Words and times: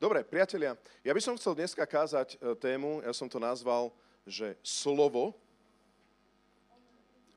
Dobre, 0.00 0.24
priatelia, 0.24 0.80
ja 1.04 1.12
by 1.12 1.20
som 1.20 1.36
chcel 1.36 1.52
dneska 1.52 1.84
kázať 1.84 2.40
e, 2.40 2.56
tému, 2.56 3.04
ja 3.04 3.12
som 3.12 3.28
to 3.28 3.36
nazval, 3.36 3.92
že 4.24 4.56
slovo, 4.64 5.36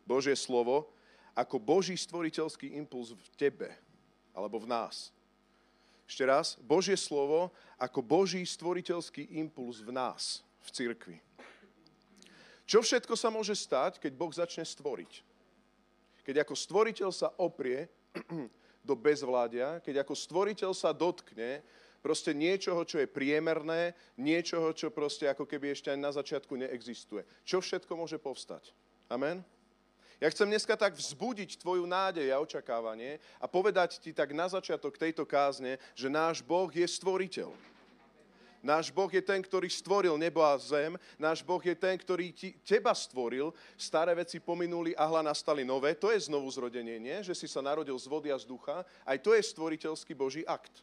Božie 0.08 0.32
slovo, 0.40 0.88
ako 1.36 1.60
Boží 1.60 2.00
stvoriteľský 2.00 2.80
impuls 2.80 3.12
v 3.12 3.28
tebe, 3.36 3.68
alebo 4.32 4.64
v 4.64 4.72
nás. 4.72 5.12
Ešte 6.08 6.24
raz, 6.24 6.56
Božie 6.64 6.96
slovo 6.96 7.52
ako 7.76 8.00
Boží 8.00 8.40
stvoriteľský 8.48 9.36
impuls 9.44 9.84
v 9.84 9.92
nás, 9.92 10.40
v 10.64 10.70
cirkvi. 10.72 11.18
Čo 12.64 12.80
všetko 12.80 13.20
sa 13.20 13.28
môže 13.28 13.60
stať, 13.60 14.00
keď 14.00 14.16
Boh 14.16 14.32
začne 14.32 14.64
stvoriť? 14.64 15.20
Keď 16.24 16.36
ako 16.48 16.56
stvoriteľ 16.56 17.12
sa 17.12 17.28
oprie 17.44 17.92
do 18.88 18.96
bezvládia, 18.96 19.84
keď 19.84 20.08
ako 20.08 20.16
stvoriteľ 20.16 20.72
sa 20.72 20.96
dotkne 20.96 21.60
proste 22.04 22.36
niečoho, 22.36 22.84
čo 22.84 23.00
je 23.00 23.08
priemerné, 23.08 23.96
niečoho, 24.20 24.76
čo 24.76 24.92
proste 24.92 25.32
ako 25.32 25.48
keby 25.48 25.72
ešte 25.72 25.88
ani 25.88 26.04
na 26.04 26.12
začiatku 26.12 26.52
neexistuje. 26.60 27.24
Čo 27.48 27.64
všetko 27.64 27.96
môže 27.96 28.20
povstať? 28.20 28.76
Amen? 29.08 29.40
Ja 30.20 30.28
chcem 30.32 30.48
dneska 30.48 30.76
tak 30.76 31.00
vzbudiť 31.00 31.60
tvoju 31.64 31.88
nádej 31.88 32.32
a 32.32 32.40
očakávanie 32.44 33.20
a 33.40 33.48
povedať 33.48 34.00
ti 34.00 34.12
tak 34.12 34.36
na 34.36 34.48
začiatok 34.52 35.00
tejto 35.00 35.24
kázne, 35.24 35.80
že 35.96 36.12
náš 36.12 36.44
Boh 36.44 36.70
je 36.72 36.86
stvoriteľ. 36.86 37.52
Náš 38.64 38.96
Boh 38.96 39.12
je 39.12 39.20
ten, 39.20 39.44
ktorý 39.44 39.68
stvoril 39.68 40.16
nebo 40.16 40.40
a 40.40 40.56
zem. 40.56 40.96
Náš 41.20 41.44
Boh 41.44 41.60
je 41.60 41.76
ten, 41.76 42.00
ktorý 42.00 42.32
ti, 42.32 42.56
teba 42.64 42.96
stvoril. 42.96 43.52
Staré 43.76 44.16
veci 44.16 44.40
pominuli 44.40 44.96
a 44.96 45.04
hla 45.04 45.20
nastali 45.20 45.68
nové. 45.68 45.92
To 46.00 46.08
je 46.08 46.32
znovu 46.32 46.48
zrodenie, 46.48 46.96
nie? 46.96 47.20
Že 47.20 47.36
si 47.36 47.48
sa 47.52 47.60
narodil 47.60 48.00
z 48.00 48.08
vody 48.08 48.32
a 48.32 48.40
z 48.40 48.48
ducha. 48.48 48.88
Aj 49.04 49.20
to 49.20 49.36
je 49.36 49.44
stvoriteľský 49.44 50.16
Boží 50.16 50.48
akt. 50.48 50.80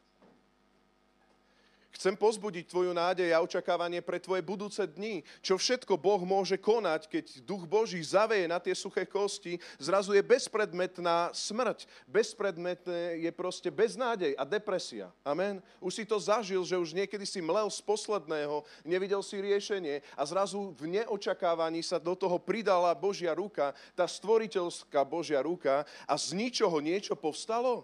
Chcem 1.91 2.15
pozbudiť 2.15 2.71
tvoju 2.71 2.95
nádej 2.95 3.35
a 3.35 3.43
očakávanie 3.43 3.99
pre 3.99 4.23
tvoje 4.23 4.47
budúce 4.47 4.79
dni. 4.87 5.27
Čo 5.43 5.59
všetko 5.59 5.99
Boh 5.99 6.23
môže 6.23 6.55
konať, 6.55 7.11
keď 7.11 7.27
duch 7.43 7.67
Boží 7.67 7.99
zaveje 7.99 8.47
na 8.47 8.63
tie 8.63 8.79
suché 8.79 9.03
kosti, 9.03 9.59
zrazu 9.75 10.15
je 10.15 10.23
bezpredmetná 10.23 11.35
smrť. 11.35 11.91
Bezpredmetné 12.07 13.19
je 13.27 13.31
proste 13.35 13.75
beznádej 13.75 14.39
a 14.39 14.47
depresia. 14.47 15.11
Amen. 15.27 15.59
Už 15.83 15.99
si 15.99 16.05
to 16.07 16.15
zažil, 16.23 16.63
že 16.63 16.79
už 16.79 16.95
niekedy 16.95 17.27
si 17.27 17.43
mlel 17.43 17.67
z 17.67 17.83
posledného, 17.83 18.63
nevidel 18.87 19.21
si 19.27 19.43
riešenie 19.43 19.99
a 20.15 20.23
zrazu 20.23 20.71
v 20.79 21.03
neočakávaní 21.03 21.83
sa 21.83 21.99
do 21.99 22.15
toho 22.15 22.39
pridala 22.39 22.95
Božia 22.95 23.35
ruka, 23.35 23.75
tá 23.99 24.07
stvoriteľská 24.07 25.03
Božia 25.03 25.43
ruka 25.43 25.83
a 26.07 26.15
z 26.15 26.39
ničoho 26.39 26.79
niečo 26.79 27.19
povstalo. 27.19 27.83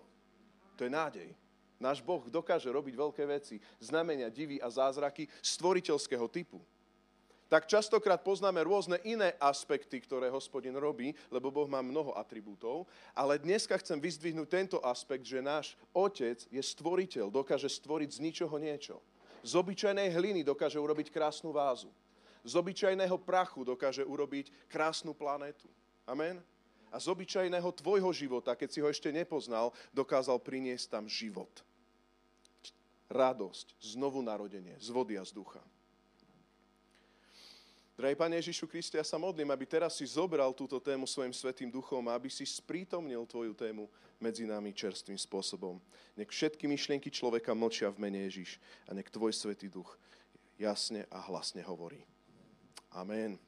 To 0.79 0.85
je 0.87 0.93
nádej. 0.93 1.46
Náš 1.77 2.01
Boh 2.01 2.25
dokáže 2.25 2.73
robiť 2.73 2.95
veľké 2.97 3.25
veci, 3.29 3.61
znamenia, 3.77 4.33
divy 4.33 4.57
a 4.57 4.73
zázraky 4.73 5.29
stvoriteľského 5.45 6.25
typu. 6.33 6.65
Tak 7.47 7.71
častokrát 7.71 8.19
poznáme 8.27 8.59
rôzne 8.67 8.99
iné 9.07 9.39
aspekty, 9.39 10.03
ktoré 10.03 10.27
hospodin 10.35 10.75
robí, 10.75 11.15
lebo 11.31 11.55
Boh 11.55 11.71
má 11.71 11.79
mnoho 11.79 12.11
atribútov, 12.19 12.91
ale 13.15 13.39
dneska 13.39 13.79
chcem 13.79 14.03
vyzdvihnúť 14.03 14.49
tento 14.51 14.79
aspekt, 14.83 15.23
že 15.23 15.39
náš 15.39 15.79
Otec 15.95 16.43
je 16.51 16.59
stvoriteľ, 16.59 17.31
dokáže 17.31 17.71
stvoriť 17.71 18.19
z 18.19 18.23
ničoho 18.25 18.57
niečo. 18.59 18.99
Z 19.47 19.63
obyčajnej 19.63 20.11
hliny 20.11 20.43
dokáže 20.43 20.83
urobiť 20.83 21.15
krásnu 21.15 21.55
vázu. 21.55 21.93
Z 22.43 22.59
obyčajného 22.59 23.15
prachu 23.23 23.63
dokáže 23.63 24.03
urobiť 24.03 24.51
krásnu 24.67 25.15
planetu. 25.15 25.71
Amen? 26.03 26.43
A 26.91 26.99
z 26.99 27.07
obyčajného 27.15 27.71
tvojho 27.79 28.11
života, 28.11 28.59
keď 28.59 28.69
si 28.75 28.79
ho 28.83 28.91
ešte 28.91 29.15
nepoznal, 29.15 29.71
dokázal 29.95 30.43
priniesť 30.43 30.99
tam 30.99 31.05
život 31.07 31.66
radosť, 33.11 33.79
znovu 33.81 34.23
narodenie, 34.23 34.75
z 34.79 34.89
vody 34.91 35.19
a 35.19 35.25
z 35.25 35.33
ducha. 35.35 35.63
Drahý 37.97 38.13
Pane 38.13 38.37
Ježišu 38.37 38.69
Kriste, 38.69 39.01
ja 39.01 39.07
sa 39.09 39.17
modlím, 39.17 39.49
aby 39.57 39.65
teraz 39.65 39.97
si 39.97 40.05
zobral 40.05 40.53
túto 40.53 40.77
tému 40.77 41.09
svojim 41.09 41.33
svetým 41.33 41.73
duchom 41.73 42.05
a 42.05 42.13
aby 42.13 42.29
si 42.29 42.45
sprítomnil 42.45 43.25
tvoju 43.25 43.57
tému 43.57 43.89
medzi 44.21 44.45
nami 44.45 44.77
čerstvým 44.77 45.17
spôsobom. 45.17 45.81
Nech 46.13 46.29
všetky 46.29 46.69
myšlienky 46.69 47.09
človeka 47.09 47.57
mlčia 47.57 47.89
v 47.89 48.05
mene 48.05 48.29
Ježiš 48.29 48.61
a 48.85 48.93
nech 48.93 49.09
tvoj 49.09 49.33
svetý 49.33 49.73
duch 49.73 49.97
jasne 50.61 51.09
a 51.09 51.25
hlasne 51.25 51.65
hovorí. 51.65 52.05
Amen. 52.93 53.41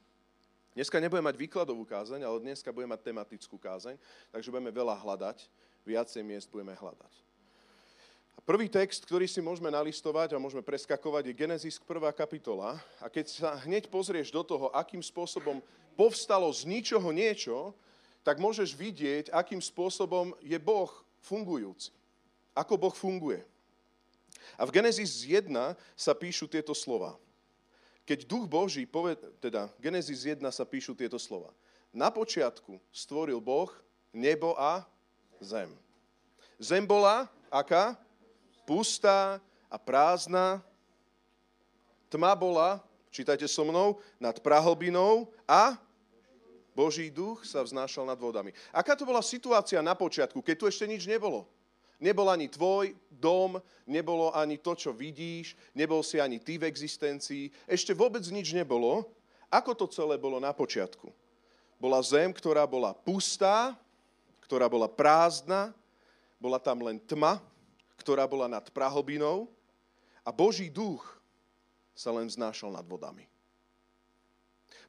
Dneska 0.73 0.97
nebudem 0.97 1.29
mať 1.29 1.37
výkladovú 1.37 1.85
kázeň, 1.85 2.25
ale 2.25 2.41
dneska 2.41 2.73
budem 2.73 2.89
mať 2.89 3.05
tematickú 3.05 3.57
kázeň, 3.61 4.01
takže 4.33 4.49
budeme 4.49 4.73
veľa 4.73 4.97
hľadať, 4.97 5.45
viacej 5.85 6.25
miest 6.25 6.49
budeme 6.49 6.73
hľadať. 6.73 7.28
Prvý 8.45 8.71
text, 8.71 9.03
ktorý 9.03 9.27
si 9.27 9.43
môžeme 9.43 9.67
nalistovať 9.67 10.31
a 10.31 10.41
môžeme 10.41 10.63
preskakovať, 10.63 11.27
je 11.27 11.39
Genesis 11.39 11.75
1. 11.75 12.07
kapitola. 12.15 12.79
A 13.03 13.11
keď 13.11 13.25
sa 13.27 13.49
hneď 13.67 13.91
pozrieš 13.91 14.31
do 14.31 14.39
toho, 14.47 14.71
akým 14.71 15.03
spôsobom 15.03 15.59
povstalo 15.99 16.47
z 16.55 16.63
ničoho 16.63 17.11
niečo, 17.11 17.75
tak 18.23 18.39
môžeš 18.39 18.71
vidieť, 18.75 19.25
akým 19.35 19.59
spôsobom 19.59 20.31
je 20.39 20.55
Boh 20.55 20.87
fungujúci. 21.19 21.91
Ako 22.55 22.79
Boh 22.79 22.95
funguje. 22.95 23.43
A 24.55 24.63
v 24.63 24.71
Genesis 24.71 25.27
1 25.27 25.51
sa 25.95 26.13
píšu 26.15 26.47
tieto 26.47 26.71
slova. 26.71 27.19
Keď 28.07 28.23
duch 28.23 28.47
Boží, 28.47 28.87
poved, 28.87 29.19
teda 29.43 29.67
Genesis 29.83 30.23
1 30.23 30.39
sa 30.49 30.63
píšu 30.63 30.95
tieto 30.95 31.19
slova. 31.19 31.51
Na 31.91 32.07
počiatku 32.07 32.79
stvoril 32.89 33.43
Boh 33.43 33.69
nebo 34.15 34.55
a 34.55 34.87
zem. 35.43 35.69
Zem 36.55 36.87
bola 36.87 37.27
aká? 37.51 37.97
Pustá 38.69 39.41
a 39.65 39.77
prázdna. 39.81 40.61
Tma 42.13 42.37
bola, 42.37 42.77
čítajte 43.09 43.49
so 43.49 43.65
mnou, 43.65 43.97
nad 44.21 44.37
prahlbinou 44.37 45.33
a 45.49 45.73
Boží 46.77 47.09
duch 47.09 47.49
sa 47.49 47.65
vznášal 47.65 48.05
nad 48.05 48.21
vodami. 48.21 48.53
Aká 48.69 48.93
to 48.93 49.09
bola 49.09 49.25
situácia 49.25 49.81
na 49.81 49.97
počiatku, 49.97 50.45
keď 50.45 50.55
tu 50.55 50.65
ešte 50.69 50.85
nič 50.85 51.09
nebolo? 51.09 51.49
Nebol 51.97 52.29
ani 52.31 52.47
tvoj 52.47 52.95
dom, 53.11 53.59
nebolo 53.83 54.31
ani 54.31 54.55
to, 54.61 54.77
čo 54.77 54.95
vidíš, 54.95 55.57
nebol 55.75 55.99
si 56.05 56.21
ani 56.21 56.39
ty 56.39 56.55
v 56.55 56.69
existencii, 56.69 57.51
ešte 57.67 57.91
vôbec 57.91 58.23
nič 58.29 58.53
nebolo. 58.55 59.03
Ako 59.51 59.75
to 59.75 59.89
celé 59.89 60.15
bolo 60.15 60.39
na 60.39 60.53
počiatku? 60.55 61.11
Bola 61.81 61.99
zem, 62.05 62.31
ktorá 62.31 62.63
bola 62.63 62.95
pustá, 62.95 63.75
ktorá 64.45 64.71
bola 64.71 64.87
prázdna, 64.87 65.75
bola 66.39 66.61
tam 66.61 66.79
len 66.85 67.01
tma, 67.03 67.43
ktorá 67.99 68.23
bola 68.25 68.47
nad 68.47 68.63
prahlbinou 68.71 69.51
a 70.23 70.31
Boží 70.31 70.71
duch 70.71 71.03
sa 71.91 72.15
len 72.15 72.31
vznášal 72.31 72.71
nad 72.71 72.87
vodami. 72.87 73.27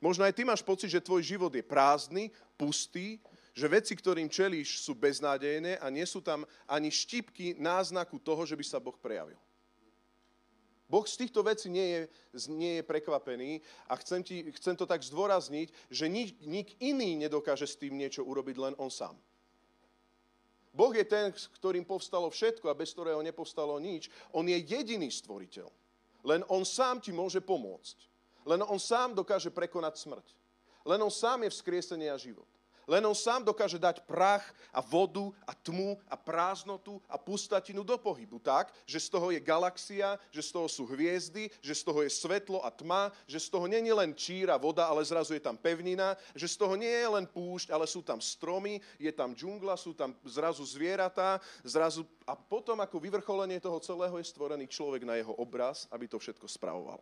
Možno 0.00 0.24
aj 0.24 0.32
ty 0.32 0.46
máš 0.46 0.64
pocit, 0.64 0.88
že 0.88 1.04
tvoj 1.04 1.20
život 1.20 1.52
je 1.52 1.60
prázdny, 1.60 2.32
pustý, 2.56 3.20
že 3.52 3.68
veci, 3.68 3.92
ktorým 3.92 4.30
čelíš, 4.32 4.80
sú 4.80 4.96
beznádejné 4.96 5.76
a 5.76 5.92
nie 5.92 6.06
sú 6.08 6.24
tam 6.24 6.48
ani 6.64 6.88
štipky 6.88 7.58
náznaku 7.60 8.16
toho, 8.16 8.46
že 8.48 8.56
by 8.56 8.64
sa 8.64 8.80
Boh 8.80 8.96
prejavil. 8.96 9.36
Boh 10.90 11.06
z 11.06 11.22
týchto 11.22 11.46
vecí 11.46 11.70
nie 11.70 11.86
je, 11.86 12.00
nie 12.50 12.82
je 12.82 12.82
prekvapený 12.82 13.62
a 13.86 13.94
chcem, 14.02 14.26
ti, 14.26 14.42
chcem 14.58 14.74
to 14.74 14.90
tak 14.90 15.06
zdôrazniť, 15.06 15.70
že 15.86 16.10
nik, 16.10 16.34
nik 16.42 16.74
iný 16.82 17.14
nedokáže 17.14 17.62
s 17.68 17.78
tým 17.78 17.94
niečo 17.94 18.26
urobiť, 18.26 18.56
len 18.58 18.74
on 18.74 18.90
sám. 18.90 19.14
Boh 20.70 20.94
je 20.94 21.02
ten, 21.02 21.34
s 21.34 21.50
ktorým 21.58 21.82
povstalo 21.82 22.30
všetko 22.30 22.70
a 22.70 22.78
bez 22.78 22.94
ktorého 22.94 23.18
nepovstalo 23.26 23.74
nič. 23.82 24.06
On 24.30 24.46
je 24.46 24.54
jediný 24.54 25.10
stvoriteľ. 25.10 25.66
Len 26.22 26.46
on 26.46 26.62
sám 26.62 27.02
ti 27.02 27.10
môže 27.10 27.42
pomôcť. 27.42 27.96
Len 28.46 28.62
on 28.62 28.78
sám 28.78 29.16
dokáže 29.16 29.50
prekonať 29.50 29.98
smrť. 29.98 30.26
Len 30.86 31.00
on 31.02 31.12
sám 31.12 31.44
je 31.44 31.50
vzkriesenie 31.52 32.08
a 32.08 32.16
život. 32.16 32.48
Len 32.90 33.06
on 33.06 33.14
sám 33.14 33.46
dokáže 33.46 33.78
dať 33.78 34.02
prach 34.02 34.42
a 34.74 34.82
vodu 34.82 35.30
a 35.46 35.54
tmu 35.54 35.94
a 36.10 36.18
prázdnotu 36.18 36.98
a 37.06 37.14
pustatinu 37.14 37.86
do 37.86 37.94
pohybu 37.94 38.42
tak, 38.42 38.74
že 38.82 38.98
z 38.98 39.14
toho 39.14 39.30
je 39.30 39.38
galaxia, 39.38 40.18
že 40.34 40.42
z 40.42 40.50
toho 40.50 40.66
sú 40.66 40.90
hviezdy, 40.90 41.46
že 41.62 41.78
z 41.78 41.86
toho 41.86 42.02
je 42.02 42.10
svetlo 42.10 42.58
a 42.66 42.70
tma, 42.74 43.14
že 43.30 43.38
z 43.38 43.46
toho 43.46 43.70
je 43.70 43.78
len 43.94 44.10
číra, 44.10 44.58
voda, 44.58 44.90
ale 44.90 45.06
zrazu 45.06 45.38
je 45.38 45.42
tam 45.42 45.54
pevnina, 45.54 46.18
že 46.34 46.50
z 46.50 46.58
toho 46.58 46.74
nie 46.74 46.90
je 46.90 47.06
len 47.06 47.30
púšť, 47.30 47.70
ale 47.70 47.86
sú 47.86 48.02
tam 48.02 48.18
stromy, 48.18 48.82
je 48.98 49.12
tam 49.14 49.38
džungla, 49.38 49.78
sú 49.78 49.94
tam 49.94 50.10
zrazu 50.26 50.66
zvieratá, 50.66 51.38
zrazu 51.62 52.02
a 52.26 52.34
potom 52.34 52.82
ako 52.82 52.98
vyvrcholenie 52.98 53.62
toho 53.62 53.78
celého 53.78 54.18
je 54.18 54.26
stvorený 54.26 54.66
človek 54.66 55.06
na 55.06 55.14
jeho 55.14 55.38
obraz, 55.38 55.86
aby 55.94 56.10
to 56.10 56.18
všetko 56.18 56.50
spravoval. 56.50 56.98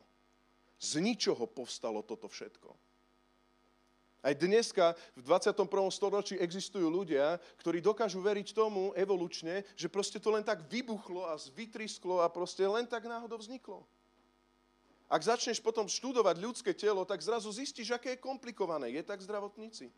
Z 0.77 1.01
ničoho 1.01 1.49
povstalo 1.49 2.05
toto 2.05 2.29
všetko. 2.29 2.77
Aj 4.19 4.35
dneska 4.35 4.99
v 5.15 5.23
21. 5.23 5.55
storočí 5.95 6.35
existujú 6.43 6.91
ľudia, 6.91 7.39
ktorí 7.63 7.79
dokážu 7.79 8.19
veriť 8.19 8.51
tomu 8.51 8.91
evolučne, 8.99 9.63
že 9.79 9.87
proste 9.87 10.19
to 10.19 10.35
len 10.35 10.43
tak 10.43 10.67
vybuchlo 10.67 11.23
a 11.23 11.39
vytrisklo 11.55 12.19
a 12.19 12.27
proste 12.27 12.67
len 12.67 12.83
tak 12.83 13.07
náhodou 13.07 13.39
vzniklo. 13.39 13.87
Ak 15.09 15.25
začneš 15.25 15.63
potom 15.63 15.89
študovať 15.89 16.37
ľudské 16.37 16.77
telo, 16.77 17.07
tak 17.07 17.25
zrazu 17.25 17.49
zistíš, 17.49 17.97
aké 17.97 18.19
je 18.19 18.21
komplikované. 18.21 18.93
Je 18.93 19.01
tak 19.01 19.23
zdravotníci. 19.25 19.89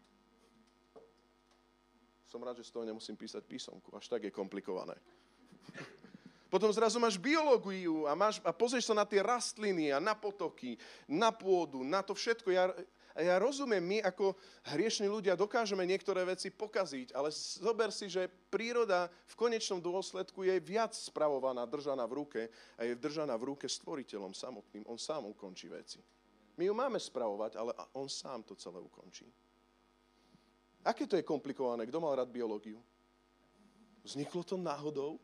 Som 2.31 2.47
rád, 2.47 2.63
že 2.63 2.71
z 2.71 2.77
toho 2.77 2.87
nemusím 2.87 3.19
písať 3.19 3.43
písomku. 3.43 3.91
Až 3.97 4.07
tak 4.07 4.23
je 4.23 4.31
komplikované. 4.31 4.95
Potom 6.53 6.71
zrazu 6.71 7.03
máš 7.03 7.19
biológiu 7.19 8.07
a, 8.07 8.15
máš, 8.15 8.39
a 8.47 8.55
pozrieš 8.55 8.87
sa 8.87 8.95
na 8.95 9.03
tie 9.03 9.19
rastliny 9.19 9.91
a 9.91 9.99
na 9.99 10.15
potoky, 10.15 10.79
na 11.11 11.35
pôdu, 11.35 11.83
na 11.83 12.07
to 12.07 12.15
všetko. 12.15 12.49
Ja, 12.55 12.71
a 13.11 13.27
ja 13.27 13.43
rozumiem, 13.43 13.83
my 13.83 13.99
ako 14.07 14.39
hriešni 14.71 15.11
ľudia 15.11 15.35
dokážeme 15.35 15.83
niektoré 15.83 16.23
veci 16.23 16.55
pokaziť, 16.55 17.11
ale 17.11 17.35
zober 17.35 17.91
si, 17.91 18.07
že 18.07 18.31
príroda 18.49 19.11
v 19.27 19.35
konečnom 19.35 19.83
dôsledku 19.83 20.47
je 20.47 20.55
viac 20.63 20.95
spravovaná, 20.95 21.67
držaná 21.67 22.07
v 22.07 22.23
ruke 22.23 22.41
a 22.79 22.87
je 22.87 22.95
držaná 22.95 23.35
v 23.35 23.55
ruke 23.55 23.67
stvoriteľom 23.67 24.31
samotným. 24.31 24.87
On 24.87 24.95
sám 24.95 25.27
ukončí 25.27 25.67
veci. 25.67 25.99
My 26.55 26.71
ju 26.71 26.75
máme 26.77 27.03
spravovať, 27.03 27.59
ale 27.59 27.75
on 27.99 28.07
sám 28.07 28.47
to 28.47 28.55
celé 28.55 28.79
ukončí. 28.79 29.27
Aké 30.87 31.05
to 31.05 31.19
je 31.19 31.27
komplikované? 31.27 31.85
Kto 31.91 31.99
mal 32.01 32.15
rád 32.15 32.31
biológiu? 32.31 32.79
Vzniklo 34.07 34.41
to 34.47 34.57
náhodou? 34.57 35.21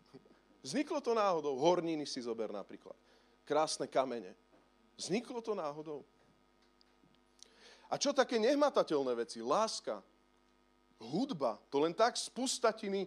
Vzniklo 0.64 1.02
to 1.02 1.12
náhodou. 1.12 1.58
Horniny 1.58 2.06
si 2.08 2.22
zober 2.22 2.48
napríklad. 2.48 2.96
Krásne 3.44 3.90
kamene. 3.90 4.32
Vzniklo 4.96 5.44
to 5.44 5.52
náhodou. 5.52 6.00
A 7.86 7.94
čo 7.94 8.10
také 8.10 8.36
nehmatateľné 8.42 9.12
veci? 9.14 9.38
Láska, 9.38 10.02
hudba, 10.98 11.60
to 11.70 11.82
len 11.82 11.94
tak 11.94 12.18
z 12.18 12.26
pustatiny 12.32 13.06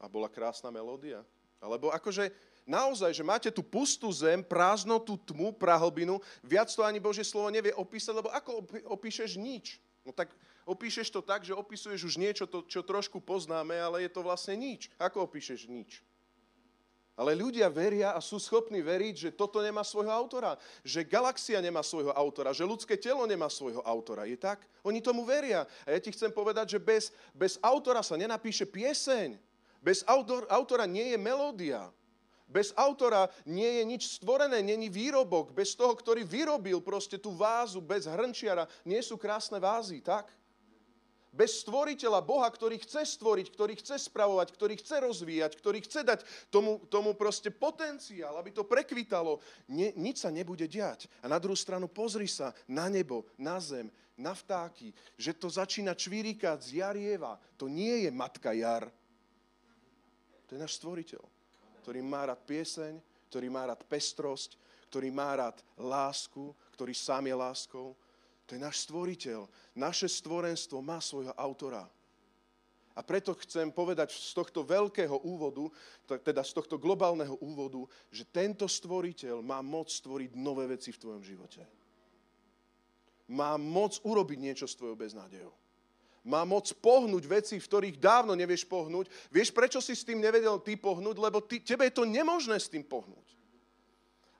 a 0.00 0.08
bola 0.08 0.30
krásna 0.30 0.72
melódia. 0.72 1.20
Alebo 1.60 1.88
akože 1.92 2.32
naozaj, 2.68 3.12
že 3.12 3.24
máte 3.24 3.48
tú 3.48 3.64
pustú 3.64 4.08
zem, 4.12 4.44
prázdnotu, 4.44 5.16
tmu, 5.16 5.52
prahlbinu, 5.56 6.20
viac 6.44 6.68
to 6.68 6.84
ani 6.84 7.00
Božie 7.00 7.24
slovo 7.24 7.48
nevie 7.48 7.72
opísať, 7.72 8.12
lebo 8.16 8.28
ako 8.32 8.64
opíšeš 8.88 9.36
nič? 9.40 9.80
No 10.04 10.12
tak 10.12 10.32
opíšeš 10.68 11.08
to 11.08 11.24
tak, 11.24 11.44
že 11.44 11.56
opisuješ 11.56 12.04
už 12.04 12.14
niečo, 12.20 12.44
to, 12.44 12.64
čo 12.68 12.84
trošku 12.84 13.20
poznáme, 13.24 13.76
ale 13.80 14.04
je 14.04 14.10
to 14.12 14.20
vlastne 14.20 14.56
nič. 14.60 14.92
Ako 15.00 15.24
opíšeš 15.24 15.68
nič? 15.68 16.04
Ale 17.14 17.38
ľudia 17.38 17.70
veria 17.70 18.10
a 18.10 18.18
sú 18.18 18.42
schopní 18.42 18.82
veriť, 18.82 19.14
že 19.14 19.30
toto 19.30 19.62
nemá 19.62 19.86
svojho 19.86 20.10
autora, 20.10 20.58
že 20.82 21.06
galaxia 21.06 21.62
nemá 21.62 21.78
svojho 21.86 22.10
autora, 22.10 22.50
že 22.50 22.66
ľudské 22.66 22.98
telo 22.98 23.22
nemá 23.22 23.46
svojho 23.46 23.78
autora. 23.86 24.26
Je 24.26 24.34
tak? 24.34 24.66
Oni 24.82 24.98
tomu 24.98 25.22
veria. 25.22 25.62
A 25.86 25.94
ja 25.94 26.02
ti 26.02 26.10
chcem 26.10 26.34
povedať, 26.34 26.74
že 26.74 26.82
bez, 26.82 27.14
bez 27.30 27.54
autora 27.62 28.02
sa 28.02 28.18
nenapíše 28.18 28.66
pieseň. 28.66 29.38
Bez 29.78 30.02
autor, 30.10 30.42
autora 30.50 30.90
nie 30.90 31.14
je 31.14 31.18
melódia. 31.20 31.86
Bez 32.50 32.74
autora 32.74 33.30
nie 33.46 33.78
je 33.78 33.82
nič 33.86 34.02
stvorené, 34.18 34.58
není 34.58 34.90
výrobok. 34.90 35.54
Bez 35.54 35.78
toho, 35.78 35.94
ktorý 35.94 36.26
vyrobil 36.26 36.82
proste 36.82 37.14
tú 37.14 37.30
vázu, 37.30 37.78
bez 37.78 38.10
hrnčiara, 38.10 38.66
nie 38.82 38.98
sú 38.98 39.14
krásne 39.14 39.62
vázy, 39.62 40.02
tak? 40.02 40.34
Bez 41.34 41.66
stvoriteľa 41.66 42.22
Boha, 42.22 42.46
ktorý 42.46 42.78
chce 42.78 43.02
stvoriť, 43.18 43.50
ktorý 43.50 43.74
chce 43.74 43.98
spravovať, 44.06 44.54
ktorý 44.54 44.74
chce 44.78 44.96
rozvíjať, 45.02 45.52
ktorý 45.58 45.78
chce 45.82 46.00
dať 46.06 46.20
tomu, 46.46 46.78
tomu 46.86 47.18
proste 47.18 47.50
potenciál, 47.50 48.38
aby 48.38 48.54
to 48.54 48.62
prekvitalo, 48.62 49.42
ne, 49.66 49.90
nič 49.98 50.22
sa 50.22 50.30
nebude 50.30 50.70
diať. 50.70 51.10
A 51.20 51.26
na 51.26 51.42
druhú 51.42 51.58
stranu 51.58 51.90
pozri 51.90 52.30
sa 52.30 52.54
na 52.70 52.86
nebo, 52.86 53.26
na 53.34 53.58
zem, 53.58 53.90
na 54.14 54.30
vtáky, 54.30 54.94
že 55.18 55.34
to 55.34 55.50
začína 55.50 55.98
čvíríkať 55.98 56.58
z 56.62 56.70
jarieva. 56.78 57.34
To 57.58 57.66
nie 57.66 58.06
je 58.06 58.10
matka 58.14 58.54
jar. 58.54 58.86
To 60.46 60.54
je 60.54 60.62
náš 60.62 60.78
stvoriteľ, 60.78 61.22
ktorý 61.82 61.98
má 62.06 62.30
rád 62.30 62.46
pieseň, 62.46 63.02
ktorý 63.26 63.50
má 63.50 63.66
rád 63.66 63.82
pestrosť, 63.90 64.54
ktorý 64.86 65.10
má 65.10 65.34
rád 65.34 65.58
lásku, 65.74 66.54
ktorý 66.78 66.94
sám 66.94 67.26
je 67.26 67.34
láskou, 67.34 67.98
to 68.46 68.54
je 68.54 68.60
náš 68.60 68.84
stvoriteľ. 68.84 69.48
Naše 69.74 70.06
stvorenstvo 70.06 70.78
má 70.78 71.02
svojho 71.02 71.34
autora. 71.34 71.82
A 72.94 73.02
preto 73.02 73.34
chcem 73.42 73.74
povedať 73.74 74.14
z 74.14 74.30
tohto 74.38 74.62
veľkého 74.62 75.26
úvodu, 75.26 75.66
teda 76.06 76.46
z 76.46 76.54
tohto 76.54 76.78
globálneho 76.78 77.34
úvodu, 77.42 77.82
že 78.14 78.22
tento 78.22 78.70
stvoriteľ 78.70 79.42
má 79.42 79.58
moc 79.66 79.90
stvoriť 79.90 80.38
nové 80.38 80.70
veci 80.70 80.94
v 80.94 81.00
tvojom 81.02 81.22
živote. 81.26 81.66
Má 83.34 83.58
moc 83.58 83.98
urobiť 84.06 84.38
niečo 84.38 84.66
s 84.70 84.78
tvojou 84.78 84.94
beznádejou. 84.94 85.50
Má 86.24 86.46
moc 86.46 86.70
pohnúť 86.78 87.26
veci, 87.26 87.58
v 87.58 87.66
ktorých 87.66 88.00
dávno 88.00 88.32
nevieš 88.32 88.64
pohnúť. 88.64 89.10
Vieš, 89.28 89.50
prečo 89.52 89.82
si 89.82 89.92
s 89.92 90.06
tým 90.06 90.22
nevedel 90.22 90.56
ty 90.62 90.78
pohnúť? 90.78 91.18
Lebo 91.18 91.42
ty, 91.42 91.60
tebe 91.60 91.84
je 91.90 91.98
to 91.98 92.08
nemožné 92.08 92.56
s 92.56 92.70
tým 92.70 92.80
pohnúť. 92.80 93.26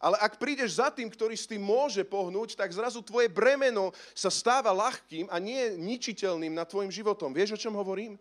Ale 0.04 0.20
ak 0.20 0.36
prídeš 0.36 0.76
za 0.76 0.92
tým, 0.92 1.08
ktorý 1.08 1.32
s 1.32 1.48
tým 1.48 1.64
môže 1.64 2.04
pohnúť, 2.04 2.60
tak 2.60 2.68
zrazu 2.76 3.00
tvoje 3.00 3.32
bremeno 3.32 3.88
sa 4.12 4.28
stáva 4.28 4.68
ľahkým 4.68 5.32
a 5.32 5.40
nie 5.40 5.80
ničiteľným 5.80 6.52
nad 6.52 6.68
tvojim 6.68 6.92
životom. 6.92 7.32
Vieš, 7.32 7.56
o 7.56 7.62
čom 7.64 7.72
hovorím? 7.72 8.20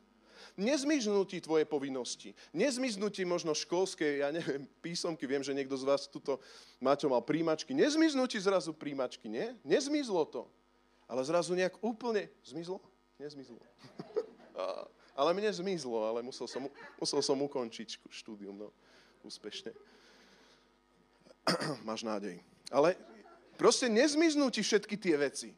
Nezmiznú 0.55 1.27
ti 1.27 1.43
tvoje 1.43 1.67
povinnosti. 1.67 2.31
Nezmiznú 2.55 3.11
ti 3.11 3.27
možno 3.27 3.51
školské, 3.51 4.23
ja 4.23 4.31
neviem, 4.31 4.63
písomky. 4.79 5.27
Viem, 5.27 5.43
že 5.43 5.51
niekto 5.51 5.75
z 5.75 5.83
vás 5.83 6.07
tuto, 6.07 6.39
Maťo, 6.79 7.11
mal 7.11 7.19
príjmačky. 7.19 7.75
Nezmiznú 7.75 8.31
ti 8.31 8.39
zrazu 8.39 8.71
príjmačky, 8.71 9.27
nie? 9.27 9.51
Nezmizlo 9.67 10.23
to. 10.23 10.47
Ale 11.03 11.19
zrazu 11.27 11.51
nejak 11.51 11.83
úplne... 11.83 12.31
Zmizlo? 12.47 12.79
Nezmizlo. 13.19 13.59
ale 15.19 15.29
mne 15.35 15.51
zmizlo, 15.51 15.99
ale 15.99 16.23
musel 16.23 16.47
som, 16.47 16.63
musel 16.95 17.19
som 17.19 17.35
ukončiť 17.43 18.07
štúdium, 18.07 18.55
no, 18.55 18.69
úspešne. 19.25 19.73
máš 21.87 22.03
nádej. 22.03 22.39
Ale 22.71 22.95
proste 23.59 23.91
nezmiznú 23.91 24.49
ti 24.49 24.63
všetky 24.63 24.95
tie 24.97 25.15
veci. 25.19 25.49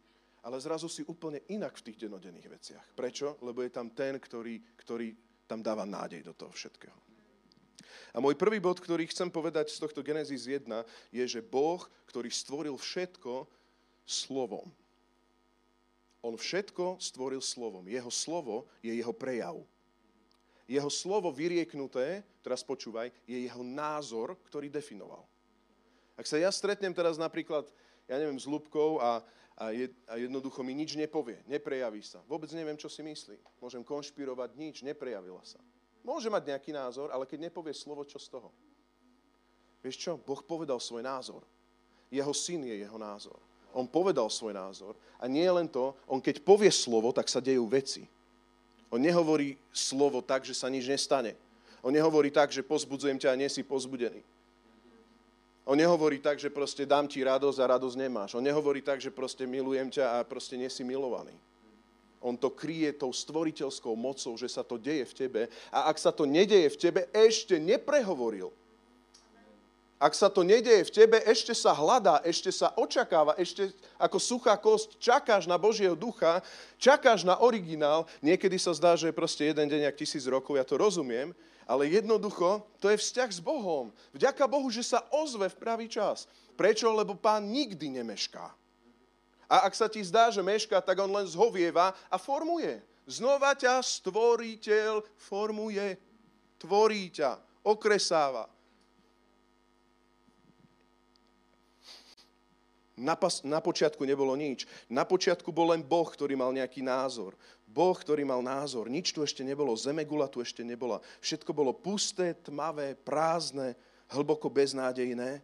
Ale 0.45 0.61
zrazu 0.61 0.85
si 0.85 1.01
úplne 1.09 1.41
inak 1.49 1.73
v 1.81 1.89
tých 1.89 2.05
denodenných 2.05 2.47
veciach. 2.49 2.85
Prečo? 2.93 3.41
Lebo 3.41 3.65
je 3.65 3.73
tam 3.73 3.89
ten, 3.89 4.21
ktorý, 4.21 4.61
ktorý 4.77 5.17
tam 5.49 5.65
dáva 5.65 5.89
nádej 5.89 6.21
do 6.21 6.37
toho 6.37 6.53
všetkého. 6.53 6.93
A 8.13 8.21
môj 8.21 8.37
prvý 8.37 8.61
bod, 8.61 8.77
ktorý 8.77 9.09
chcem 9.09 9.27
povedať 9.27 9.73
z 9.73 9.81
tohto 9.81 10.05
Genesis 10.05 10.47
1, 10.47 10.69
je, 11.11 11.23
že 11.25 11.41
Boh, 11.41 11.81
ktorý 12.07 12.29
stvoril 12.29 12.77
všetko 12.77 13.49
slovom. 14.05 14.69
On 16.23 16.33
všetko 16.37 17.01
stvoril 17.01 17.41
slovom. 17.41 17.85
Jeho 17.85 18.09
slovo 18.09 18.69
je 18.81 18.93
jeho 18.93 19.13
prejav. 19.13 19.61
Jeho 20.65 20.89
slovo 20.89 21.29
vyrieknuté, 21.29 22.25
teraz 22.41 22.65
počúvaj, 22.65 23.13
je 23.29 23.45
jeho 23.45 23.61
názor, 23.61 24.33
ktorý 24.49 24.71
definoval. 24.71 25.21
Ak 26.15 26.25
sa 26.27 26.39
ja 26.39 26.47
stretnem 26.51 26.95
teraz 26.95 27.19
napríklad, 27.19 27.67
ja 28.07 28.15
neviem, 28.15 28.39
s 28.39 28.47
Lubkou 28.47 29.03
a, 29.03 29.19
a, 29.59 29.71
je, 29.75 29.91
a 30.07 30.15
jednoducho 30.15 30.63
mi 30.63 30.71
nič 30.71 30.95
nepovie, 30.95 31.43
neprejaví 31.47 31.99
sa. 31.99 32.23
Vôbec 32.27 32.47
neviem, 32.55 32.79
čo 32.79 32.87
si 32.87 33.03
myslí. 33.03 33.35
Môžem 33.59 33.83
konšpirovať, 33.83 34.55
nič, 34.55 34.75
neprejavila 34.83 35.43
sa. 35.43 35.59
Môže 36.05 36.31
mať 36.31 36.55
nejaký 36.55 36.71
názor, 36.71 37.11
ale 37.11 37.27
keď 37.27 37.49
nepovie 37.51 37.73
slovo, 37.75 38.05
čo 38.07 38.21
z 38.21 38.29
toho? 38.29 38.53
Vieš 39.83 39.97
čo? 39.99 40.11
Boh 40.21 40.39
povedal 40.41 40.77
svoj 40.79 41.03
názor. 41.03 41.41
Jeho 42.13 42.31
syn 42.31 42.63
je 42.63 42.79
jeho 42.79 42.97
názor. 42.97 43.37
On 43.75 43.83
povedal 43.83 44.31
svoj 44.31 44.55
názor. 44.55 44.95
A 45.19 45.27
nie 45.27 45.45
len 45.49 45.67
to, 45.67 45.97
on 46.07 46.23
keď 46.23 46.45
povie 46.45 46.71
slovo, 46.71 47.11
tak 47.11 47.27
sa 47.27 47.43
dejú 47.43 47.67
veci. 47.67 48.07
On 48.87 49.01
nehovorí 49.01 49.59
slovo 49.73 50.23
tak, 50.23 50.47
že 50.47 50.55
sa 50.55 50.71
nič 50.71 50.87
nestane. 50.87 51.35
On 51.83 51.91
nehovorí 51.91 52.31
tak, 52.31 52.53
že 52.53 52.63
pozbudzujem 52.63 53.19
ťa 53.19 53.33
a 53.33 53.39
nie 53.39 53.49
si 53.49 53.65
pozbudený. 53.65 54.23
On 55.65 55.73
nehovorí 55.73 56.21
tak, 56.21 56.37
že 56.37 56.53
proste 56.53 56.85
dám 56.85 57.09
ti 57.09 57.25
radosť 57.25 57.57
a 57.57 57.69
radosť 57.73 57.97
nemáš. 57.97 58.37
On 58.37 58.45
nehovorí 58.45 58.85
tak, 58.85 59.01
že 59.01 59.09
proste 59.09 59.49
milujem 59.49 59.89
ťa 59.89 60.05
a 60.05 60.17
proste 60.21 60.61
nie 60.61 60.69
si 60.69 60.85
milovaný. 60.85 61.33
On 62.21 62.37
to 62.37 62.53
kryje 62.53 62.93
tou 63.01 63.09
stvoriteľskou 63.09 63.97
mocou, 63.97 64.37
že 64.37 64.45
sa 64.45 64.61
to 64.61 64.77
deje 64.77 65.09
v 65.09 65.13
tebe. 65.13 65.41
A 65.73 65.89
ak 65.89 65.97
sa 65.97 66.13
to 66.13 66.29
nedeje 66.29 66.69
v 66.69 66.77
tebe, 66.77 67.01
ešte 67.13 67.57
neprehovoril. 67.57 68.53
Ak 69.97 70.13
sa 70.13 70.29
to 70.29 70.45
nedeje 70.45 70.85
v 70.85 70.91
tebe, 70.91 71.17
ešte 71.25 71.55
sa 71.57 71.73
hľadá, 71.73 72.21
ešte 72.21 72.53
sa 72.53 72.69
očakáva, 72.77 73.33
ešte 73.41 73.73
ako 73.97 74.17
suchá 74.21 74.53
kosť 74.59 75.01
čakáš 75.01 75.49
na 75.49 75.57
Božieho 75.57 75.97
ducha, 75.97 76.45
čakáš 76.77 77.25
na 77.25 77.41
originál. 77.41 78.05
Niekedy 78.21 78.59
sa 78.61 78.75
zdá, 78.75 78.93
že 78.93 79.09
je 79.09 79.17
proste 79.17 79.49
jeden 79.49 79.65
deň, 79.65 79.89
ak 79.89 79.97
tisíc 79.97 80.27
rokov, 80.29 80.59
ja 80.59 80.67
to 80.67 80.77
rozumiem, 80.77 81.33
ale 81.65 81.89
jednoducho, 81.89 82.61
to 82.77 82.93
je 82.93 83.01
vzťah 83.01 83.29
s 83.29 83.41
Bohom. 83.41 83.89
Vďaka 84.13 84.45
Bohu, 84.45 84.69
že 84.69 84.85
sa 84.85 85.01
ozve 85.09 85.49
v 85.49 85.59
pravý 85.59 85.85
čas. 85.89 86.29
Prečo? 86.53 86.93
Lebo 86.93 87.17
pán 87.17 87.49
nikdy 87.49 88.01
nemešká. 88.01 88.45
A 89.45 89.55
ak 89.65 89.73
sa 89.77 89.85
ti 89.85 90.01
zdá, 90.01 90.33
že 90.33 90.41
mešká, 90.41 90.81
tak 90.81 90.97
on 90.97 91.11
len 91.13 91.27
zhovieva 91.29 91.93
a 92.09 92.17
formuje. 92.17 92.81
Znova 93.05 93.53
ťa 93.53 93.81
stvoriteľ 93.81 95.05
formuje. 95.17 95.97
Tvorí 96.57 97.13
ťa, 97.13 97.37
okresáva. 97.61 98.49
Na, 102.95 103.19
pas, 103.19 103.43
na 103.43 103.59
počiatku 103.59 104.07
nebolo 104.07 104.31
nič. 104.39 104.63
Na 104.87 105.03
počiatku 105.03 105.51
bol 105.51 105.75
len 105.75 105.83
Boh, 105.83 106.07
ktorý 106.07 106.39
mal 106.39 106.55
nejaký 106.55 106.79
názor. 106.79 107.35
Boh, 107.67 107.91
ktorý 107.91 108.23
mal 108.23 108.39
názor. 108.39 108.87
Nič 108.87 109.11
tu 109.11 109.19
ešte 109.19 109.43
nebolo, 109.43 109.75
zemegula 109.75 110.31
tu 110.31 110.39
ešte 110.39 110.63
nebola. 110.63 111.03
Všetko 111.19 111.51
bolo 111.51 111.75
pusté, 111.75 112.31
tmavé, 112.39 112.95
prázdne, 112.95 113.75
hlboko 114.15 114.47
beznádejné. 114.47 115.43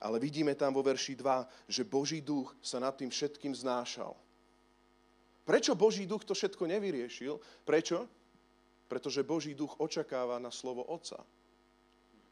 Ale 0.00 0.16
vidíme 0.20 0.52
tam 0.52 0.76
vo 0.76 0.84
verši 0.84 1.16
2, 1.16 1.48
že 1.68 1.88
Boží 1.88 2.20
duch 2.20 2.52
sa 2.60 2.76
nad 2.76 2.92
tým 2.92 3.08
všetkým 3.08 3.56
znášal. 3.56 4.12
Prečo 5.48 5.72
Boží 5.72 6.04
duch 6.04 6.28
to 6.28 6.36
všetko 6.36 6.68
nevyriešil? 6.68 7.40
Prečo? 7.64 8.04
Pretože 8.84 9.24
Boží 9.24 9.56
duch 9.56 9.80
očakáva 9.80 10.36
na 10.36 10.52
slovo 10.52 10.84
Otca. 10.84 11.24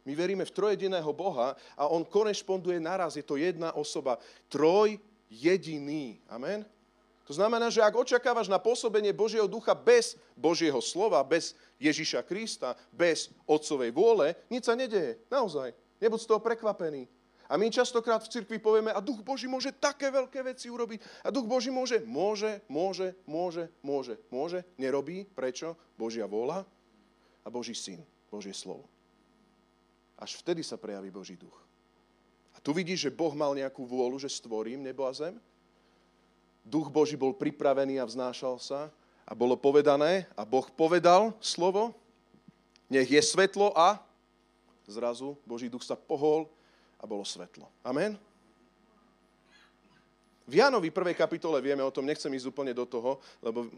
My 0.09 0.17
veríme 0.17 0.49
v 0.49 0.57
trojediného 0.57 1.13
Boha 1.13 1.53
a 1.77 1.85
on 1.93 2.01
korešponduje 2.01 2.81
naraz. 2.81 3.21
Je 3.21 3.25
to 3.29 3.37
jedna 3.37 3.77
osoba. 3.77 4.17
Troj 4.49 4.97
jediný. 5.29 6.17
Amen? 6.33 6.65
To 7.29 7.37
znamená, 7.37 7.69
že 7.69 7.85
ak 7.85 7.93
očakávaš 7.93 8.49
na 8.49 8.57
pôsobenie 8.57 9.13
Božieho 9.13 9.45
ducha 9.45 9.77
bez 9.77 10.17
Božieho 10.33 10.81
slova, 10.81 11.21
bez 11.21 11.53
Ježiša 11.77 12.25
Krista, 12.25 12.73
bez 12.89 13.29
Otcovej 13.45 13.93
vôle, 13.93 14.33
nič 14.49 14.65
sa 14.65 14.73
nedeje. 14.73 15.21
Naozaj. 15.29 15.77
Nebuď 16.01 16.21
z 16.25 16.29
toho 16.33 16.41
prekvapený. 16.41 17.05
A 17.45 17.61
my 17.61 17.69
častokrát 17.69 18.25
v 18.25 18.33
cirkvi 18.33 18.57
povieme, 18.57 18.89
a 18.89 19.05
duch 19.05 19.21
Boží 19.21 19.45
môže 19.45 19.77
také 19.77 20.09
veľké 20.09 20.41
veci 20.41 20.73
urobiť. 20.73 21.05
A 21.21 21.29
duch 21.29 21.45
Boží 21.45 21.69
môže, 21.69 22.01
môže, 22.09 22.65
môže, 22.65 23.13
môže, 23.29 23.69
môže, 23.85 24.17
môže. 24.33 24.65
Nerobí. 24.81 25.29
Prečo? 25.29 25.77
Božia 26.01 26.25
vôľa 26.25 26.65
a 27.45 27.49
Boží 27.53 27.77
syn, 27.77 28.01
Božie 28.33 28.57
slovo. 28.57 28.89
Až 30.19 30.43
vtedy 30.43 30.67
sa 30.67 30.75
prejaví 30.75 31.09
Boží 31.15 31.39
duch. 31.39 31.55
A 32.53 32.59
tu 32.59 32.75
vidíš, 32.75 33.07
že 33.07 33.15
Boh 33.15 33.31
mal 33.39 33.55
nejakú 33.55 33.87
vôľu, 33.87 34.19
že 34.19 34.29
stvorím 34.29 34.83
nebo 34.83 35.07
a 35.07 35.15
zem 35.15 35.39
duch 36.69 36.93
Boží 36.93 37.17
bol 37.17 37.33
pripravený 37.33 37.97
a 37.99 38.05
vznášal 38.05 38.61
sa 38.61 38.93
a 39.25 39.33
bolo 39.33 39.57
povedané 39.57 40.29
a 40.37 40.45
Boh 40.45 40.69
povedal 40.69 41.33
slovo, 41.41 41.97
nech 42.93 43.09
je 43.09 43.21
svetlo 43.25 43.73
a 43.73 43.97
zrazu 44.85 45.37
Boží 45.49 45.73
duch 45.73 45.85
sa 45.85 45.97
pohol 45.97 46.45
a 47.01 47.09
bolo 47.09 47.25
svetlo. 47.25 47.73
Amen? 47.81 48.21
V 50.49 50.65
Jánovi 50.65 50.89
1. 50.89 51.13
kapitole 51.13 51.61
vieme 51.61 51.85
o 51.85 51.93
tom, 51.93 52.09
nechcem 52.09 52.33
ísť 52.33 52.49
úplne 52.49 52.73
do 52.73 52.89
toho, 52.89 53.21
lebo 53.45 53.69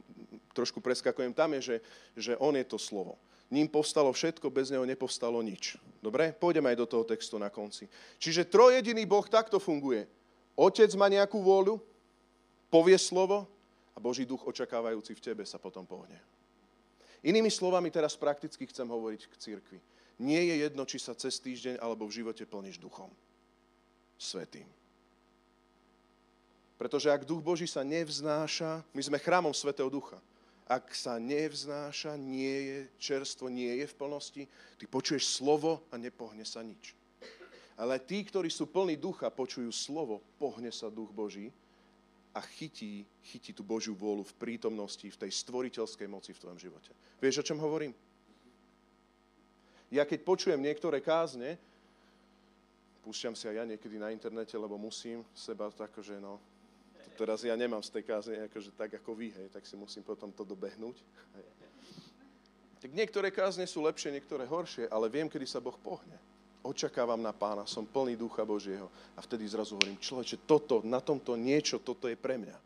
trošku 0.55 0.79
preskakujem, 0.79 1.35
tam 1.35 1.51
je, 1.59 1.61
že, 1.63 1.77
že 2.15 2.33
on 2.39 2.55
je 2.55 2.63
to 2.63 2.79
slovo. 2.79 3.19
Ním 3.51 3.67
povstalo 3.67 4.15
všetko, 4.15 4.47
bez 4.47 4.71
neho 4.71 4.87
nepovstalo 4.87 5.43
nič. 5.43 5.75
Dobre? 5.99 6.31
Pôjdeme 6.31 6.71
aj 6.71 6.79
do 6.79 6.87
toho 6.87 7.03
textu 7.03 7.35
na 7.35 7.51
konci. 7.51 7.91
Čiže 8.23 8.47
trojediný 8.47 9.03
Boh 9.03 9.27
takto 9.27 9.59
funguje. 9.59 10.07
Otec 10.55 10.91
má 10.95 11.11
nejakú 11.11 11.43
vôľu, 11.43 11.83
povie 12.71 12.95
slovo 12.95 13.51
a 13.91 13.99
Boží 13.99 14.23
duch 14.23 14.47
očakávajúci 14.47 15.19
v 15.19 15.25
tebe 15.25 15.43
sa 15.43 15.59
potom 15.59 15.83
pohne. 15.83 16.15
Inými 17.27 17.51
slovami 17.51 17.91
teraz 17.91 18.15
prakticky 18.15 18.65
chcem 18.71 18.87
hovoriť 18.87 19.23
k 19.29 19.35
cirkvi. 19.37 19.79
Nie 20.21 20.47
je 20.47 20.55
jedno, 20.69 20.87
či 20.87 21.03
sa 21.03 21.13
cez 21.13 21.43
týždeň 21.43 21.83
alebo 21.83 22.07
v 22.07 22.23
živote 22.23 22.47
plníš 22.47 22.79
duchom. 22.79 23.11
Svetým. 24.21 24.69
Pretože 26.81 27.13
ak 27.13 27.29
duch 27.29 27.45
Boží 27.45 27.69
sa 27.69 27.85
nevznáša, 27.85 28.81
my 28.97 29.03
sme 29.05 29.19
chrámom 29.21 29.53
Svetého 29.53 29.93
Ducha. 29.93 30.17
Ak 30.71 30.95
sa 30.95 31.19
nevznáša, 31.19 32.15
nie 32.15 32.55
je 32.71 32.79
čerstvo, 33.03 33.51
nie 33.51 33.83
je 33.83 33.91
v 33.91 33.99
plnosti, 33.99 34.43
ty 34.79 34.85
počuješ 34.87 35.43
slovo 35.43 35.83
a 35.91 35.99
nepohne 35.99 36.47
sa 36.47 36.63
nič. 36.63 36.95
Ale 37.75 37.99
tí, 37.99 38.23
ktorí 38.23 38.47
sú 38.47 38.71
plní 38.71 38.95
ducha, 38.95 39.35
počujú 39.35 39.67
slovo, 39.75 40.23
pohne 40.39 40.71
sa 40.71 40.87
duch 40.87 41.11
Boží 41.11 41.51
a 42.31 42.39
chytí, 42.39 43.03
chytí 43.35 43.51
tú 43.51 43.67
Božiu 43.67 43.99
vôľu 43.99 44.23
v 44.31 44.39
prítomnosti, 44.39 45.03
v 45.11 45.21
tej 45.27 45.33
stvoriteľskej 45.43 46.07
moci 46.07 46.31
v 46.31 46.39
tvojom 46.39 46.61
živote. 46.63 46.95
Vieš, 47.19 47.43
o 47.43 47.47
čom 47.51 47.59
hovorím? 47.59 47.91
Ja 49.91 50.07
keď 50.07 50.23
počujem 50.23 50.63
niektoré 50.63 51.03
kázne, 51.03 51.59
púšťam 53.03 53.35
si 53.35 53.51
aj 53.51 53.59
ja 53.59 53.65
niekedy 53.67 53.99
na 53.99 54.15
internete, 54.15 54.55
lebo 54.55 54.79
musím 54.79 55.27
seba 55.35 55.67
tak, 55.75 55.91
že 55.99 56.23
no, 56.23 56.39
to 57.05 57.11
teraz 57.17 57.41
ja 57.45 57.57
nemám 57.57 57.81
z 57.81 58.01
tej 58.01 58.05
kázne 58.05 58.35
akože 58.49 58.71
tak 58.77 58.91
ako 59.01 59.11
vy, 59.17 59.29
hej, 59.33 59.49
tak 59.53 59.65
si 59.65 59.75
musím 59.77 60.05
potom 60.05 60.29
to 60.33 60.45
dobehnúť. 60.45 60.97
Hej. 61.37 61.47
Tak 62.81 62.91
niektoré 62.97 63.29
kázne 63.29 63.69
sú 63.69 63.85
lepšie, 63.85 64.13
niektoré 64.13 64.49
horšie, 64.49 64.89
ale 64.89 65.13
viem, 65.13 65.29
kedy 65.29 65.45
sa 65.45 65.61
Boh 65.61 65.77
pohne 65.77 66.17
očakávam 66.61 67.21
na 67.21 67.33
pána, 67.33 67.65
som 67.65 67.89
plný 67.89 68.17
ducha 68.17 68.45
Božieho. 68.45 68.93
A 69.17 69.25
vtedy 69.25 69.49
zrazu 69.49 69.77
hovorím, 69.77 69.97
človeče, 69.97 70.45
toto, 70.45 70.85
na 70.85 71.01
tomto 71.01 71.37
niečo, 71.37 71.81
toto 71.81 72.05
je 72.09 72.17
pre 72.17 72.37
mňa. 72.37 72.57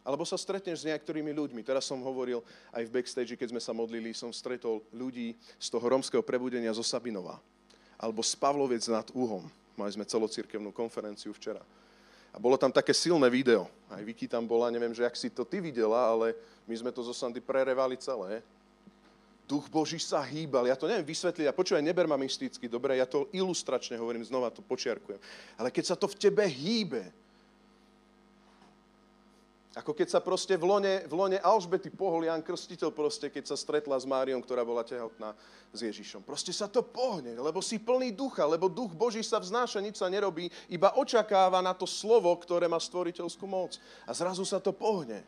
Alebo 0.00 0.24
sa 0.24 0.40
stretneš 0.40 0.82
s 0.82 0.88
niektorými 0.88 1.28
ľuďmi. 1.28 1.60
Teraz 1.60 1.84
som 1.84 2.00
hovoril 2.00 2.40
aj 2.72 2.88
v 2.88 2.94
backstage, 3.00 3.36
keď 3.36 3.52
sme 3.52 3.60
sa 3.60 3.76
modlili, 3.76 4.16
som 4.16 4.32
stretol 4.32 4.80
ľudí 4.96 5.36
z 5.60 5.68
toho 5.68 5.84
romského 5.84 6.24
prebudenia 6.24 6.72
zo 6.72 6.80
Sabinova. 6.80 7.36
Alebo 8.00 8.24
z 8.24 8.32
Pavlovec 8.32 8.80
nad 8.88 9.04
Úhom. 9.12 9.44
Mali 9.76 9.92
sme 9.92 10.08
celocirkevnú 10.08 10.72
konferenciu 10.72 11.36
včera. 11.36 11.60
A 12.30 12.38
bolo 12.38 12.54
tam 12.54 12.70
také 12.70 12.94
silné 12.94 13.26
video. 13.26 13.66
Aj 13.90 14.02
Vicky 14.06 14.30
tam 14.30 14.46
bola, 14.46 14.70
neviem, 14.70 14.94
že 14.94 15.02
ak 15.02 15.18
si 15.18 15.30
to 15.30 15.42
ty 15.42 15.58
videla, 15.58 16.10
ale 16.10 16.34
my 16.66 16.74
sme 16.78 16.90
to 16.94 17.02
zo 17.02 17.10
Sandy 17.10 17.42
prerevali 17.42 17.98
celé 17.98 18.42
duch 19.50 19.66
Boží 19.66 19.98
sa 19.98 20.22
hýbal. 20.22 20.70
Ja 20.70 20.78
to 20.78 20.86
neviem 20.86 21.02
vysvetliť, 21.02 21.50
a 21.50 21.56
počúvaj, 21.56 21.82
neber 21.82 22.06
ma 22.06 22.14
mysticky, 22.14 22.70
dobre, 22.70 22.94
ja 22.94 23.02
to 23.02 23.26
ilustračne 23.34 23.98
hovorím, 23.98 24.22
znova 24.22 24.46
to 24.54 24.62
počiarkujem. 24.62 25.18
Ale 25.58 25.74
keď 25.74 25.90
sa 25.90 25.96
to 25.98 26.06
v 26.06 26.14
tebe 26.14 26.46
hýbe, 26.46 27.10
ako 29.70 29.94
keď 29.94 30.18
sa 30.18 30.18
proste 30.18 30.58
v 30.58 30.66
lone, 30.66 30.94
v 31.06 31.14
lone 31.14 31.38
Alžbety 31.38 31.94
pohol 31.94 32.26
Jan 32.26 32.42
Krstiteľ 32.42 32.90
proste, 32.90 33.30
keď 33.30 33.54
sa 33.54 33.56
stretla 33.56 33.94
s 33.94 34.02
Máriou, 34.02 34.42
ktorá 34.42 34.66
bola 34.66 34.82
tehotná 34.82 35.30
s 35.70 35.86
Ježišom. 35.86 36.26
Proste 36.26 36.50
sa 36.50 36.66
to 36.66 36.82
pohne, 36.82 37.38
lebo 37.38 37.62
si 37.62 37.78
plný 37.78 38.10
ducha, 38.10 38.42
lebo 38.50 38.66
duch 38.66 38.90
Boží 38.90 39.22
sa 39.22 39.38
vznáša, 39.38 39.78
nič 39.78 40.02
sa 40.02 40.10
nerobí, 40.10 40.50
iba 40.66 40.90
očakáva 40.98 41.62
na 41.62 41.70
to 41.70 41.86
slovo, 41.86 42.34
ktoré 42.34 42.66
má 42.66 42.82
stvoriteľskú 42.82 43.46
moc. 43.46 43.78
A 44.02 44.10
zrazu 44.10 44.42
sa 44.42 44.58
to 44.58 44.74
pohne. 44.74 45.22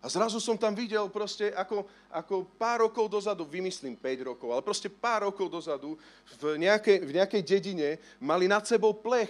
A 0.00 0.08
zrazu 0.08 0.40
som 0.40 0.56
tam 0.56 0.72
videl 0.72 1.04
proste 1.12 1.52
ako, 1.52 1.84
ako 2.08 2.48
pár 2.56 2.88
rokov 2.88 3.12
dozadu, 3.12 3.44
vymyslím 3.44 3.92
5 3.92 4.30
rokov, 4.32 4.48
ale 4.56 4.64
proste 4.64 4.88
pár 4.88 5.28
rokov 5.28 5.52
dozadu 5.52 6.00
v 6.40 6.56
nejakej, 6.56 7.04
v 7.04 7.10
nejakej 7.12 7.42
dedine 7.44 7.88
mali 8.16 8.48
nad 8.48 8.64
sebou 8.64 8.96
plech. 8.96 9.28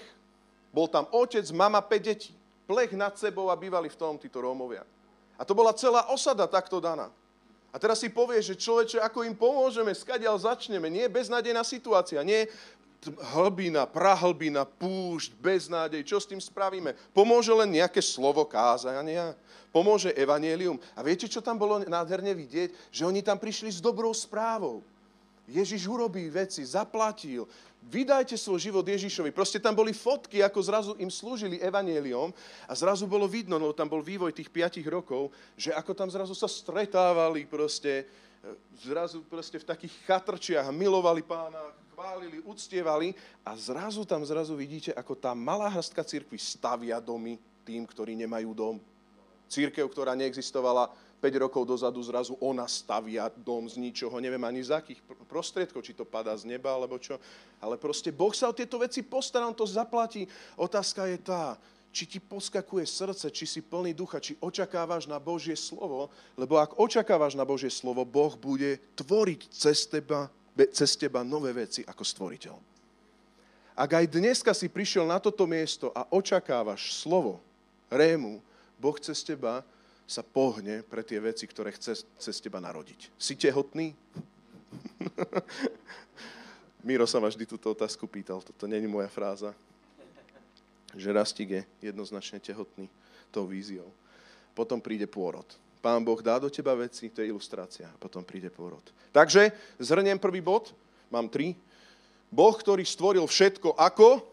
Bol 0.70 0.86
tam 0.86 1.10
otec, 1.10 1.42
mama, 1.50 1.82
5 1.82 1.98
detí. 1.98 2.37
Plech 2.68 2.92
nad 2.92 3.16
sebou 3.16 3.48
a 3.48 3.56
bývali 3.56 3.88
v 3.88 3.96
tom 3.96 4.20
títo 4.20 4.44
Rómovia. 4.44 4.84
A 5.40 5.42
to 5.48 5.56
bola 5.56 5.72
celá 5.72 6.12
osada 6.12 6.44
takto 6.44 6.84
daná. 6.84 7.08
A 7.72 7.76
teraz 7.80 8.04
si 8.04 8.12
povieš, 8.12 8.52
že 8.52 8.60
človeče, 8.60 8.98
ako 9.00 9.24
im 9.24 9.32
pomôžeme, 9.32 9.96
skadiaľ 9.96 10.36
začneme. 10.36 10.92
Nie 10.92 11.08
beznádejná 11.08 11.64
situácia, 11.64 12.20
nie 12.20 12.44
hlbina, 13.32 13.86
prahlbina, 13.86 14.66
púšť, 14.66 15.30
beznádej, 15.38 16.02
čo 16.02 16.18
s 16.18 16.26
tým 16.26 16.42
spravíme? 16.42 16.92
Pomôže 17.14 17.54
len 17.54 17.70
nejaké 17.70 18.02
slovo 18.02 18.42
kázania? 18.44 19.38
Pomôže 19.70 20.10
evanielium? 20.18 20.80
A 20.98 21.00
viete, 21.06 21.30
čo 21.30 21.38
tam 21.38 21.60
bolo 21.60 21.78
nádherne 21.86 22.34
vidieť? 22.34 22.74
Že 22.90 23.02
oni 23.14 23.20
tam 23.22 23.38
prišli 23.38 23.70
s 23.70 23.84
dobrou 23.84 24.10
správou. 24.10 24.82
Ježiš 25.48 25.88
urobí 25.88 26.28
veci, 26.28 26.60
zaplatil. 26.66 27.48
Vydajte 27.88 28.36
svoj 28.36 28.68
život 28.68 28.84
Ježišovi. 28.84 29.32
Proste 29.32 29.56
tam 29.56 29.72
boli 29.72 29.96
fotky, 29.96 30.44
ako 30.44 30.60
zrazu 30.60 30.92
im 31.00 31.08
slúžili 31.08 31.56
evanieliom 31.56 32.36
a 32.68 32.72
zrazu 32.76 33.08
bolo 33.08 33.24
vidno, 33.24 33.56
no 33.56 33.72
tam 33.72 33.88
bol 33.88 34.04
vývoj 34.04 34.36
tých 34.36 34.52
5 34.52 34.84
rokov, 34.92 35.32
že 35.56 35.72
ako 35.72 35.96
tam 35.96 36.12
zrazu 36.12 36.36
sa 36.36 36.44
stretávali 36.44 37.48
proste, 37.48 38.04
zrazu 38.84 39.24
proste 39.24 39.56
v 39.56 39.64
takých 39.64 39.94
chatrčiach 40.04 40.68
milovali 40.68 41.24
pána, 41.24 41.72
chválili, 41.96 42.44
uctievali 42.44 43.16
a 43.40 43.56
zrazu 43.56 44.04
tam 44.04 44.20
zrazu 44.20 44.52
vidíte, 44.52 44.92
ako 44.92 45.16
tá 45.16 45.32
malá 45.32 45.72
hrstka 45.72 46.04
církvy 46.04 46.36
stavia 46.36 47.00
domy 47.00 47.40
tým, 47.64 47.88
ktorí 47.88 48.12
nemajú 48.20 48.52
dom. 48.52 48.76
Církev, 49.48 49.88
ktorá 49.88 50.12
neexistovala 50.12 50.92
5 51.18 51.42
rokov 51.42 51.66
dozadu, 51.66 51.98
zrazu 52.02 52.38
ona 52.38 52.64
stavia 52.70 53.26
dom 53.34 53.66
z 53.66 53.76
ničoho, 53.78 54.22
neviem 54.22 54.42
ani 54.46 54.62
z 54.62 54.74
akých 54.74 55.02
prostriedkov, 55.26 55.82
či 55.82 55.92
to 55.94 56.06
padá 56.06 56.30
z 56.38 56.46
neba, 56.46 56.70
alebo 56.70 56.94
čo. 56.96 57.18
Ale 57.58 57.74
proste 57.74 58.14
Boh 58.14 58.30
sa 58.30 58.50
o 58.50 58.56
tieto 58.56 58.78
veci 58.78 59.02
postará, 59.02 59.50
on 59.50 59.56
to 59.56 59.66
zaplatí. 59.66 60.30
Otázka 60.54 61.10
je 61.10 61.18
tá, 61.18 61.58
či 61.90 62.06
ti 62.06 62.18
poskakuje 62.22 62.86
srdce, 62.86 63.26
či 63.34 63.44
si 63.50 63.60
plný 63.60 63.90
ducha, 63.92 64.22
či 64.22 64.38
očakávaš 64.38 65.10
na 65.10 65.18
Božie 65.18 65.58
slovo, 65.58 66.08
lebo 66.38 66.56
ak 66.62 66.78
očakávaš 66.78 67.34
na 67.34 67.42
Božie 67.42 67.72
slovo, 67.72 68.06
Boh 68.06 68.38
bude 68.38 68.78
tvoriť 68.94 69.40
cez 69.50 69.84
teba 69.90 70.30
cez 70.66 70.98
teba 70.98 71.22
nové 71.22 71.54
veci 71.54 71.86
ako 71.86 72.02
stvoriteľ. 72.02 72.56
Ak 73.78 73.94
aj 73.94 74.10
dneska 74.10 74.50
si 74.50 74.66
prišiel 74.66 75.06
na 75.06 75.22
toto 75.22 75.46
miesto 75.46 75.94
a 75.94 76.02
očakávaš 76.10 76.98
slovo, 76.98 77.38
rému, 77.86 78.42
Boh 78.74 78.98
cez 78.98 79.22
teba 79.22 79.62
sa 80.08 80.24
pohne 80.24 80.80
pre 80.88 81.04
tie 81.04 81.20
veci, 81.20 81.44
ktoré 81.44 81.68
chce 81.76 82.00
cez 82.16 82.36
teba 82.40 82.56
narodiť. 82.64 83.12
Si 83.20 83.36
tehotný? 83.36 83.92
Miro 86.88 87.04
sa 87.04 87.20
ma 87.20 87.28
vždy 87.28 87.44
túto 87.44 87.68
otázku 87.76 88.08
pýtal, 88.08 88.40
toto 88.40 88.64
není 88.64 88.88
moja 88.88 89.12
fráza. 89.12 89.52
Že 90.96 91.12
Rastík 91.12 91.48
je 91.52 91.62
jednoznačne 91.92 92.40
tehotný 92.40 92.88
tou 93.28 93.44
víziou. 93.44 93.92
Potom 94.56 94.80
príde 94.80 95.04
pôrod. 95.04 95.44
Pán 95.84 96.00
Boh 96.00 96.18
dá 96.24 96.40
do 96.40 96.48
teba 96.48 96.72
veci, 96.72 97.12
to 97.12 97.20
je 97.20 97.28
ilustrácia, 97.28 97.92
potom 98.00 98.24
príde 98.24 98.48
pôrod. 98.48 98.82
Takže 99.12 99.52
zhrniem 99.76 100.16
prvý 100.16 100.40
bod, 100.40 100.72
mám 101.12 101.28
tri. 101.28 101.52
Boh, 102.32 102.56
ktorý 102.56 102.82
stvoril 102.82 103.28
všetko 103.28 103.76
ako? 103.76 104.24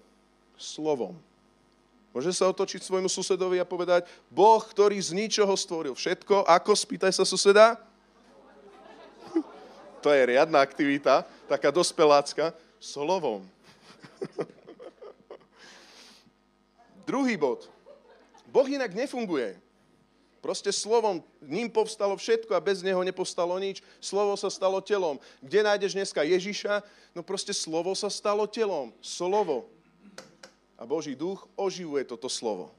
Slovom. 0.55 1.19
Môže 2.15 2.31
sa 2.31 2.47
otočiť 2.47 2.79
svojmu 2.79 3.11
susedovi 3.11 3.59
a 3.59 3.67
povedať, 3.67 4.07
Boh, 4.31 4.63
ktorý 4.63 4.95
z 4.95 5.11
ničoho 5.11 5.51
stvoril 5.59 5.91
všetko, 5.91 6.47
ako? 6.47 6.71
Spýtaj 6.71 7.11
sa 7.11 7.27
suseda. 7.27 7.75
to 10.03 10.07
je 10.15 10.23
riadna 10.23 10.63
aktivita, 10.63 11.27
taká 11.51 11.75
dospelácka, 11.75 12.55
slovom. 12.79 13.43
Druhý 17.11 17.35
bod. 17.35 17.67
Boh 18.47 18.67
inak 18.71 18.95
nefunguje. 18.95 19.59
Proste 20.39 20.71
slovom, 20.71 21.19
ním 21.43 21.67
povstalo 21.67 22.15
všetko 22.15 22.55
a 22.55 22.63
bez 22.63 22.79
neho 22.79 23.03
nepovstalo 23.03 23.59
nič. 23.59 23.83
Slovo 23.99 24.39
sa 24.39 24.47
stalo 24.47 24.79
telom. 24.79 25.19
Kde 25.43 25.67
nájdeš 25.67 25.99
dneska 25.99 26.23
Ježiša? 26.23 26.79
No 27.11 27.27
proste 27.27 27.51
slovo 27.51 27.91
sa 27.91 28.07
stalo 28.07 28.47
telom. 28.47 28.95
Slovo. 29.03 29.74
A 30.75 30.83
Boží 30.83 31.15
duch 31.15 31.47
oživuje 31.55 32.03
toto 32.03 32.27
slovo. 32.27 32.71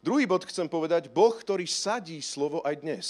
Druhý 0.00 0.24
bod 0.24 0.48
chcem 0.48 0.64
povedať, 0.64 1.12
Boh, 1.12 1.34
ktorý 1.36 1.68
sadí 1.68 2.24
slovo 2.24 2.64
aj 2.64 2.74
dnes. 2.80 3.06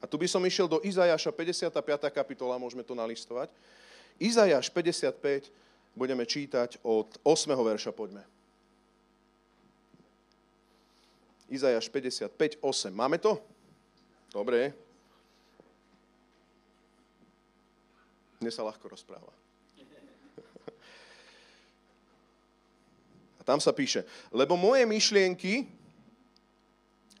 A 0.00 0.08
tu 0.08 0.16
by 0.16 0.26
som 0.26 0.42
išiel 0.42 0.66
do 0.66 0.80
Izajaša 0.80 1.30
55. 1.30 1.78
kapitola, 2.10 2.58
môžeme 2.58 2.82
to 2.82 2.96
nalistovať. 2.96 3.52
Izajaš 4.16 4.72
55, 4.72 5.52
budeme 5.92 6.24
čítať 6.24 6.80
od 6.80 7.12
8. 7.22 7.52
verša, 7.52 7.92
poďme. 7.92 8.24
Izajaš 11.52 11.92
55, 11.92 12.64
8. 12.64 12.88
Máme 12.88 13.20
to? 13.20 13.36
Dobre. 14.32 14.72
Dnes 18.40 18.56
sa 18.56 18.64
ľahko 18.64 18.88
rozpráva. 18.88 19.41
Tam 23.52 23.60
sa 23.60 23.76
píše, 23.76 24.08
lebo 24.32 24.56
moje 24.56 24.88
myšlienky 24.88 25.68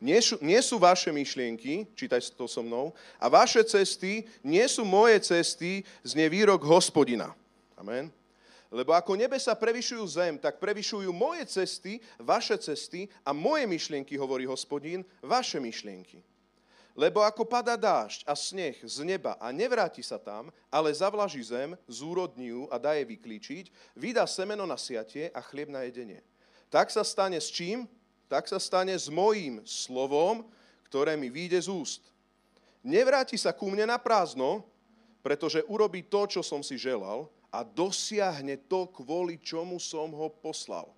nie 0.00 0.16
sú, 0.16 0.40
nie 0.40 0.56
sú 0.64 0.80
vaše 0.80 1.12
myšlienky, 1.12 1.84
čítaj 1.92 2.32
to 2.32 2.48
so 2.48 2.64
mnou, 2.64 2.96
a 3.20 3.28
vaše 3.28 3.60
cesty 3.68 4.24
nie 4.40 4.64
sú 4.64 4.82
moje 4.82 5.20
cesty, 5.20 5.84
znie 6.00 6.32
výrok 6.32 6.64
hospodina. 6.64 7.36
Amen. 7.76 8.08
Lebo 8.72 8.96
ako 8.96 9.12
nebesa 9.12 9.52
prevyšujú 9.52 10.04
zem, 10.08 10.40
tak 10.40 10.56
prevyšujú 10.56 11.12
moje 11.12 11.44
cesty, 11.44 12.00
vaše 12.16 12.56
cesty 12.56 13.04
a 13.20 13.36
moje 13.36 13.68
myšlienky, 13.68 14.16
hovorí 14.16 14.48
hospodín, 14.48 15.04
vaše 15.20 15.60
myšlienky. 15.60 16.24
Lebo 16.92 17.24
ako 17.24 17.48
pada 17.48 17.72
dážď 17.72 18.28
a 18.28 18.36
sneh 18.36 18.76
z 18.84 19.00
neba 19.00 19.40
a 19.40 19.48
nevráti 19.48 20.04
sa 20.04 20.20
tam, 20.20 20.52
ale 20.68 20.92
zavlaží 20.92 21.40
zem, 21.40 21.72
zúrodní 21.88 22.52
ju 22.52 22.68
a 22.68 22.76
dá 22.76 22.92
jej 22.92 23.08
vyklíčiť, 23.08 23.64
vydá 23.96 24.28
semeno 24.28 24.68
na 24.68 24.76
siatie 24.76 25.32
a 25.32 25.40
chlieb 25.40 25.72
na 25.72 25.88
jedenie. 25.88 26.20
Tak 26.68 26.92
sa 26.92 27.00
stane 27.00 27.40
s 27.40 27.48
čím? 27.48 27.88
Tak 28.28 28.44
sa 28.44 28.60
stane 28.60 28.92
s 28.92 29.08
mojím 29.08 29.64
slovom, 29.64 30.44
ktoré 30.88 31.16
mi 31.16 31.32
vyjde 31.32 31.64
z 31.64 31.68
úst. 31.72 32.02
Nevráti 32.84 33.40
sa 33.40 33.56
ku 33.56 33.72
mne 33.72 33.88
na 33.88 33.96
prázdno, 33.96 34.60
pretože 35.24 35.64
urobí 35.70 36.04
to, 36.04 36.28
čo 36.28 36.44
som 36.44 36.60
si 36.60 36.76
želal, 36.76 37.30
a 37.52 37.64
dosiahne 37.64 38.56
to, 38.68 38.88
kvôli 38.88 39.36
čomu 39.40 39.76
som 39.76 40.08
ho 40.12 40.28
poslal. 40.28 40.88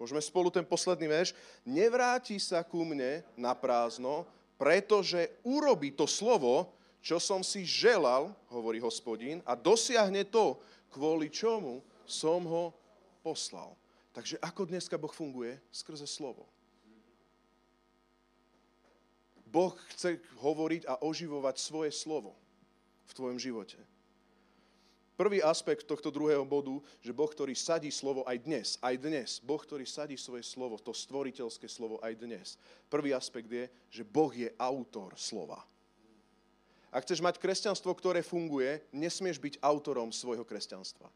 Môžeme 0.00 0.24
spolu 0.24 0.48
ten 0.48 0.64
posledný 0.64 1.12
verš. 1.12 1.36
Nevráti 1.60 2.40
sa 2.40 2.64
ku 2.64 2.88
mne 2.88 3.20
na 3.36 3.52
prázdno, 3.52 4.24
pretože 4.60 5.40
urobí 5.40 5.96
to 5.96 6.04
slovo, 6.04 6.68
čo 7.00 7.16
som 7.16 7.40
si 7.40 7.64
želal, 7.64 8.28
hovorí 8.52 8.76
hospodín, 8.76 9.40
a 9.48 9.56
dosiahne 9.56 10.28
to, 10.28 10.60
kvôli 10.92 11.32
čomu 11.32 11.80
som 12.04 12.44
ho 12.44 12.76
poslal. 13.24 13.72
Takže 14.12 14.36
ako 14.36 14.68
dneska 14.68 15.00
Boh 15.00 15.08
funguje? 15.08 15.56
Skrze 15.72 16.04
slovo. 16.04 16.44
Boh 19.48 19.72
chce 19.96 20.20
hovoriť 20.44 20.84
a 20.84 21.00
oživovať 21.00 21.56
svoje 21.56 21.90
slovo 21.96 22.36
v 23.08 23.12
tvojom 23.16 23.40
živote. 23.40 23.80
Prvý 25.20 25.44
aspekt 25.44 25.84
tohto 25.84 26.08
druhého 26.08 26.48
bodu, 26.48 26.80
že 27.04 27.12
Boh, 27.12 27.28
ktorý 27.28 27.52
sadí 27.52 27.92
slovo 27.92 28.24
aj 28.24 28.40
dnes, 28.40 28.80
aj 28.80 28.96
dnes, 28.96 29.36
Boh, 29.44 29.60
ktorý 29.60 29.84
sadí 29.84 30.16
svoje 30.16 30.40
slovo, 30.40 30.80
to 30.80 30.96
stvoriteľské 30.96 31.68
slovo 31.68 32.00
aj 32.00 32.16
dnes. 32.16 32.56
Prvý 32.88 33.12
aspekt 33.12 33.52
je, 33.52 33.68
že 33.92 34.00
Boh 34.00 34.32
je 34.32 34.48
autor 34.56 35.12
slova. 35.20 35.60
Ak 36.88 37.04
chceš 37.04 37.20
mať 37.20 37.36
kresťanstvo, 37.36 37.92
ktoré 38.00 38.24
funguje, 38.24 38.80
nesmieš 38.96 39.36
byť 39.36 39.54
autorom 39.60 40.08
svojho 40.08 40.40
kresťanstva. 40.40 41.12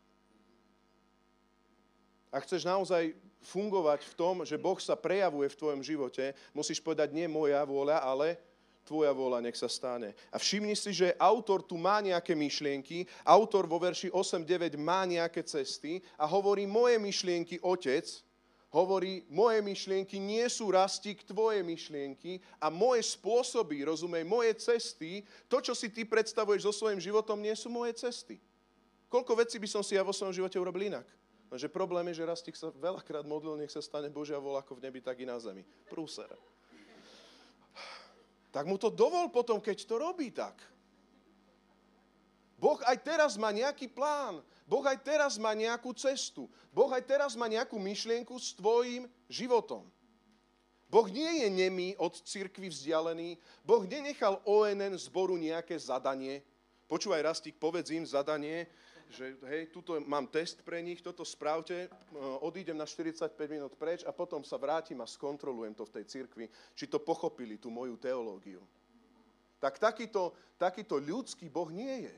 Ak 2.29 2.45
chceš 2.45 2.69
naozaj 2.69 3.17
fungovať 3.41 4.05
v 4.05 4.15
tom, 4.21 4.45
že 4.45 4.61
Boh 4.61 4.77
sa 4.85 5.01
prejavuje 5.01 5.49
v 5.49 5.59
tvojom 5.65 5.81
živote, 5.81 6.37
musíš 6.53 6.85
povedať 6.85 7.09
nie 7.17 7.25
moja 7.25 7.65
vôľa, 7.65 8.05
ale 8.05 8.37
tvoja 8.85 9.11
vôľa 9.11 9.41
nech 9.41 9.57
sa 9.57 9.67
stane. 9.67 10.13
A 10.29 10.37
všimni 10.37 10.77
si, 10.77 10.93
že 10.93 11.17
autor 11.17 11.65
tu 11.65 11.81
má 11.81 11.99
nejaké 12.05 12.37
myšlienky, 12.37 13.09
autor 13.25 13.65
vo 13.65 13.81
verši 13.81 14.13
8-9 14.13 14.77
má 14.77 15.09
nejaké 15.09 15.41
cesty 15.43 16.05
a 16.21 16.29
hovorí 16.29 16.69
moje 16.69 17.01
myšlienky, 17.01 17.59
otec, 17.65 18.05
hovorí, 18.75 19.23
moje 19.31 19.63
myšlienky 19.63 20.19
nie 20.19 20.43
sú 20.51 20.69
rastík 20.75 21.23
tvoje 21.23 21.63
myšlienky 21.63 22.43
a 22.59 22.67
moje 22.69 23.07
spôsoby, 23.07 23.87
rozumej, 23.87 24.27
moje 24.27 24.53
cesty, 24.59 25.23
to, 25.47 25.63
čo 25.63 25.79
si 25.79 25.95
ty 25.95 26.03
predstavuješ 26.03 26.67
so 26.67 26.73
svojím 26.75 26.99
životom, 26.99 27.39
nie 27.39 27.55
sú 27.55 27.71
moje 27.71 27.95
cesty. 27.95 28.43
Koľko 29.07 29.39
vecí 29.39 29.63
by 29.63 29.69
som 29.71 29.83
si 29.87 29.95
ja 29.95 30.03
vo 30.03 30.11
svojom 30.11 30.35
živote 30.35 30.59
urobil 30.59 30.91
inak? 30.91 31.07
Lenže 31.55 31.71
problém 31.71 32.11
je, 32.11 32.19
že 32.19 32.27
Rastík 32.27 32.59
sa 32.59 32.75
veľakrát 32.75 33.23
modlil, 33.23 33.55
nech 33.55 33.71
sa 33.71 33.79
stane 33.79 34.11
Božia 34.11 34.43
vola 34.43 34.59
ako 34.59 34.75
v 34.75 34.91
nebi, 34.91 34.99
tak 34.99 35.23
i 35.23 35.29
na 35.29 35.39
zemi. 35.39 35.63
Prúser 35.87 36.27
tak 38.55 38.71
mu 38.71 38.79
to 38.79 38.87
dovol 38.87 39.27
potom, 39.35 39.59
keď 39.59 39.83
to 39.83 39.99
robí 39.99 40.31
tak. 40.31 40.55
Boh 42.55 42.79
aj 42.87 43.03
teraz 43.03 43.35
má 43.35 43.51
nejaký 43.51 43.91
plán. 43.91 44.39
Boh 44.63 44.87
aj 44.87 45.03
teraz 45.03 45.35
má 45.43 45.59
nejakú 45.59 45.91
cestu. 45.99 46.47
Boh 46.71 46.87
aj 46.95 47.03
teraz 47.03 47.35
má 47.35 47.51
nejakú 47.51 47.75
myšlienku 47.83 48.39
s 48.39 48.55
tvojim 48.55 49.11
životom. 49.27 49.91
Boh 50.87 51.11
nie 51.11 51.43
je 51.43 51.49
nemý 51.51 51.99
od 51.99 52.15
cirkvy 52.23 52.71
vzdialený. 52.71 53.43
Boh 53.67 53.83
nenechal 53.83 54.39
ONN 54.47 54.95
zboru 55.03 55.35
nejaké 55.35 55.75
zadanie. 55.75 56.47
Počúvaj, 56.87 57.27
Rastík, 57.27 57.59
povedz 57.59 57.91
im 57.91 58.07
zadanie, 58.07 58.71
že 59.15 59.39
hej, 59.47 59.71
tuto 59.71 59.97
mám 60.03 60.27
test 60.27 60.61
pre 60.67 60.83
nich, 60.83 60.99
toto 60.99 61.23
spravte, 61.23 61.87
e, 61.87 61.89
odídem 62.43 62.75
na 62.75 62.83
45 62.83 63.31
minút 63.47 63.79
preč 63.79 64.03
a 64.03 64.11
potom 64.11 64.43
sa 64.43 64.59
vrátim 64.59 64.99
a 64.99 65.07
skontrolujem 65.07 65.73
to 65.73 65.87
v 65.87 65.95
tej 66.01 66.05
cirkvi, 66.05 66.51
či 66.75 66.91
to 66.91 66.99
pochopili, 66.99 67.57
tú 67.57 67.71
moju 67.71 67.95
teológiu. 67.95 68.61
Tak 69.63 69.79
takýto, 69.79 70.35
takýto 70.59 70.99
ľudský 70.99 71.47
Boh 71.49 71.71
nie 71.71 72.11
je. 72.11 72.17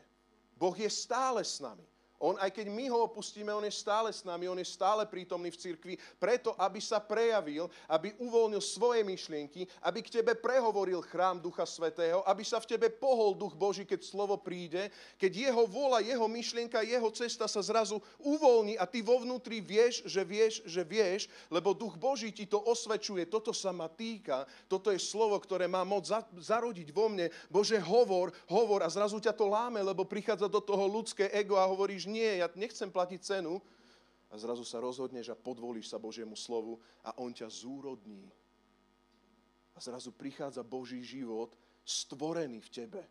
Boh 0.56 0.74
je 0.74 0.88
stále 0.88 1.44
s 1.44 1.60
nami. 1.60 1.84
On, 2.16 2.32
aj 2.40 2.48
keď 2.48 2.72
my 2.72 2.88
ho 2.88 3.04
opustíme, 3.04 3.52
on 3.52 3.64
je 3.64 3.74
stále 3.74 4.08
s 4.08 4.24
nami, 4.24 4.48
on 4.48 4.56
je 4.56 4.64
stále 4.64 5.04
prítomný 5.04 5.52
v 5.52 5.60
cirkvi, 5.60 5.94
preto, 6.16 6.56
aby 6.56 6.80
sa 6.80 6.96
prejavil, 6.96 7.68
aby 7.92 8.16
uvoľnil 8.16 8.62
svoje 8.64 9.04
myšlienky, 9.04 9.68
aby 9.84 10.00
k 10.00 10.20
tebe 10.20 10.32
prehovoril 10.32 11.04
chrám 11.04 11.36
Ducha 11.36 11.68
Svetého, 11.68 12.24
aby 12.24 12.40
sa 12.40 12.56
v 12.56 12.72
tebe 12.72 12.88
pohol 12.88 13.36
Duch 13.36 13.52
Boží, 13.52 13.84
keď 13.84 14.00
slovo 14.00 14.40
príde, 14.40 14.88
keď 15.20 15.52
jeho 15.52 15.68
vola, 15.68 16.00
jeho 16.00 16.24
myšlienka, 16.24 16.80
jeho 16.88 17.12
cesta 17.12 17.44
sa 17.44 17.60
zrazu 17.60 18.00
uvoľní 18.24 18.80
a 18.80 18.88
ty 18.88 19.04
vo 19.04 19.20
vnútri 19.20 19.60
vieš, 19.60 20.00
že 20.08 20.24
vieš, 20.24 20.64
že 20.64 20.80
vieš, 20.88 21.28
lebo 21.52 21.76
Duch 21.76 22.00
Boží 22.00 22.32
ti 22.32 22.48
to 22.48 22.64
osvedčuje, 22.64 23.28
toto 23.28 23.52
sa 23.52 23.76
ma 23.76 23.92
týka, 23.92 24.48
toto 24.72 24.88
je 24.88 24.96
slovo, 24.96 25.36
ktoré 25.36 25.68
má 25.68 25.84
moc 25.84 26.08
zarodiť 26.40 26.88
vo 26.96 27.12
mne. 27.12 27.28
Bože, 27.52 27.76
hovor, 27.76 28.32
hovor 28.48 28.80
a 28.80 28.88
zrazu 28.88 29.20
ťa 29.20 29.36
to 29.36 29.46
láme, 29.52 29.84
lebo 29.84 30.08
prichádza 30.08 30.48
do 30.48 30.64
toho 30.64 30.88
ľudské 30.88 31.28
ego 31.34 31.60
a 31.60 31.68
hovoríš, 31.68 32.05
nie, 32.06 32.40
ja 32.40 32.48
nechcem 32.54 32.88
platiť 32.88 33.20
cenu. 33.22 33.60
A 34.26 34.34
zrazu 34.34 34.66
sa 34.66 34.82
rozhodneš 34.82 35.30
a 35.30 35.38
podvolíš 35.38 35.94
sa 35.94 36.02
Božiemu 36.02 36.34
slovu 36.34 36.82
a 37.06 37.14
On 37.22 37.30
ťa 37.30 37.46
zúrodní. 37.46 38.26
A 39.76 39.78
zrazu 39.78 40.10
prichádza 40.10 40.66
Boží 40.66 40.98
život 41.04 41.54
stvorený 41.86 42.58
v 42.58 42.72
tebe. 42.72 43.02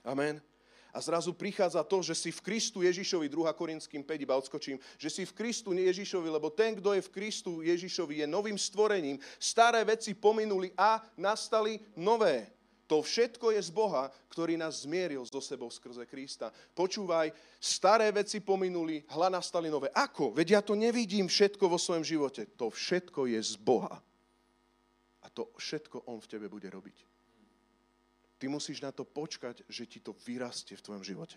Amen. 0.00 0.40
A 0.88 1.04
zrazu 1.04 1.36
prichádza 1.36 1.84
to, 1.84 2.00
že 2.00 2.16
si 2.16 2.30
v 2.32 2.40
Kristu 2.40 2.80
Ježišovi, 2.80 3.28
2. 3.28 3.52
Korinským 3.52 4.00
5, 4.00 4.24
iba 4.24 4.34
odskočím, 4.40 4.80
že 4.96 5.12
si 5.12 5.22
v 5.28 5.36
Kristu 5.36 5.76
Ježišovi, 5.76 6.28
lebo 6.32 6.48
ten, 6.48 6.72
kto 6.72 6.96
je 6.96 7.04
v 7.04 7.12
Kristu 7.12 7.60
Ježišovi, 7.60 8.24
je 8.24 8.26
novým 8.26 8.56
stvorením. 8.56 9.20
Staré 9.36 9.84
veci 9.84 10.16
pominuli 10.16 10.72
a 10.72 11.04
nastali 11.20 11.76
nové. 12.00 12.57
To 12.88 13.04
všetko 13.04 13.52
je 13.52 13.60
z 13.60 13.68
Boha, 13.68 14.08
ktorý 14.32 14.56
nás 14.56 14.88
zmieril 14.88 15.20
so 15.28 15.44
sebou 15.44 15.68
skrze 15.68 16.08
Krista. 16.08 16.48
Počúvaj, 16.72 17.28
staré 17.60 18.08
veci 18.08 18.40
pominuli, 18.40 19.04
hla 19.12 19.28
nastali 19.28 19.68
nové. 19.68 19.92
Ako? 19.92 20.32
Veď 20.32 20.48
ja 20.56 20.60
to 20.64 20.72
nevidím 20.72 21.28
všetko 21.28 21.68
vo 21.68 21.76
svojom 21.76 22.00
živote. 22.00 22.48
To 22.56 22.72
všetko 22.72 23.28
je 23.28 23.40
z 23.44 23.60
Boha. 23.60 24.00
A 25.20 25.26
to 25.28 25.52
všetko 25.60 26.08
On 26.08 26.16
v 26.16 26.30
tebe 26.32 26.48
bude 26.48 26.64
robiť. 26.64 27.04
Ty 28.40 28.48
musíš 28.48 28.80
na 28.80 28.88
to 28.88 29.04
počkať, 29.04 29.68
že 29.68 29.84
ti 29.84 30.00
to 30.00 30.16
vyrastie 30.24 30.72
v 30.72 30.84
tvojom 30.88 31.04
živote. 31.04 31.36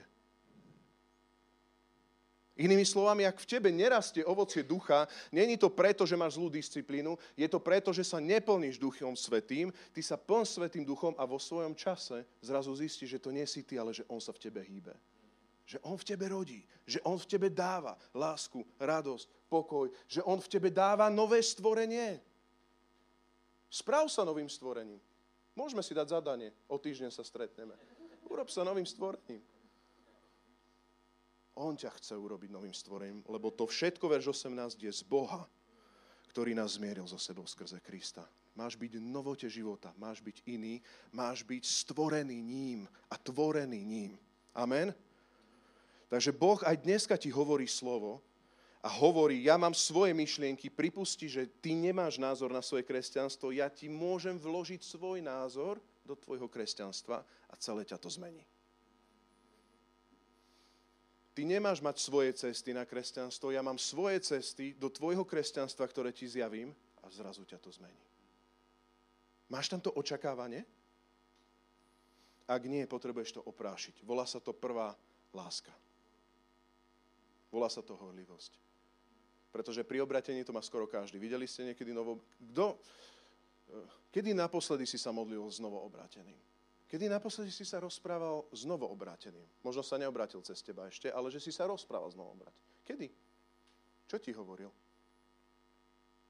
Inými 2.62 2.86
slovami, 2.86 3.26
ak 3.26 3.41
v 3.41 3.50
tebe 3.58 3.74
nerastie 3.74 4.21
ovocie 4.21 4.62
ducha, 4.62 5.10
není 5.34 5.58
to 5.58 5.74
preto, 5.74 6.06
že 6.06 6.13
máš 6.13 6.38
zlú 6.38 6.45
disciplínu, 6.45 7.17
je 7.34 7.50
to 7.50 7.58
preto, 7.58 7.89
že 7.89 8.06
sa 8.06 8.21
neplníš 8.21 8.78
duchom 8.78 9.17
svetým, 9.17 9.74
ty 9.89 10.06
sa 10.06 10.13
plň 10.13 10.45
svetým 10.45 10.86
duchom 10.86 11.17
a 11.17 11.26
vo 11.26 11.41
svojom 11.41 11.74
čase 11.74 12.21
zrazu 12.38 12.69
zistíš, 12.78 13.17
že 13.17 13.24
to 13.24 13.34
nie 13.34 13.50
si 13.50 13.65
ty, 13.65 13.82
ale 13.82 13.97
že 13.97 14.06
on 14.06 14.21
sa 14.21 14.30
v 14.30 14.45
tebe 14.45 14.62
hýbe. 14.62 14.93
Že 15.65 15.82
on 15.82 15.97
v 15.97 16.06
tebe 16.06 16.26
rodí, 16.30 16.62
že 16.86 17.02
on 17.02 17.17
v 17.17 17.26
tebe 17.26 17.50
dáva 17.50 17.97
lásku, 18.13 18.62
radosť, 18.78 19.50
pokoj, 19.50 19.89
že 20.06 20.21
on 20.21 20.38
v 20.38 20.52
tebe 20.52 20.69
dáva 20.69 21.10
nové 21.10 21.41
stvorenie. 21.41 22.21
Sprav 23.74 24.06
sa 24.06 24.21
novým 24.21 24.52
stvorením. 24.52 25.02
Môžeme 25.58 25.82
si 25.82 25.97
dať 25.97 26.13
zadanie, 26.13 26.54
o 26.69 26.78
týždeň 26.78 27.10
sa 27.10 27.26
stretneme. 27.26 27.74
Urob 28.30 28.54
sa 28.54 28.62
novým 28.62 28.86
stvorením. 28.86 29.41
On 31.60 31.76
ťa 31.76 31.92
chce 32.00 32.16
urobiť 32.16 32.50
novým 32.52 32.72
stvorením, 32.72 33.24
lebo 33.28 33.52
to 33.52 33.68
všetko, 33.68 34.08
verš 34.08 34.48
18, 34.48 34.80
je 34.80 34.92
z 34.92 35.04
Boha, 35.04 35.44
ktorý 36.32 36.56
nás 36.56 36.80
zmieril 36.80 37.04
so 37.04 37.20
sebou 37.20 37.44
skrze 37.44 37.84
Krista. 37.84 38.24
Máš 38.56 38.80
byť 38.80 39.00
novote 39.00 39.48
života, 39.52 39.92
máš 40.00 40.24
byť 40.24 40.44
iný, 40.48 40.80
máš 41.12 41.44
byť 41.44 41.64
stvorený 41.64 42.40
ním 42.40 42.88
a 43.12 43.16
tvorený 43.20 43.84
ním. 43.84 44.12
Amen? 44.56 44.96
Takže 46.12 46.36
Boh 46.36 46.60
aj 46.68 46.84
dneska 46.84 47.16
ti 47.16 47.32
hovorí 47.32 47.68
slovo 47.68 48.20
a 48.84 48.92
hovorí, 48.92 49.48
ja 49.48 49.56
mám 49.56 49.72
svoje 49.72 50.12
myšlienky, 50.12 50.68
pripusti, 50.68 51.32
že 51.32 51.48
ty 51.64 51.72
nemáš 51.72 52.20
názor 52.20 52.52
na 52.52 52.60
svoje 52.60 52.84
kresťanstvo, 52.84 53.56
ja 53.56 53.72
ti 53.72 53.88
môžem 53.88 54.36
vložiť 54.36 54.84
svoj 54.84 55.24
názor 55.24 55.80
do 56.04 56.16
tvojho 56.20 56.52
kresťanstva 56.52 57.24
a 57.24 57.54
celé 57.56 57.88
ťa 57.88 57.96
to 57.96 58.12
zmení. 58.12 58.44
Ty 61.32 61.41
nemáš 61.48 61.80
mať 61.80 62.04
svoje 62.04 62.32
cesty 62.36 62.76
na 62.76 62.84
kresťanstvo, 62.84 63.56
ja 63.56 63.63
mám 63.63 63.80
svoje 63.80 64.20
cesty 64.20 64.76
do 64.76 64.91
tvojho 64.91 65.24
kresťanstva, 65.24 65.88
ktoré 65.88 66.12
ti 66.12 66.28
zjavím 66.28 66.76
a 67.00 67.08
zrazu 67.08 67.48
ťa 67.48 67.58
to 67.63 67.72
zmení. 67.72 68.04
Máš 69.48 69.72
tam 69.72 69.80
to 69.80 69.91
očakávanie? 69.96 70.67
Ak 72.48 72.63
nie, 72.67 72.84
potrebuješ 72.84 73.39
to 73.39 73.41
oprášiť. 73.48 74.04
Volá 74.04 74.28
sa 74.28 74.44
to 74.44 74.52
prvá 74.52 74.91
láska. 75.32 75.72
Volá 77.48 77.72
sa 77.72 77.80
to 77.80 77.96
horlivosť. 77.96 78.60
Pretože 79.52 79.84
pri 79.84 80.04
obratení 80.04 80.44
to 80.44 80.56
má 80.56 80.63
skoro 80.63 80.88
každý. 80.88 81.20
Videli 81.20 81.48
ste 81.48 81.67
niekedy 81.67 81.91
novo... 81.96 82.20
Kto... 82.52 82.80
Kedy 84.12 84.36
naposledy 84.36 84.84
si 84.84 85.00
sa 85.00 85.15
modlil 85.15 85.48
s 85.48 85.63
novoobráteným? 85.63 86.36
Kedy 86.91 87.08
naposledy 87.08 87.56
si 87.56 87.63
sa 87.63 87.80
rozprával 87.80 88.43
s 88.51 88.67
novoobráteným? 88.67 89.47
Možno 89.63 89.80
sa 89.80 89.95
neobrátil 89.95 90.43
cez 90.43 90.60
teba 90.60 90.91
ešte, 90.91 91.08
ale 91.08 91.32
že 91.32 91.39
si 91.39 91.47
sa 91.47 91.63
rozprával 91.63 92.12
s 92.12 92.19
novoobráteným. 92.19 92.84
Kedy? 92.84 93.08
Čo 94.12 94.19
ti 94.19 94.36
hovoril? 94.36 94.67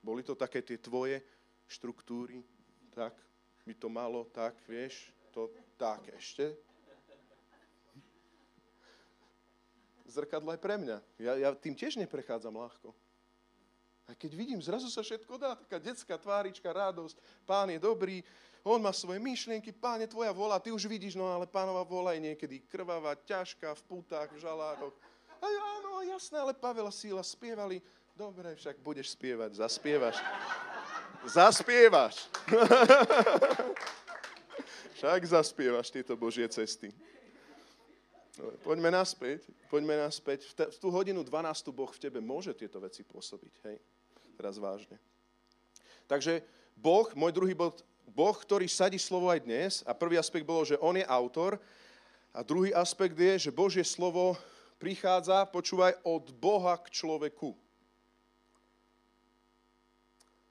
Boli 0.06 0.22
to 0.22 0.38
také 0.38 0.62
tie 0.62 0.78
tvoje 0.78 1.18
štruktúry? 1.66 2.46
Tak, 2.94 3.18
by 3.66 3.74
to 3.74 3.90
malo, 3.90 4.30
tak, 4.30 4.54
vieš, 4.70 5.10
to 5.34 5.50
tak 5.82 6.06
ešte. 6.14 6.54
Zrkadlo 10.06 10.54
aj 10.54 10.62
pre 10.62 10.78
mňa. 10.78 10.98
Ja, 11.18 11.42
ja 11.42 11.50
tým 11.58 11.74
tiež 11.74 11.98
neprechádzam 11.98 12.54
ľahko. 12.54 12.94
A 14.12 14.16
keď 14.20 14.36
vidím, 14.36 14.60
zrazu 14.60 14.92
sa 14.92 15.00
všetko 15.00 15.40
dá, 15.40 15.56
taká 15.56 15.80
detská 15.80 16.20
tvárička, 16.20 16.68
radosť, 16.68 17.16
pán 17.48 17.72
je 17.72 17.80
dobrý, 17.80 18.20
on 18.60 18.84
má 18.84 18.92
svoje 18.92 19.24
myšlienky, 19.24 19.72
páne, 19.72 20.04
tvoja 20.04 20.36
vola, 20.36 20.60
ty 20.60 20.70
už 20.70 20.86
vidíš, 20.86 21.16
no 21.16 21.32
ale 21.32 21.48
pánova 21.48 21.88
vola 21.88 22.12
je 22.14 22.28
niekedy 22.28 22.60
krvavá, 22.68 23.16
ťažká, 23.24 23.72
v 23.72 23.82
putách, 23.88 24.30
v 24.36 24.44
žalároch. 24.44 24.94
A 25.40 25.48
áno, 25.48 26.04
jasné, 26.06 26.44
ale 26.44 26.54
Pavel 26.54 26.86
a 26.86 26.94
Síla 26.94 27.24
spievali. 27.24 27.80
Dobre, 28.14 28.54
však 28.60 28.84
budeš 28.84 29.16
spievať, 29.16 29.58
zaspievaš. 29.58 30.20
Zaspievaš. 31.26 32.28
však 35.00 35.22
zaspievaš 35.24 35.88
tieto 35.88 36.14
Božie 36.20 36.46
cesty. 36.52 36.92
Poďme 38.62 38.94
naspäť, 38.94 39.50
poďme 39.74 40.06
naspäť. 40.06 40.46
V 40.54 40.78
tú 40.78 40.94
hodinu 40.94 41.26
12. 41.26 41.74
Boh 41.74 41.90
v 41.90 42.02
tebe 42.02 42.22
môže 42.22 42.54
tieto 42.54 42.78
veci 42.78 43.02
pôsobiť, 43.02 43.54
hej? 43.66 43.78
Teraz 44.42 44.58
vážne. 44.58 44.98
Takže 46.10 46.42
Boh, 46.74 47.06
môj 47.14 47.30
druhý 47.30 47.54
bod, 47.54 47.86
Boh, 48.10 48.34
ktorý 48.34 48.66
sadí 48.66 48.98
slovo 48.98 49.30
aj 49.30 49.46
dnes. 49.46 49.86
A 49.86 49.94
prvý 49.94 50.18
aspekt 50.18 50.50
bolo, 50.50 50.66
že 50.66 50.82
on 50.82 50.98
je 50.98 51.06
autor. 51.06 51.62
A 52.34 52.42
druhý 52.42 52.74
aspekt 52.74 53.14
je, 53.14 53.38
že 53.38 53.54
Božie 53.54 53.86
slovo 53.86 54.34
prichádza, 54.82 55.46
počúvaj, 55.46 55.94
od 56.02 56.34
Boha 56.34 56.74
k 56.82 56.90
človeku. 56.90 57.54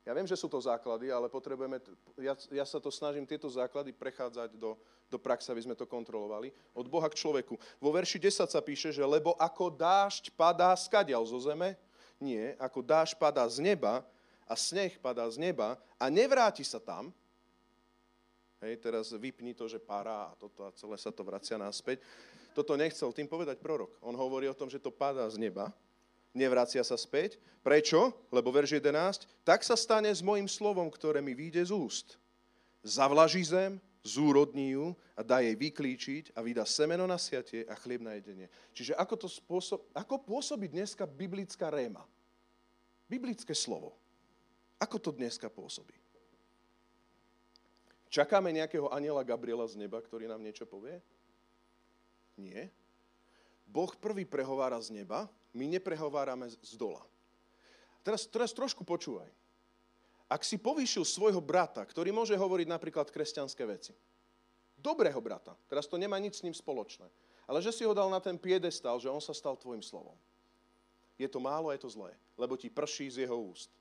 Ja 0.06 0.14
viem, 0.14 0.30
že 0.30 0.38
sú 0.38 0.46
to 0.46 0.62
základy, 0.62 1.10
ale 1.10 1.26
potrebujeme, 1.26 1.82
ja, 2.22 2.38
ja 2.54 2.62
sa 2.62 2.78
to 2.78 2.94
snažím 2.94 3.26
tieto 3.26 3.50
základy 3.50 3.90
prechádzať 3.90 4.54
do, 4.54 4.78
do 5.10 5.18
praxe, 5.18 5.50
aby 5.50 5.66
sme 5.66 5.74
to 5.74 5.82
kontrolovali. 5.82 6.54
Od 6.78 6.86
Boha 6.86 7.10
k 7.10 7.18
človeku. 7.18 7.58
Vo 7.82 7.90
verši 7.90 8.22
10 8.22 8.54
sa 8.54 8.62
píše, 8.62 8.94
že 8.94 9.02
lebo 9.02 9.34
ako 9.34 9.74
dážď 9.74 10.30
padá 10.38 10.70
skadial 10.78 11.26
zo 11.26 11.42
zeme, 11.42 11.74
nie, 12.20 12.54
ako 12.60 12.84
dážď 12.84 13.16
padá 13.16 13.48
z 13.48 13.64
neba 13.64 14.04
a 14.44 14.54
sneh 14.54 14.94
padá 15.00 15.24
z 15.26 15.40
neba 15.40 15.80
a 15.96 16.06
nevráti 16.12 16.62
sa 16.62 16.78
tam, 16.78 17.10
Hej, 18.60 18.76
teraz 18.76 19.08
vypni 19.16 19.56
to, 19.56 19.64
že 19.64 19.80
para 19.80 20.28
a 20.28 20.36
toto 20.36 20.68
a 20.68 20.70
celé 20.76 21.00
sa 21.00 21.08
to 21.08 21.24
vracia 21.24 21.56
naspäť. 21.56 22.04
Toto 22.52 22.76
nechcel 22.76 23.08
tým 23.08 23.24
povedať 23.24 23.56
prorok. 23.56 23.96
On 24.04 24.12
hovorí 24.12 24.44
o 24.52 24.56
tom, 24.56 24.68
že 24.68 24.76
to 24.76 24.92
padá 24.92 25.24
z 25.32 25.40
neba, 25.40 25.72
nevracia 26.36 26.84
sa 26.84 27.00
späť. 27.00 27.40
Prečo? 27.64 28.12
Lebo 28.28 28.52
verš 28.52 28.76
11. 28.76 29.24
Tak 29.48 29.64
sa 29.64 29.80
stane 29.80 30.12
s 30.12 30.20
mojim 30.20 30.44
slovom, 30.44 30.92
ktoré 30.92 31.24
mi 31.24 31.32
vyjde 31.32 31.68
z 31.68 31.72
úst. 31.72 32.20
Zavlaží 32.84 33.40
zem, 33.48 33.80
zúrodní 34.00 34.72
ju 34.72 34.96
a 35.12 35.20
dá 35.20 35.44
jej 35.44 35.52
vyklíčiť 35.56 36.32
a 36.32 36.40
vydá 36.40 36.64
semeno 36.64 37.04
na 37.04 37.20
siatie 37.20 37.68
a 37.68 37.76
chlieb 37.76 38.00
na 38.00 38.16
jedenie. 38.16 38.48
Čiže 38.72 38.96
ako, 38.96 39.14
to 39.26 39.28
spôsob, 39.28 39.84
ako 39.92 40.24
pôsobí 40.24 40.72
dneska 40.72 41.04
biblická 41.04 41.68
réma? 41.68 42.04
Biblické 43.10 43.52
slovo. 43.52 43.96
Ako 44.80 44.96
to 44.96 45.10
dneska 45.12 45.52
pôsobí? 45.52 45.92
Čakáme 48.10 48.50
nejakého 48.50 48.90
aniela 48.90 49.22
Gabriela 49.22 49.68
z 49.68 49.78
neba, 49.78 50.02
ktorý 50.02 50.26
nám 50.26 50.42
niečo 50.42 50.66
povie? 50.66 50.98
Nie. 52.34 52.72
Boh 53.70 53.92
prvý 53.94 54.26
prehovára 54.26 54.80
z 54.82 54.90
neba, 54.90 55.30
my 55.54 55.78
neprehovárame 55.78 56.50
z 56.50 56.74
dola. 56.74 57.04
Teraz, 58.02 58.26
teraz 58.26 58.50
trošku 58.50 58.82
počúvaj. 58.82 59.28
Ak 60.30 60.46
si 60.46 60.62
povýšil 60.62 61.02
svojho 61.02 61.42
brata, 61.42 61.82
ktorý 61.82 62.14
môže 62.14 62.38
hovoriť 62.38 62.70
napríklad 62.70 63.10
kresťanské 63.10 63.66
veci, 63.66 63.90
dobrého 64.78 65.18
brata, 65.18 65.58
teraz 65.66 65.90
to 65.90 65.98
nemá 65.98 66.14
nič 66.22 66.38
s 66.38 66.44
ním 66.46 66.54
spoločné, 66.54 67.10
ale 67.50 67.58
že 67.58 67.74
si 67.74 67.82
ho 67.82 67.90
dal 67.90 68.06
na 68.06 68.22
ten 68.22 68.38
piedestal, 68.38 69.02
že 69.02 69.10
on 69.10 69.18
sa 69.18 69.34
stal 69.34 69.58
tvojim 69.58 69.82
slovom. 69.82 70.14
Je 71.18 71.26
to 71.26 71.42
málo, 71.42 71.74
je 71.74 71.82
to 71.82 71.90
zlé, 71.90 72.14
lebo 72.38 72.54
ti 72.54 72.70
prší 72.70 73.10
z 73.10 73.26
jeho 73.26 73.34
úst. 73.34 73.74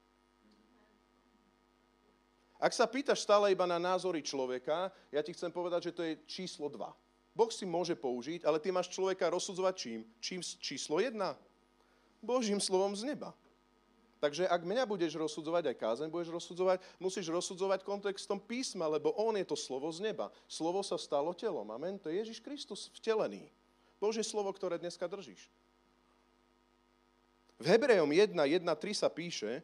Ak 2.59 2.75
sa 2.75 2.89
pýtaš 2.89 3.23
stále 3.23 3.55
iba 3.55 3.63
na 3.63 3.79
názory 3.79 4.19
človeka, 4.19 4.91
ja 5.13 5.21
ti 5.23 5.31
chcem 5.31 5.47
povedať, 5.47 5.93
že 5.93 5.95
to 5.95 6.01
je 6.03 6.19
číslo 6.27 6.67
2. 6.67 6.81
Boh 7.31 7.51
si 7.53 7.63
môže 7.63 7.95
použiť, 7.95 8.43
ale 8.43 8.59
ty 8.59 8.67
máš 8.67 8.91
človeka 8.91 9.31
rozsudzovať 9.31 9.73
čím? 9.79 10.03
Čím 10.19 10.43
číslo 10.43 10.99
1? 10.99 11.15
Božím 12.19 12.59
slovom 12.59 12.91
z 12.99 13.15
neba. 13.15 13.31
Takže 14.19 14.51
ak 14.51 14.67
mňa 14.67 14.83
budeš 14.83 15.15
rozsudzovať, 15.15 15.71
aj 15.71 15.79
kázeň 15.79 16.09
budeš 16.11 16.35
rozsudzovať, 16.35 16.83
musíš 16.99 17.31
rozsudzovať 17.31 17.87
kontextom 17.87 18.35
písma, 18.35 18.83
lebo 18.91 19.15
on 19.15 19.39
je 19.39 19.47
to 19.47 19.55
slovo 19.55 19.87
z 19.95 20.03
neba. 20.03 20.27
Slovo 20.43 20.83
sa 20.83 20.99
stalo 20.99 21.31
telom. 21.31 21.67
Amen. 21.71 21.95
To 22.03 22.11
je 22.11 22.19
Ježiš 22.19 22.43
Kristus 22.43 22.91
vtelený. 22.99 23.47
Božie 23.95 24.23
slovo, 24.23 24.51
ktoré 24.51 24.75
dneska 24.75 25.07
držíš. 25.07 25.47
V 27.59 27.65
Hebrejom 27.67 28.07
1, 28.11 28.35
1, 28.35 28.63
3 28.63 28.95
sa 28.95 29.07
píše, 29.11 29.63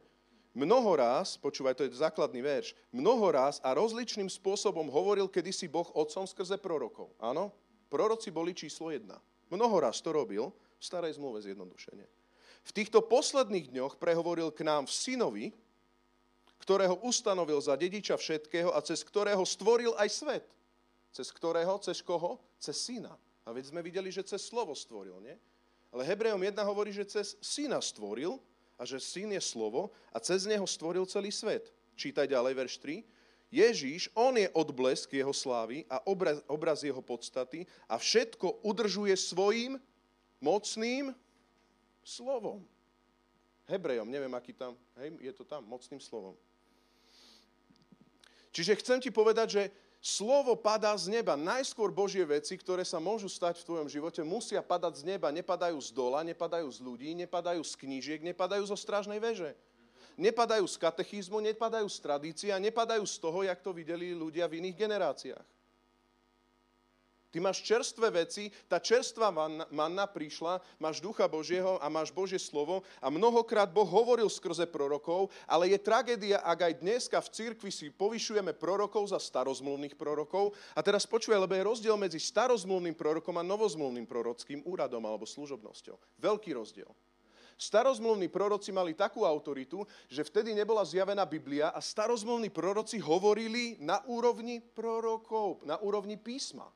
Mnoho 0.56 0.96
raz, 0.96 1.36
počúvaj, 1.36 1.76
to 1.76 1.84
je 1.84 2.00
základný 2.00 2.40
verš, 2.40 2.72
mnoho 2.88 3.28
raz 3.28 3.60
a 3.60 3.76
rozličným 3.76 4.24
spôsobom 4.24 4.88
hovoril 4.88 5.28
kedysi 5.28 5.68
Boh 5.68 5.84
otcom 5.92 6.24
skrze 6.24 6.56
prorokov. 6.56 7.12
Áno? 7.20 7.52
Proroci 7.92 8.32
boli 8.32 8.56
číslo 8.56 8.88
jedna. 8.88 9.20
Mnoho 9.52 9.84
raz 9.84 10.00
to 10.00 10.16
robil, 10.16 10.48
v 10.80 10.82
starej 10.82 11.20
zmluve 11.20 11.44
zjednodušenie. 11.44 12.08
V 12.66 12.70
týchto 12.74 12.98
posledných 12.98 13.70
dňoch 13.70 13.94
prehovoril 14.02 14.50
k 14.50 14.66
nám 14.66 14.90
v 14.90 14.92
synovi, 14.92 15.46
ktorého 16.58 16.98
ustanovil 17.06 17.62
za 17.62 17.78
dediča 17.78 18.18
všetkého 18.18 18.74
a 18.74 18.82
cez 18.82 19.06
ktorého 19.06 19.46
stvoril 19.46 19.94
aj 19.94 20.08
svet. 20.10 20.46
Cez 21.14 21.30
ktorého? 21.30 21.78
Cez 21.78 22.02
koho? 22.02 22.42
Cez 22.58 22.74
syna. 22.74 23.14
A 23.46 23.54
veď 23.54 23.70
sme 23.70 23.86
videli, 23.86 24.10
že 24.10 24.26
cez 24.26 24.42
slovo 24.42 24.74
stvoril, 24.74 25.22
nie? 25.22 25.38
Ale 25.94 26.02
Hebrejom 26.02 26.42
1 26.42 26.58
hovorí, 26.66 26.90
že 26.90 27.06
cez 27.06 27.38
syna 27.38 27.78
stvoril, 27.78 28.42
a 28.76 28.84
že 28.84 29.00
syn 29.00 29.32
je 29.32 29.40
slovo 29.40 29.88
a 30.12 30.20
cez 30.20 30.44
neho 30.44 30.64
stvoril 30.68 31.08
celý 31.08 31.32
svet. 31.32 31.72
Čítaj 31.96 32.28
ďalej 32.28 32.52
verš 32.52 32.74
3. 32.84 33.00
Ježíš, 33.48 34.12
on 34.12 34.36
je 34.36 34.50
odblesk 34.52 35.08
jeho 35.16 35.32
slávy 35.32 35.88
a 35.88 36.02
obraz, 36.04 36.44
obraz 36.44 36.84
jeho 36.84 37.00
podstaty 37.00 37.64
a 37.88 37.96
všetko 37.96 38.60
udržuje 38.60 39.16
svojim 39.16 39.80
mocným 40.42 41.16
slovom. 42.06 42.62
Hebrejom, 43.66 44.06
neviem, 44.06 44.30
aký 44.38 44.54
tam, 44.54 44.78
hej, 45.02 45.18
je 45.18 45.32
to 45.34 45.42
tam, 45.42 45.66
mocným 45.66 45.98
slovom. 45.98 46.38
Čiže 48.54 48.78
chcem 48.78 49.02
ti 49.02 49.10
povedať, 49.10 49.48
že 49.50 49.62
slovo 49.98 50.54
padá 50.54 50.94
z 50.94 51.10
neba. 51.10 51.34
Najskôr 51.34 51.90
Božie 51.90 52.22
veci, 52.22 52.54
ktoré 52.54 52.86
sa 52.86 53.02
môžu 53.02 53.26
stať 53.26 53.60
v 53.60 53.66
tvojom 53.68 53.88
živote, 53.90 54.22
musia 54.22 54.62
padať 54.62 55.02
z 55.02 55.12
neba. 55.12 55.34
Nepadajú 55.34 55.76
z 55.82 55.90
dola, 55.90 56.22
nepadajú 56.22 56.70
z 56.70 56.78
ľudí, 56.78 57.10
nepadajú 57.26 57.60
z 57.66 57.74
knížiek, 57.74 58.22
nepadajú 58.22 58.64
zo 58.70 58.78
strážnej 58.78 59.18
veže. 59.18 59.52
Nepadajú 60.16 60.64
z 60.64 60.76
katechizmu, 60.80 61.44
nepadajú 61.44 61.84
z 61.92 61.98
tradície 62.00 62.48
nepadajú 62.48 63.04
z 63.04 63.16
toho, 63.20 63.44
jak 63.44 63.60
to 63.60 63.76
videli 63.76 64.16
ľudia 64.16 64.48
v 64.48 64.64
iných 64.64 64.76
generáciách. 64.78 65.55
Ty 67.30 67.42
máš 67.42 67.60
čerstvé 67.60 68.08
veci, 68.10 68.48
tá 68.70 68.78
čerstvá 68.80 69.28
manna, 69.68 70.06
prišla, 70.06 70.62
máš 70.78 71.02
ducha 71.02 71.26
Božieho 71.26 71.76
a 71.82 71.90
máš 71.90 72.14
Božie 72.14 72.38
slovo 72.38 72.86
a 73.02 73.10
mnohokrát 73.10 73.68
Boh 73.68 73.84
hovoril 73.84 74.30
skrze 74.30 74.64
prorokov, 74.64 75.28
ale 75.44 75.74
je 75.74 75.78
tragédia, 75.82 76.40
ak 76.40 76.58
aj 76.62 76.74
dneska 76.80 77.18
v 77.20 77.32
cirkvi 77.34 77.70
si 77.74 77.90
povyšujeme 77.90 78.54
prorokov 78.54 79.10
za 79.10 79.18
starozmluvných 79.18 79.98
prorokov. 79.98 80.54
A 80.72 80.80
teraz 80.80 81.04
počuje, 81.04 81.34
lebo 81.36 81.52
je 81.52 81.66
rozdiel 81.66 81.96
medzi 81.98 82.22
starozmluvným 82.22 82.94
prorokom 82.94 83.36
a 83.36 83.44
novozmluvným 83.44 84.06
prorockým 84.06 84.62
úradom 84.64 85.02
alebo 85.04 85.26
služobnosťou. 85.26 85.98
Veľký 86.22 86.54
rozdiel. 86.54 86.88
Starozmluvní 87.56 88.28
proroci 88.28 88.68
mali 88.68 88.92
takú 88.92 89.24
autoritu, 89.24 89.88
že 90.12 90.20
vtedy 90.28 90.52
nebola 90.52 90.84
zjavená 90.84 91.24
Biblia 91.24 91.72
a 91.72 91.80
starozmluvní 91.80 92.52
proroci 92.52 93.00
hovorili 93.00 93.80
na 93.80 94.04
úrovni 94.04 94.60
prorokov, 94.60 95.64
na 95.64 95.80
úrovni 95.80 96.20
písma. 96.20 96.68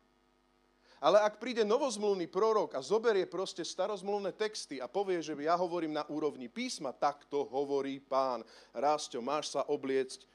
Ale 1.00 1.16
ak 1.16 1.40
príde 1.40 1.64
novozmluvný 1.64 2.28
prorok 2.28 2.76
a 2.76 2.84
zoberie 2.84 3.24
proste 3.24 3.64
starozmluvné 3.64 4.36
texty 4.36 4.84
a 4.84 4.86
povie, 4.86 5.24
že 5.24 5.32
ja 5.32 5.56
hovorím 5.56 5.96
na 5.96 6.04
úrovni 6.12 6.52
písma, 6.52 6.92
tak 6.92 7.24
to 7.24 7.48
hovorí 7.48 7.96
pán. 7.96 8.44
Rásťo, 8.76 9.24
máš 9.24 9.56
sa 9.56 9.64
obliecť 9.64 10.28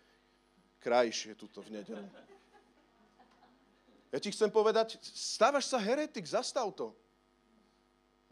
krajšie 0.82 1.38
tuto 1.38 1.62
v 1.62 1.80
nedelu. 1.82 2.10
Ja 4.10 4.17
ti 4.17 4.34
chcem 4.34 4.49
povedať, 4.49 4.97
stávaš 5.06 5.69
sa 5.69 5.78
heretik, 5.78 6.25
zastav 6.25 6.73
to. 6.73 6.97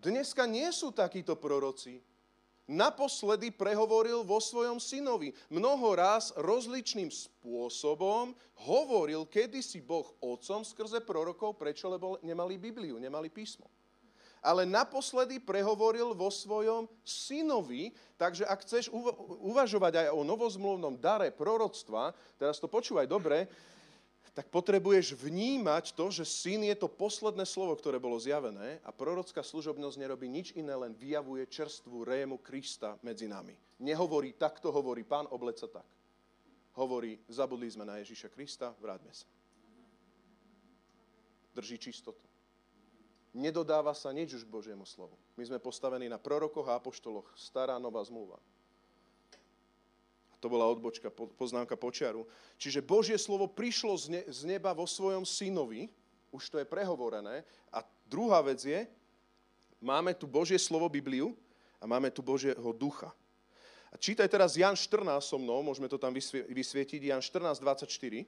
Dneska 0.01 0.49
nie 0.49 0.65
sú 0.73 0.89
takíto 0.89 1.37
proroci 1.37 2.01
naposledy 2.67 3.51
prehovoril 3.51 4.23
vo 4.23 4.39
svojom 4.39 4.79
synovi. 4.79 5.35
Mnoho 5.51 5.95
raz 5.95 6.31
rozličným 6.39 7.11
spôsobom 7.11 8.31
hovoril 8.63 9.27
kedysi 9.27 9.83
Boh 9.83 10.07
otcom 10.23 10.63
skrze 10.63 11.03
prorokov, 11.03 11.59
prečo? 11.59 11.91
Lebo 11.91 12.19
nemali 12.23 12.55
Bibliu, 12.55 12.95
nemali 12.99 13.27
písmo. 13.27 13.67
Ale 14.43 14.67
naposledy 14.67 15.39
prehovoril 15.39 16.11
vo 16.11 16.27
svojom 16.27 16.91
synovi, 17.07 17.95
takže 18.19 18.43
ak 18.43 18.59
chceš 18.67 18.91
uvažovať 19.39 20.03
aj 20.03 20.07
o 20.11 20.27
novozmluvnom 20.27 20.99
dare 20.99 21.31
proroctva, 21.31 22.11
teraz 22.35 22.59
to 22.59 22.67
počúvaj 22.67 23.07
dobre, 23.07 23.47
tak 24.33 24.49
potrebuješ 24.49 25.13
vnímať 25.13 25.93
to, 25.93 26.09
že 26.09 26.25
syn 26.25 26.65
je 26.65 26.73
to 26.73 26.89
posledné 26.89 27.45
slovo, 27.45 27.77
ktoré 27.77 28.01
bolo 28.01 28.17
zjavené 28.17 28.81
a 28.81 28.89
prorocká 28.89 29.45
služobnosť 29.45 30.01
nerobí 30.01 30.25
nič 30.25 30.57
iné, 30.57 30.73
len 30.73 30.97
vyjavuje 30.97 31.45
čerstvú 31.45 32.01
rému 32.01 32.41
Krista 32.41 32.97
medzi 33.05 33.29
nami. 33.29 33.53
Nehovorí, 33.77 34.33
takto 34.33 34.73
hovorí 34.73 35.05
pán, 35.05 35.29
oblec 35.29 35.61
sa 35.61 35.69
tak. 35.69 35.85
Hovorí, 36.73 37.21
zabudli 37.29 37.69
sme 37.69 37.85
na 37.85 38.01
Ježíša 38.01 38.33
Krista, 38.33 38.73
vráťme 38.81 39.13
sa. 39.13 39.29
Drží 41.53 41.77
čistotu. 41.77 42.25
Nedodáva 43.37 43.93
sa 43.93 44.09
nič 44.09 44.33
už 44.33 44.49
Božiemu 44.49 44.85
slovu. 44.85 45.13
My 45.37 45.45
sme 45.45 45.61
postavení 45.61 46.09
na 46.09 46.17
prorokoch 46.17 46.69
a 46.69 46.77
apoštoloch. 46.81 47.29
Stará 47.37 47.77
nová 47.77 48.01
zmluva. 48.01 48.41
To 50.43 50.51
bola 50.51 50.67
odbočka, 50.67 51.07
poznámka 51.39 51.79
počiaru. 51.79 52.27
Čiže 52.59 52.83
Božie 52.83 53.15
slovo 53.15 53.47
prišlo 53.47 53.95
z, 53.95 54.05
ne, 54.11 54.21
z 54.27 54.43
neba 54.43 54.75
vo 54.75 54.83
svojom 54.83 55.23
synovi, 55.23 55.87
už 56.35 56.51
to 56.51 56.59
je 56.59 56.67
prehovorené. 56.67 57.47
A 57.71 57.79
druhá 58.03 58.43
vec 58.43 58.59
je, 58.59 58.83
máme 59.79 60.11
tu 60.11 60.27
Božie 60.27 60.59
slovo 60.59 60.91
Bibliu 60.91 61.31
a 61.79 61.87
máme 61.87 62.11
tu 62.11 62.19
Božieho 62.19 62.75
ducha. 62.75 63.15
A 63.87 63.95
čítaj 63.95 64.27
teraz 64.27 64.59
Jan 64.59 64.75
14 64.75 65.23
so 65.23 65.39
mnou, 65.39 65.63
môžeme 65.63 65.87
to 65.87 65.95
tam 65.95 66.11
vysvietiť, 66.51 66.99
Jan 67.07 67.23
14, 67.23 67.63
24. 67.63 68.27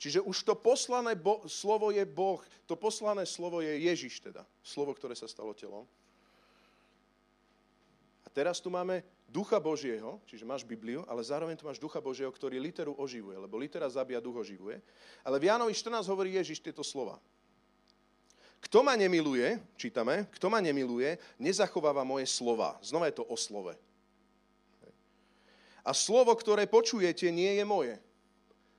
Čiže 0.00 0.24
už 0.24 0.36
to 0.48 0.56
poslané 0.56 1.12
bo- 1.12 1.44
slovo 1.44 1.92
je 1.92 2.08
Boh, 2.08 2.40
to 2.64 2.80
poslané 2.80 3.28
slovo 3.28 3.60
je 3.60 3.76
Ježiš 3.76 4.24
teda, 4.24 4.48
slovo, 4.64 4.96
ktoré 4.96 5.12
sa 5.12 5.28
stalo 5.28 5.52
telom. 5.52 5.84
Teraz 8.30 8.62
tu 8.62 8.70
máme 8.70 9.02
ducha 9.26 9.58
Božieho, 9.58 10.22
čiže 10.26 10.46
máš 10.46 10.62
Bibliu, 10.66 11.02
ale 11.10 11.22
zároveň 11.22 11.58
tu 11.58 11.66
máš 11.66 11.82
ducha 11.82 11.98
Božieho, 11.98 12.30
ktorý 12.30 12.62
literu 12.62 12.94
oživuje, 12.98 13.38
lebo 13.38 13.58
litera 13.58 13.86
zabíja, 13.90 14.22
duch 14.22 14.38
oživuje. 14.38 14.78
Ale 15.26 15.38
v 15.38 15.50
Jánovi 15.50 15.74
14 15.74 16.06
hovorí 16.10 16.38
Ježiš 16.38 16.62
tieto 16.62 16.82
slova. 16.86 17.18
Kto 18.60 18.84
ma 18.84 18.92
nemiluje, 18.94 19.56
čítame, 19.74 20.28
kto 20.36 20.52
ma 20.52 20.60
nemiluje, 20.60 21.16
nezachováva 21.40 22.04
moje 22.04 22.28
slova. 22.28 22.76
Znova 22.84 23.08
je 23.08 23.16
to 23.18 23.24
o 23.24 23.34
slove. 23.34 23.72
A 25.80 25.96
slovo, 25.96 26.36
ktoré 26.36 26.68
počujete, 26.68 27.32
nie 27.32 27.56
je 27.56 27.64
moje. 27.64 27.96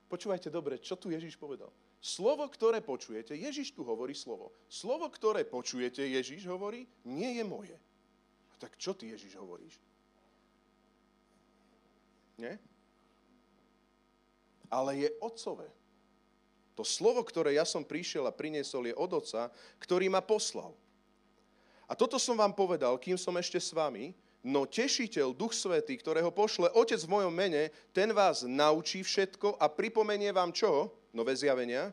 Počúvajte 0.06 0.48
dobre, 0.54 0.78
čo 0.78 0.94
tu 0.94 1.10
Ježiš 1.10 1.34
povedal. 1.34 1.72
Slovo, 1.98 2.46
ktoré 2.46 2.78
počujete, 2.78 3.34
Ježiš 3.34 3.74
tu 3.74 3.82
hovorí 3.82 4.14
slovo. 4.14 4.54
Slovo, 4.70 5.10
ktoré 5.10 5.42
počujete, 5.42 6.02
Ježiš 6.06 6.46
hovorí, 6.46 6.86
nie 7.02 7.42
je 7.42 7.44
moje. 7.46 7.76
Tak 8.62 8.78
čo 8.78 8.94
ty, 8.94 9.10
Ježiš, 9.10 9.34
hovoríš? 9.34 9.74
Nie? 12.38 12.62
Ale 14.70 15.02
je 15.02 15.10
otcové. 15.18 15.66
To 16.78 16.86
slovo, 16.86 17.26
ktoré 17.26 17.58
ja 17.58 17.66
som 17.66 17.82
prišiel 17.82 18.22
a 18.24 18.32
priniesol, 18.32 18.86
je 18.86 18.94
od 18.94 19.10
Otca, 19.18 19.50
ktorý 19.82 20.06
ma 20.06 20.22
poslal. 20.22 20.70
A 21.90 21.98
toto 21.98 22.22
som 22.22 22.38
vám 22.38 22.54
povedal, 22.54 22.94
kým 23.02 23.18
som 23.18 23.34
ešte 23.34 23.58
s 23.58 23.74
vami, 23.74 24.14
no 24.40 24.64
tešiteľ, 24.64 25.34
Duch 25.34 25.52
Svetý, 25.52 25.98
ktorého 25.98 26.30
pošle 26.30 26.70
Otec 26.72 27.02
v 27.02 27.12
mojom 27.18 27.34
mene, 27.34 27.68
ten 27.90 28.14
vás 28.14 28.46
naučí 28.46 29.02
všetko 29.02 29.58
a 29.58 29.66
pripomenie 29.66 30.30
vám 30.30 30.54
čo? 30.54 30.88
Nové 31.10 31.34
zjavenia? 31.34 31.90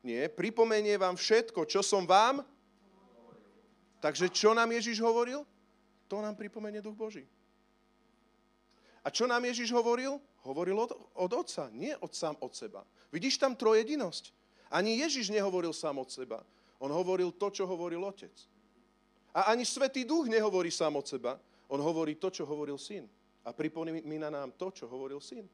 Nie, 0.00 0.26
pripomenie 0.32 0.96
vám 0.96 1.20
všetko, 1.20 1.68
čo 1.68 1.84
som 1.84 2.08
vám... 2.08 2.40
Takže 3.98 4.30
čo 4.30 4.54
nám 4.54 4.70
Ježiš 4.72 5.02
hovoril? 5.02 5.42
To 6.08 6.24
nám 6.24 6.36
pripomenie 6.36 6.80
Duch 6.80 6.96
Boží. 6.96 7.28
A 9.04 9.08
čo 9.08 9.24
nám 9.24 9.44
Ježiš 9.44 9.72
hovoril? 9.72 10.20
Hovoril 10.44 10.76
od, 10.76 10.92
od 11.16 11.32
Otca, 11.32 11.68
nie 11.72 11.92
od 11.96 12.12
sám 12.12 12.36
od 12.40 12.52
seba. 12.52 12.84
Vidíš 13.12 13.40
tam 13.40 13.56
trojedinosť? 13.56 14.32
Ani 14.68 15.00
Ježiš 15.00 15.32
nehovoril 15.32 15.72
sám 15.72 15.96
od 16.00 16.08
seba. 16.12 16.44
On 16.76 16.92
hovoril 16.92 17.32
to, 17.32 17.48
čo 17.48 17.64
hovoril 17.64 18.04
Otec. 18.04 18.32
A 19.32 19.52
ani 19.52 19.64
Svetý 19.64 20.04
Duch 20.04 20.28
nehovorí 20.28 20.72
sám 20.72 20.96
od 20.96 21.06
seba. 21.08 21.40
On 21.68 21.80
hovorí 21.80 22.16
to, 22.16 22.32
čo 22.32 22.48
hovoril 22.48 22.80
Syn. 22.80 23.04
A 23.44 23.52
pripomína 23.52 24.32
nám 24.32 24.52
to, 24.56 24.72
čo 24.72 24.88
hovoril 24.88 25.20
Syn. 25.20 25.44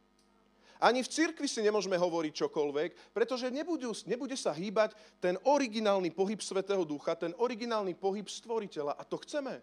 Ani 0.83 1.03
v 1.03 1.11
cirkvi 1.11 1.47
si 1.47 1.62
nemôžeme 1.62 1.95
hovoriť 1.95 2.33
čokoľvek, 2.45 3.14
pretože 3.14 3.51
nebudú, 3.51 3.95
nebude 4.05 4.35
sa 4.35 4.51
hýbať 4.51 4.95
ten 5.23 5.38
originálny 5.47 6.11
pohyb 6.11 6.43
Svetého 6.43 6.83
Ducha, 6.83 7.14
ten 7.14 7.33
originálny 7.38 7.95
pohyb 7.95 8.27
Stvoriteľa. 8.27 8.99
A 8.99 9.03
to 9.07 9.17
chceme. 9.23 9.62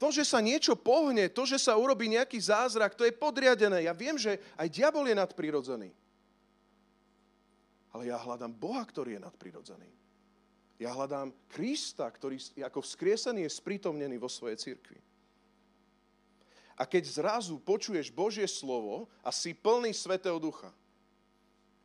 To, 0.00 0.08
že 0.08 0.24
sa 0.24 0.40
niečo 0.40 0.72
pohne, 0.80 1.28
to, 1.28 1.44
že 1.44 1.60
sa 1.60 1.76
urobí 1.76 2.08
nejaký 2.08 2.40
zázrak, 2.40 2.96
to 2.96 3.04
je 3.04 3.12
podriadené. 3.12 3.84
Ja 3.84 3.92
viem, 3.92 4.16
že 4.16 4.40
aj 4.56 4.72
diabol 4.72 5.04
je 5.04 5.12
nadprirodzený. 5.12 5.92
Ale 7.92 8.08
ja 8.08 8.16
hľadám 8.16 8.48
Boha, 8.48 8.80
ktorý 8.80 9.20
je 9.20 9.24
nadprirodzený. 9.28 9.90
Ja 10.80 10.96
hľadám 10.96 11.36
Krista, 11.52 12.08
ktorý 12.08 12.40
ako 12.64 12.80
vzkriesený 12.80 13.44
je 13.44 13.52
sprítomnený 13.52 14.16
vo 14.16 14.32
svojej 14.32 14.56
cirkvi. 14.56 14.96
A 16.80 16.88
keď 16.88 17.04
zrazu 17.20 17.60
počuješ 17.60 18.08
Božie 18.08 18.48
slovo 18.48 19.04
a 19.20 19.28
si 19.28 19.52
plný 19.52 19.92
Svetého 19.92 20.40
Ducha, 20.40 20.72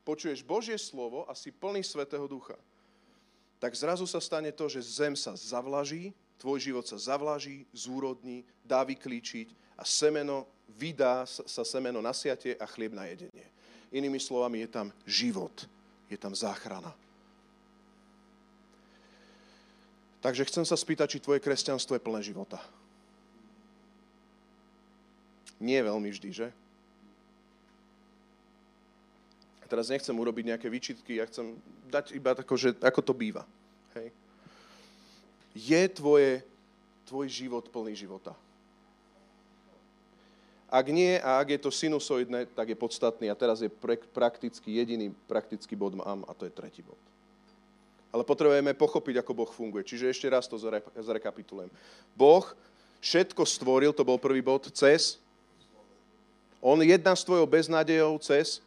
počuješ 0.07 0.39
Božie 0.39 0.79
slovo 0.79 1.27
a 1.27 1.35
si 1.35 1.51
plný 1.51 1.83
Svetého 1.83 2.23
Ducha, 2.31 2.55
tak 3.59 3.75
zrazu 3.75 4.07
sa 4.07 4.23
stane 4.23 4.55
to, 4.55 4.71
že 4.71 4.79
zem 4.79 5.19
sa 5.19 5.35
zavlaží, 5.35 6.15
tvoj 6.37 6.59
život 6.59 6.85
sa 6.85 6.99
zavlaží, 6.99 7.65
zúrodní, 7.71 8.43
dá 8.65 8.83
vyklíčiť 8.83 9.77
a 9.79 9.83
semeno 9.83 10.47
vydá 10.75 11.23
sa 11.25 11.63
semeno 11.63 12.01
na 12.01 12.11
siatie 12.11 12.57
a 12.57 12.65
chlieb 12.65 12.91
na 12.91 13.05
jedenie. 13.07 13.45
Inými 13.93 14.19
slovami, 14.19 14.65
je 14.65 14.69
tam 14.69 14.87
život, 15.07 15.53
je 16.09 16.17
tam 16.17 16.35
záchrana. 16.35 16.91
Takže 20.19 20.49
chcem 20.49 20.65
sa 20.65 20.73
spýtať, 20.73 21.15
či 21.15 21.23
tvoje 21.23 21.37
kresťanstvo 21.37 21.95
je 21.95 22.01
plné 22.01 22.25
života. 22.25 22.57
Nie 25.61 25.85
veľmi 25.85 26.09
vždy, 26.09 26.29
že? 26.33 26.47
Teraz 29.65 29.89
nechcem 29.89 30.13
urobiť 30.13 30.53
nejaké 30.53 30.67
výčitky, 30.69 31.21
ja 31.21 31.25
chcem 31.29 31.57
dať 31.89 32.13
iba 32.17 32.33
tako, 32.37 32.57
že 32.57 32.73
ako 32.81 33.01
to 33.01 33.13
býva. 33.13 33.45
Je 35.55 35.81
tvoje 35.87 36.43
tvoj 37.07 37.31
život 37.31 37.63
plný 37.71 37.95
života? 37.95 38.35
Ak 40.67 40.91
nie 40.91 41.15
a 41.21 41.39
ak 41.39 41.55
je 41.55 41.59
to 41.61 41.71
sinusoidné, 41.71 42.51
tak 42.51 42.73
je 42.73 42.77
podstatný. 42.77 43.31
A 43.31 43.39
teraz 43.39 43.63
je 43.63 43.71
prakticky 44.11 44.75
jediný 44.75 45.15
praktický 45.29 45.71
bod 45.77 45.95
mám 45.95 46.27
a 46.27 46.35
to 46.35 46.43
je 46.43 46.51
tretí 46.51 46.83
bod. 46.83 46.99
Ale 48.11 48.27
potrebujeme 48.27 48.75
pochopiť, 48.75 49.23
ako 49.23 49.31
Boh 49.31 49.51
funguje. 49.51 49.87
Čiže 49.87 50.11
ešte 50.11 50.27
raz 50.27 50.47
to 50.51 50.59
zrekapitulujem. 50.99 51.71
Boh 52.11 52.43
všetko 52.99 53.47
stvoril, 53.47 53.95
to 53.95 54.03
bol 54.03 54.19
prvý 54.19 54.43
bod, 54.43 54.67
cez. 54.75 55.15
On 56.59 56.79
jedná 56.81 57.15
s 57.15 57.23
tvojou 57.23 57.45
beznádejou 57.47 58.17
cez. 58.19 58.59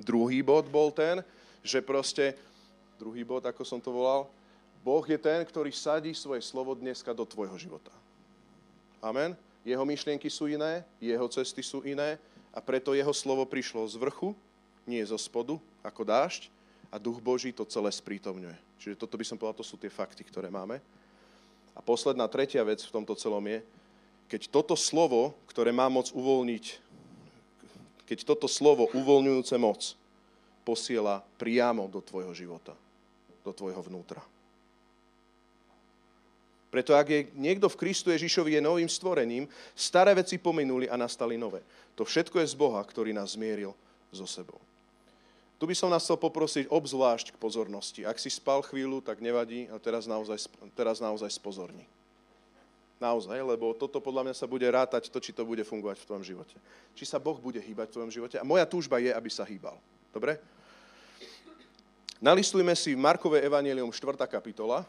Druhý 0.00 0.40
bod 0.40 0.68
bol 0.68 0.88
ten, 0.92 1.24
že 1.60 1.84
proste, 1.84 2.36
druhý 2.96 3.24
bod, 3.24 3.44
ako 3.44 3.62
som 3.64 3.80
to 3.80 3.92
volal, 3.92 4.28
Boh 4.80 5.04
je 5.04 5.18
ten, 5.20 5.44
ktorý 5.44 5.68
sadí 5.72 6.16
svoje 6.16 6.40
slovo 6.40 6.72
dneska 6.72 7.12
do 7.12 7.28
tvojho 7.28 7.56
života. 7.60 7.92
Amen. 9.04 9.36
Jeho 9.60 9.84
myšlienky 9.84 10.32
sú 10.32 10.48
iné, 10.48 10.84
jeho 10.96 11.28
cesty 11.28 11.60
sú 11.60 11.84
iné 11.84 12.16
a 12.48 12.64
preto 12.64 12.96
jeho 12.96 13.12
slovo 13.12 13.44
prišlo 13.44 13.84
z 13.84 14.00
vrchu, 14.00 14.32
nie 14.88 15.04
zo 15.04 15.20
spodu, 15.20 15.60
ako 15.84 16.02
dážď 16.08 16.48
a 16.88 16.96
duch 16.96 17.20
Boží 17.20 17.52
to 17.52 17.68
celé 17.68 17.92
sprítomňuje. 17.92 18.56
Čiže 18.80 18.96
toto 18.96 19.20
by 19.20 19.24
som 19.28 19.36
povedal, 19.36 19.60
to 19.60 19.68
sú 19.68 19.76
tie 19.76 19.92
fakty, 19.92 20.24
ktoré 20.24 20.48
máme. 20.48 20.80
A 21.76 21.84
posledná, 21.84 22.24
tretia 22.26 22.64
vec 22.64 22.80
v 22.80 22.94
tomto 22.96 23.12
celom 23.14 23.44
je, 23.44 23.60
keď 24.32 24.48
toto 24.48 24.72
slovo, 24.74 25.36
ktoré 25.44 25.70
má 25.76 25.92
moc 25.92 26.08
uvoľniť, 26.16 26.64
keď 28.08 28.18
toto 28.26 28.48
slovo 28.48 28.88
uvoľňujúce 28.90 29.54
moc 29.60 29.94
posiela 30.64 31.22
priamo 31.38 31.86
do 31.86 32.02
tvojho 32.02 32.32
života, 32.34 32.74
do 33.44 33.52
tvojho 33.54 33.84
vnútra. 33.86 34.24
Preto 36.70 36.94
ak 36.94 37.06
je 37.10 37.20
niekto 37.34 37.66
v 37.66 37.78
Kristu 37.82 38.14
Ježišovi 38.14 38.54
je 38.54 38.62
novým 38.62 38.86
stvorením, 38.86 39.50
staré 39.74 40.14
veci 40.14 40.38
pominuli 40.38 40.86
a 40.86 40.94
nastali 40.94 41.34
nové. 41.34 41.66
To 41.98 42.06
všetko 42.06 42.38
je 42.38 42.46
z 42.46 42.54
Boha, 42.54 42.78
ktorý 42.78 43.10
nás 43.10 43.34
zmieril 43.34 43.74
so 44.14 44.22
sebou. 44.24 44.62
Tu 45.60 45.68
by 45.68 45.76
som 45.76 45.92
nás 45.92 46.06
chcel 46.06 46.16
poprosiť 46.16 46.72
obzvlášť 46.72 47.36
k 47.36 47.40
pozornosti. 47.42 48.00
Ak 48.06 48.16
si 48.16 48.32
spal 48.32 48.64
chvíľu, 48.64 49.04
tak 49.04 49.20
nevadí, 49.20 49.68
a 49.68 49.76
teraz 49.76 50.08
naozaj, 50.08 50.48
teraz 50.72 51.02
naozaj 51.04 51.28
spozorni. 51.36 51.84
Naozaj, 52.96 53.36
lebo 53.44 53.76
toto 53.76 54.00
podľa 54.00 54.30
mňa 54.30 54.34
sa 54.40 54.48
bude 54.48 54.64
rátať 54.64 55.12
to, 55.12 55.20
či 55.20 55.36
to 55.36 55.44
bude 55.44 55.60
fungovať 55.66 56.00
v 56.00 56.06
tvojom 56.08 56.24
živote. 56.24 56.56
Či 56.96 57.04
sa 57.04 57.20
Boh 57.20 57.36
bude 57.36 57.60
hýbať 57.60 57.92
v 57.92 57.94
tvojom 57.98 58.12
živote. 58.12 58.36
A 58.40 58.44
moja 58.44 58.64
túžba 58.64 59.02
je, 59.04 59.12
aby 59.12 59.28
sa 59.28 59.44
hýbal. 59.44 59.76
Dobre? 60.16 60.40
Nalistujme 62.20 62.72
si 62.76 62.92
v 62.92 63.00
Markové 63.00 63.40
evanelium 63.44 63.88
4. 63.88 64.16
kapitola, 64.28 64.84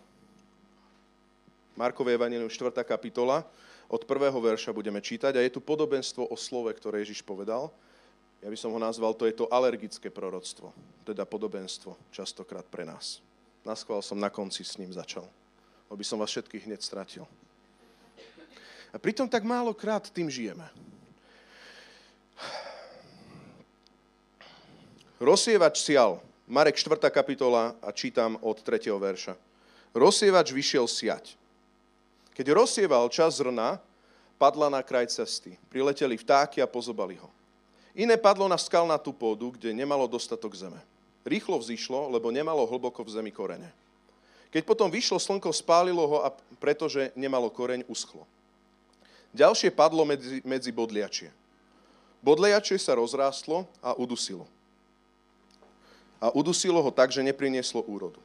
Markové 1.81 2.13
Evangelium 2.13 2.45
4. 2.45 2.85
kapitola, 2.85 3.41
od 3.89 4.05
prvého 4.05 4.37
verša 4.37 4.69
budeme 4.69 5.01
čítať 5.01 5.33
a 5.33 5.41
je 5.41 5.49
tu 5.49 5.65
podobenstvo 5.65 6.29
o 6.29 6.37
slove, 6.37 6.69
ktoré 6.77 7.01
Ježiš 7.01 7.25
povedal. 7.25 7.73
Ja 8.45 8.53
by 8.53 8.57
som 8.57 8.69
ho 8.69 8.77
nazval, 8.77 9.17
to 9.17 9.25
je 9.25 9.33
to 9.33 9.49
alergické 9.49 10.13
proroctvo, 10.13 10.77
teda 11.09 11.25
podobenstvo, 11.25 11.97
častokrát 12.13 12.69
pre 12.69 12.85
nás. 12.85 13.17
Naschval 13.65 14.05
som 14.05 14.21
na 14.21 14.29
konci 14.29 14.61
s 14.61 14.77
ním 14.77 14.93
začal, 14.93 15.25
aby 15.89 16.05
som 16.05 16.21
vás 16.21 16.29
všetkých 16.29 16.69
hneď 16.69 16.85
stratil. 16.85 17.25
A 18.93 19.01
pritom 19.01 19.25
tak 19.25 19.41
málokrát 19.41 20.05
tým 20.13 20.29
žijeme. 20.29 20.69
Rozsievač 25.17 25.81
sial, 25.81 26.21
Marek 26.45 26.77
4. 26.77 27.01
kapitola 27.09 27.73
a 27.81 27.89
čítam 27.89 28.37
od 28.45 28.61
3. 28.61 28.85
verša. 29.01 29.33
Rozsievač 29.97 30.53
vyšiel 30.53 30.85
siať. 30.85 31.40
Keď 32.31 32.45
rozsieval 32.55 33.11
čas 33.11 33.37
zrna, 33.39 33.77
padla 34.39 34.71
na 34.71 34.81
kraj 34.81 35.11
cesty. 35.11 35.59
Prileteli 35.69 36.17
vtáky 36.17 36.63
a 36.63 36.67
pozobali 36.69 37.19
ho. 37.19 37.29
Iné 37.91 38.15
padlo 38.15 38.47
na 38.47 38.55
skalnatú 38.55 39.11
pôdu, 39.11 39.51
kde 39.51 39.75
nemalo 39.75 40.07
dostatok 40.07 40.55
zeme. 40.55 40.79
Rýchlo 41.27 41.59
vzýšlo, 41.59 42.09
lebo 42.09 42.31
nemalo 42.31 42.63
hlboko 42.65 43.03
v 43.03 43.13
zemi 43.13 43.29
korene. 43.29 43.69
Keď 44.51 44.63
potom 44.67 44.91
vyšlo 44.91 45.19
slnko, 45.19 45.51
spálilo 45.51 46.03
ho 46.07 46.17
a 46.23 46.33
pretože 46.59 47.11
nemalo 47.15 47.51
koreň, 47.51 47.87
uschlo. 47.87 48.27
Ďalšie 49.31 49.71
padlo 49.71 50.03
medzi, 50.03 50.43
medzi 50.43 50.71
bodliačie. 50.75 51.31
Bodliačie 52.19 52.75
sa 52.75 52.95
rozrástlo 52.99 53.63
a 53.79 53.95
udusilo. 53.95 54.43
A 56.19 56.29
udusilo 56.35 56.83
ho 56.83 56.91
tak, 56.91 57.09
že 57.15 57.23
neprinieslo 57.23 57.81
úrodu. 57.87 58.19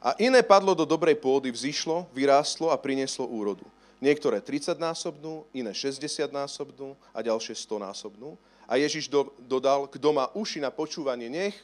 A 0.00 0.12
iné 0.20 0.44
padlo 0.44 0.76
do 0.76 0.84
dobrej 0.84 1.16
pôdy, 1.18 1.48
vzýšlo, 1.48 2.06
vyrástlo 2.12 2.68
a 2.70 2.76
prinieslo 2.76 3.24
úrodu. 3.26 3.64
Niektoré 3.96 4.44
30-násobnú, 4.44 5.48
iné 5.56 5.72
60-násobnú 5.72 6.92
a 7.16 7.18
ďalšie 7.24 7.56
100-násobnú. 7.56 8.36
A 8.68 8.76
Ježiš 8.76 9.08
do, 9.08 9.32
dodal, 9.40 9.88
kto 9.88 10.08
má 10.12 10.28
uši 10.36 10.60
na 10.60 10.68
počúvanie, 10.68 11.32
nech. 11.32 11.56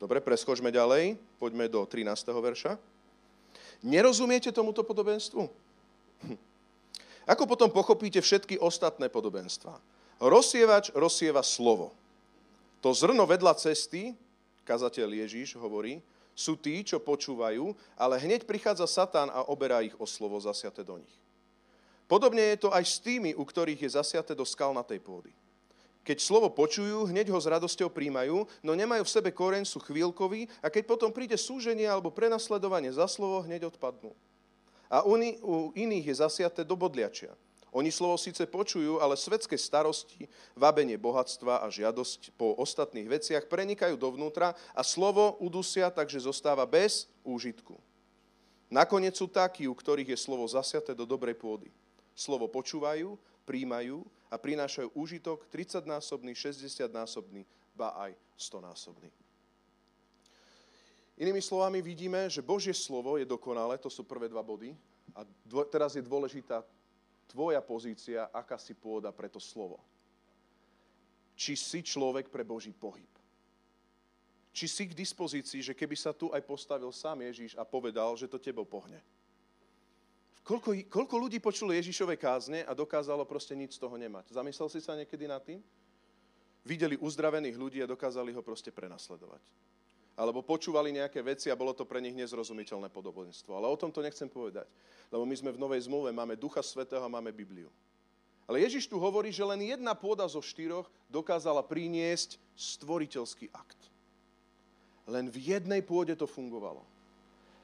Dobre, 0.00 0.18
preskočme 0.18 0.72
ďalej, 0.72 1.14
poďme 1.38 1.68
do 1.70 1.84
13. 1.86 2.08
verša. 2.32 2.80
Nerozumiete 3.84 4.50
tomuto 4.50 4.82
podobenstvu? 4.82 5.42
Hm. 6.26 6.38
Ako 7.28 7.46
potom 7.46 7.70
pochopíte 7.70 8.18
všetky 8.18 8.58
ostatné 8.58 9.06
podobenstva? 9.12 9.78
Rozsievač 10.20 10.92
rozsieva 10.92 11.40
slovo. 11.40 11.94
To 12.80 12.92
zrno 12.96 13.28
vedľa 13.28 13.56
cesty, 13.60 14.16
kazateľ 14.64 15.24
Ježiš 15.24 15.56
hovorí, 15.56 16.00
sú 16.40 16.56
tí, 16.56 16.80
čo 16.80 16.96
počúvajú, 16.96 17.76
ale 18.00 18.16
hneď 18.16 18.48
prichádza 18.48 18.88
Satan 18.88 19.28
a 19.28 19.44
oberá 19.44 19.84
ich 19.84 19.92
o 20.00 20.08
slovo 20.08 20.40
zasiate 20.40 20.80
do 20.80 20.96
nich. 20.96 21.12
Podobne 22.08 22.56
je 22.56 22.64
to 22.64 22.72
aj 22.72 22.84
s 22.88 22.96
tými, 22.96 23.36
u 23.36 23.44
ktorých 23.44 23.84
je 23.84 23.94
zasiate 24.00 24.32
do 24.32 24.48
skalnatej 24.48 25.04
pôdy. 25.04 25.30
Keď 26.00 26.16
slovo 26.16 26.48
počujú, 26.48 27.12
hneď 27.12 27.28
ho 27.28 27.36
s 27.36 27.44
radosťou 27.44 27.92
príjmajú, 27.92 28.48
no 28.64 28.72
nemajú 28.72 29.04
v 29.04 29.14
sebe 29.20 29.30
koreň, 29.36 29.68
sú 29.68 29.84
chvíľkoví 29.84 30.48
a 30.64 30.72
keď 30.72 30.88
potom 30.88 31.12
príde 31.12 31.36
súženie 31.36 31.84
alebo 31.84 32.08
prenasledovanie 32.08 32.88
za 32.88 33.04
slovo, 33.04 33.44
hneď 33.44 33.68
odpadnú. 33.68 34.16
A 34.88 35.04
u 35.04 35.14
iných 35.76 36.08
je 36.08 36.14
zasiate 36.24 36.64
do 36.64 36.74
bodliačia. 36.74 37.36
Oni 37.70 37.94
slovo 37.94 38.18
síce 38.18 38.42
počujú, 38.50 38.98
ale 38.98 39.14
svetské 39.14 39.54
starosti, 39.54 40.26
vabenie 40.58 40.98
bohatstva 40.98 41.62
a 41.62 41.70
žiadosť 41.70 42.34
po 42.34 42.58
ostatných 42.58 43.06
veciach 43.06 43.46
prenikajú 43.46 43.94
dovnútra 43.94 44.58
a 44.74 44.82
slovo 44.82 45.38
udusia, 45.38 45.86
takže 45.86 46.26
zostáva 46.26 46.66
bez 46.66 47.06
úžitku. 47.22 47.78
Nakoniec 48.70 49.14
sú 49.14 49.30
takí, 49.30 49.70
u 49.70 49.74
ktorých 49.74 50.14
je 50.14 50.18
slovo 50.18 50.46
zasiate 50.50 50.94
do 50.94 51.06
dobrej 51.06 51.38
pôdy. 51.38 51.70
Slovo 52.14 52.50
počúvajú, 52.50 53.14
príjmajú 53.46 54.02
a 54.30 54.38
prinášajú 54.38 54.90
úžitok 54.94 55.46
30-násobný, 55.50 56.34
60-násobný, 56.34 57.46
ba 57.74 57.94
aj 57.98 58.14
100-násobný. 58.34 59.10
Inými 61.20 61.42
slovami 61.42 61.84
vidíme, 61.84 62.32
že 62.32 62.40
Božie 62.40 62.72
slovo 62.72 63.20
je 63.20 63.28
dokonalé, 63.28 63.76
to 63.76 63.92
sú 63.92 64.06
prvé 64.06 64.26
dva 64.26 64.40
body. 64.40 64.72
A 65.12 65.26
dvo, 65.44 65.66
teraz 65.66 65.92
je 65.92 66.00
dôležitá 66.00 66.64
tvoja 67.30 67.62
pozícia, 67.62 68.26
aká 68.34 68.58
si 68.58 68.74
pôda 68.74 69.14
pre 69.14 69.30
to 69.30 69.38
slovo. 69.38 69.78
Či 71.38 71.54
si 71.54 71.80
človek 71.86 72.26
pre 72.28 72.42
Boží 72.42 72.74
pohyb. 72.74 73.08
Či 74.50 74.66
si 74.66 74.84
k 74.90 74.98
dispozícii, 74.98 75.62
že 75.62 75.78
keby 75.78 75.94
sa 75.94 76.10
tu 76.10 76.34
aj 76.34 76.42
postavil 76.42 76.90
sám 76.90 77.22
Ježíš 77.22 77.54
a 77.54 77.62
povedal, 77.62 78.18
že 78.18 78.26
to 78.26 78.42
tebou 78.42 78.66
pohne. 78.66 78.98
Koľko, 80.42 80.74
koľko 80.90 81.16
ľudí 81.16 81.38
počulo 81.38 81.70
Ježíšové 81.70 82.18
kázne 82.18 82.66
a 82.66 82.74
dokázalo 82.74 83.22
proste 83.22 83.54
nič 83.54 83.78
z 83.78 83.82
toho 83.86 83.94
nemať? 83.94 84.34
Zamyslel 84.34 84.68
si 84.68 84.82
sa 84.82 84.98
niekedy 84.98 85.30
nad 85.30 85.38
tým? 85.46 85.62
Videli 86.66 86.98
uzdravených 86.98 87.56
ľudí 87.56 87.78
a 87.78 87.88
dokázali 87.88 88.34
ho 88.34 88.42
proste 88.42 88.74
prenasledovať 88.74 89.40
alebo 90.18 90.44
počúvali 90.44 90.92
nejaké 90.94 91.22
veci 91.24 91.48
a 91.48 91.58
bolo 91.58 91.72
to 91.72 91.86
pre 91.88 92.02
nich 92.02 92.14
nezrozumiteľné 92.14 92.92
podobenstvo. 92.92 93.56
Ale 93.56 93.70
o 93.70 93.76
tom 93.78 93.90
to 93.90 94.04
nechcem 94.04 94.28
povedať, 94.28 94.66
lebo 95.08 95.24
my 95.24 95.34
sme 95.34 95.50
v 95.54 95.60
Novej 95.60 95.86
zmluve, 95.86 96.10
máme 96.12 96.38
Ducha 96.38 96.60
Svetého 96.60 97.02
a 97.02 97.10
máme 97.10 97.32
Bibliu. 97.32 97.70
Ale 98.50 98.66
Ježiš 98.66 98.90
tu 98.90 98.98
hovorí, 98.98 99.30
že 99.30 99.46
len 99.46 99.62
jedna 99.62 99.94
pôda 99.94 100.26
zo 100.26 100.42
štyroch 100.42 100.90
dokázala 101.06 101.62
priniesť 101.62 102.34
stvoriteľský 102.58 103.46
akt. 103.54 103.78
Len 105.06 105.30
v 105.30 105.54
jednej 105.54 105.82
pôde 105.86 106.18
to 106.18 106.26
fungovalo. 106.26 106.82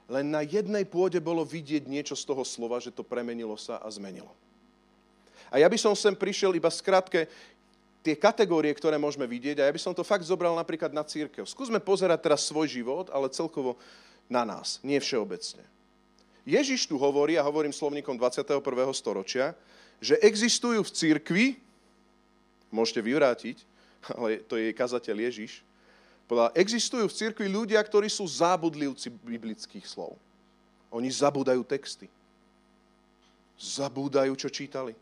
Len 0.07 0.31
na 0.31 0.47
jednej 0.47 0.87
pôde 0.87 1.19
bolo 1.19 1.43
vidieť 1.43 1.91
niečo 1.91 2.15
z 2.15 2.23
toho 2.23 2.47
slova, 2.47 2.79
že 2.79 2.95
to 2.95 3.03
premenilo 3.03 3.59
sa 3.59 3.83
a 3.83 3.91
zmenilo. 3.91 4.31
A 5.51 5.59
ja 5.59 5.67
by 5.67 5.79
som 5.79 5.95
sem 5.95 6.15
prišiel 6.15 6.55
iba 6.55 6.71
skrátke 6.71 7.27
tie 8.07 8.15
kategórie, 8.15 8.71
ktoré 8.71 8.95
môžeme 8.95 9.27
vidieť. 9.27 9.59
A 9.59 9.67
ja 9.67 9.75
by 9.75 9.83
som 9.83 9.91
to 9.91 10.07
fakt 10.07 10.23
zobral 10.23 10.55
napríklad 10.55 10.95
na 10.95 11.03
církev. 11.03 11.43
Skúsme 11.43 11.83
pozerať 11.83 12.23
teraz 12.23 12.47
svoj 12.47 12.71
život, 12.71 13.11
ale 13.11 13.27
celkovo 13.35 13.75
na 14.31 14.47
nás, 14.47 14.79
nie 14.87 15.03
všeobecne. 15.03 15.67
Ježiš 16.47 16.87
tu 16.87 16.95
hovorí, 16.95 17.35
a 17.35 17.43
hovorím 17.43 17.75
slovníkom 17.75 18.15
21. 18.15 18.63
storočia, 18.95 19.59
že 19.99 20.15
existujú 20.23 20.87
v 20.87 20.95
církvi, 20.95 21.45
môžete 22.71 23.03
vyvrátiť, 23.03 23.57
ale 24.15 24.39
to 24.47 24.55
je 24.55 24.71
kazateľ 24.71 25.27
Ježiš, 25.27 25.67
povedal, 26.31 26.55
existujú 26.55 27.11
v 27.11 27.17
církvi 27.19 27.47
ľudia, 27.51 27.83
ktorí 27.83 28.07
sú 28.07 28.23
zábudlivci 28.23 29.11
biblických 29.11 29.83
slov. 29.83 30.15
Oni 30.95 31.11
zabúdajú 31.11 31.67
texty. 31.67 32.07
Zabúdajú, 33.59 34.39
čo 34.39 34.47
čítali. 34.47 34.95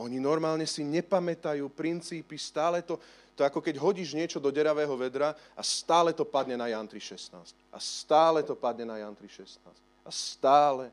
Oni 0.00 0.16
normálne 0.16 0.64
si 0.64 0.80
nepamätajú 0.80 1.68
princípy, 1.76 2.40
stále 2.40 2.80
to, 2.80 2.96
to 3.36 3.44
ako 3.44 3.60
keď 3.60 3.76
hodíš 3.76 4.16
niečo 4.16 4.40
do 4.40 4.48
deravého 4.48 4.96
vedra 4.96 5.36
a 5.52 5.60
stále 5.60 6.16
to 6.16 6.24
padne 6.24 6.56
na 6.56 6.72
Jan 6.72 6.88
3.16. 6.88 7.52
A 7.68 7.76
stále 7.76 8.40
to 8.40 8.56
padne 8.56 8.88
na 8.88 8.96
Jan 8.96 9.12
3.16. 9.12 9.60
A 10.00 10.08
stále. 10.08 10.88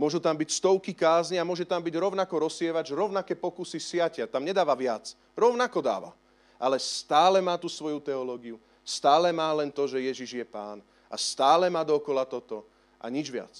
Môžu 0.00 0.24
tam 0.24 0.32
byť 0.40 0.56
stovky 0.56 0.96
kázni 0.96 1.36
a 1.36 1.44
môže 1.44 1.68
tam 1.68 1.84
byť 1.84 1.94
rovnako 2.00 2.48
rozsievač, 2.48 2.96
rovnaké 2.96 3.36
pokusy 3.36 3.76
siatia. 3.76 4.24
Tam 4.24 4.40
nedáva 4.40 4.72
viac. 4.72 5.12
Rovnako 5.36 5.84
dáva. 5.84 6.10
Ale 6.56 6.80
stále 6.80 7.44
má 7.44 7.60
tú 7.60 7.68
svoju 7.68 8.00
teológiu. 8.00 8.56
Stále 8.80 9.36
má 9.36 9.52
len 9.52 9.68
to, 9.68 9.84
že 9.84 10.00
Ježiš 10.00 10.40
je 10.40 10.46
pán. 10.48 10.80
A 11.12 11.20
stále 11.20 11.68
má 11.68 11.84
dokola 11.84 12.24
toto. 12.24 12.64
A 12.96 13.12
nič 13.12 13.28
viac. 13.28 13.52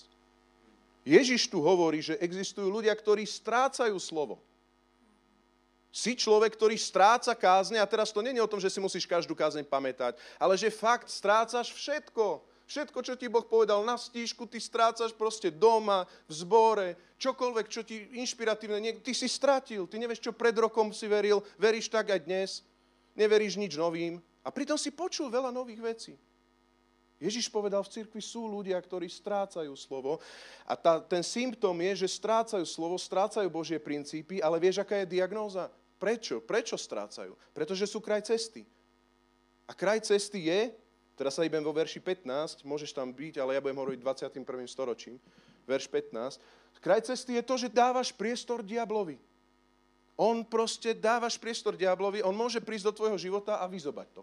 Ježiš 1.05 1.53
tu 1.53 1.61
hovorí, 1.61 2.01
že 2.01 2.17
existujú 2.17 2.73
ľudia, 2.73 2.97
ktorí 2.97 3.29
strácajú 3.29 4.01
slovo. 4.01 4.41
Si 5.95 6.19
človek, 6.19 6.59
ktorý 6.59 6.75
stráca 6.75 7.39
kázne 7.39 7.79
a 7.79 7.87
teraz 7.87 8.11
to 8.11 8.19
nie 8.19 8.35
je 8.35 8.43
o 8.43 8.51
tom, 8.51 8.59
že 8.59 8.67
si 8.67 8.83
musíš 8.83 9.07
každú 9.07 9.31
kázeň 9.39 9.63
pamätať, 9.63 10.19
ale 10.43 10.59
že 10.59 10.67
fakt 10.67 11.07
strácaš 11.07 11.71
všetko. 11.71 12.43
Všetko, 12.67 12.99
čo 12.99 13.15
ti 13.15 13.31
Boh 13.31 13.47
povedal 13.47 13.79
na 13.87 13.95
stížku, 13.95 14.43
ty 14.51 14.59
strácaš 14.59 15.15
proste 15.15 15.55
doma, 15.55 16.03
v 16.27 16.33
zbore, 16.35 16.89
čokoľvek, 17.23 17.67
čo 17.71 17.87
ti 17.87 18.11
inšpiratívne, 18.19 18.83
nie, 18.83 18.99
ty 18.99 19.15
si 19.15 19.31
stratil, 19.31 19.87
ty 19.87 20.03
nevieš, 20.03 20.19
čo 20.19 20.33
pred 20.35 20.57
rokom 20.59 20.91
si 20.91 21.07
veril, 21.07 21.47
veríš 21.63 21.87
tak 21.87 22.11
aj 22.11 22.27
dnes, 22.27 22.67
neveríš 23.15 23.55
nič 23.55 23.79
novým 23.79 24.19
a 24.43 24.51
pritom 24.51 24.75
si 24.75 24.91
počul 24.91 25.31
veľa 25.31 25.55
nových 25.55 25.79
vecí. 25.79 26.13
Ježiš 27.23 27.47
povedal, 27.47 27.87
v 27.87 27.95
cirkvi 27.95 28.19
sú 28.19 28.51
ľudia, 28.51 28.75
ktorí 28.83 29.07
strácajú 29.07 29.71
slovo 29.79 30.19
a 30.67 30.75
tá, 30.75 30.99
ten 30.99 31.23
symptóm 31.23 31.79
je, 31.87 32.03
že 32.03 32.19
strácajú 32.19 32.67
slovo, 32.67 32.99
strácajú 32.99 33.47
Božie 33.47 33.79
princípy, 33.79 34.43
ale 34.43 34.59
vieš, 34.59 34.83
aká 34.83 34.99
je 34.99 35.15
diagnóza? 35.15 35.71
Prečo? 35.99 36.43
Prečo 36.43 36.77
strácajú? 36.77 37.35
Pretože 37.55 37.89
sú 37.89 38.03
kraj 38.03 38.27
cesty. 38.27 38.67
A 39.65 39.73
kraj 39.73 40.05
cesty 40.05 40.51
je, 40.51 40.75
teraz 41.17 41.39
sa 41.39 41.47
idem 41.47 41.65
vo 41.65 41.73
verši 41.73 42.03
15, 42.03 42.67
môžeš 42.69 42.93
tam 42.93 43.09
byť, 43.09 43.41
ale 43.41 43.57
ja 43.57 43.61
budem 43.65 43.81
hovoriť 43.81 44.01
21. 44.37 44.45
storočím, 44.69 45.17
verš 45.65 45.89
15. 45.89 46.39
Kraj 46.85 47.01
cesty 47.09 47.41
je 47.41 47.43
to, 47.43 47.57
že 47.57 47.73
dávaš 47.73 48.13
priestor 48.13 48.61
diablovi. 48.61 49.17
On 50.21 50.45
proste 50.45 50.93
dávaš 50.93 51.41
priestor 51.41 51.75
diablovi, 51.75 52.21
on 52.21 52.37
môže 52.37 52.61
prísť 52.61 52.93
do 52.93 52.97
tvojho 53.03 53.19
života 53.19 53.59
a 53.59 53.65
vyzobať 53.65 54.21
to. 54.21 54.23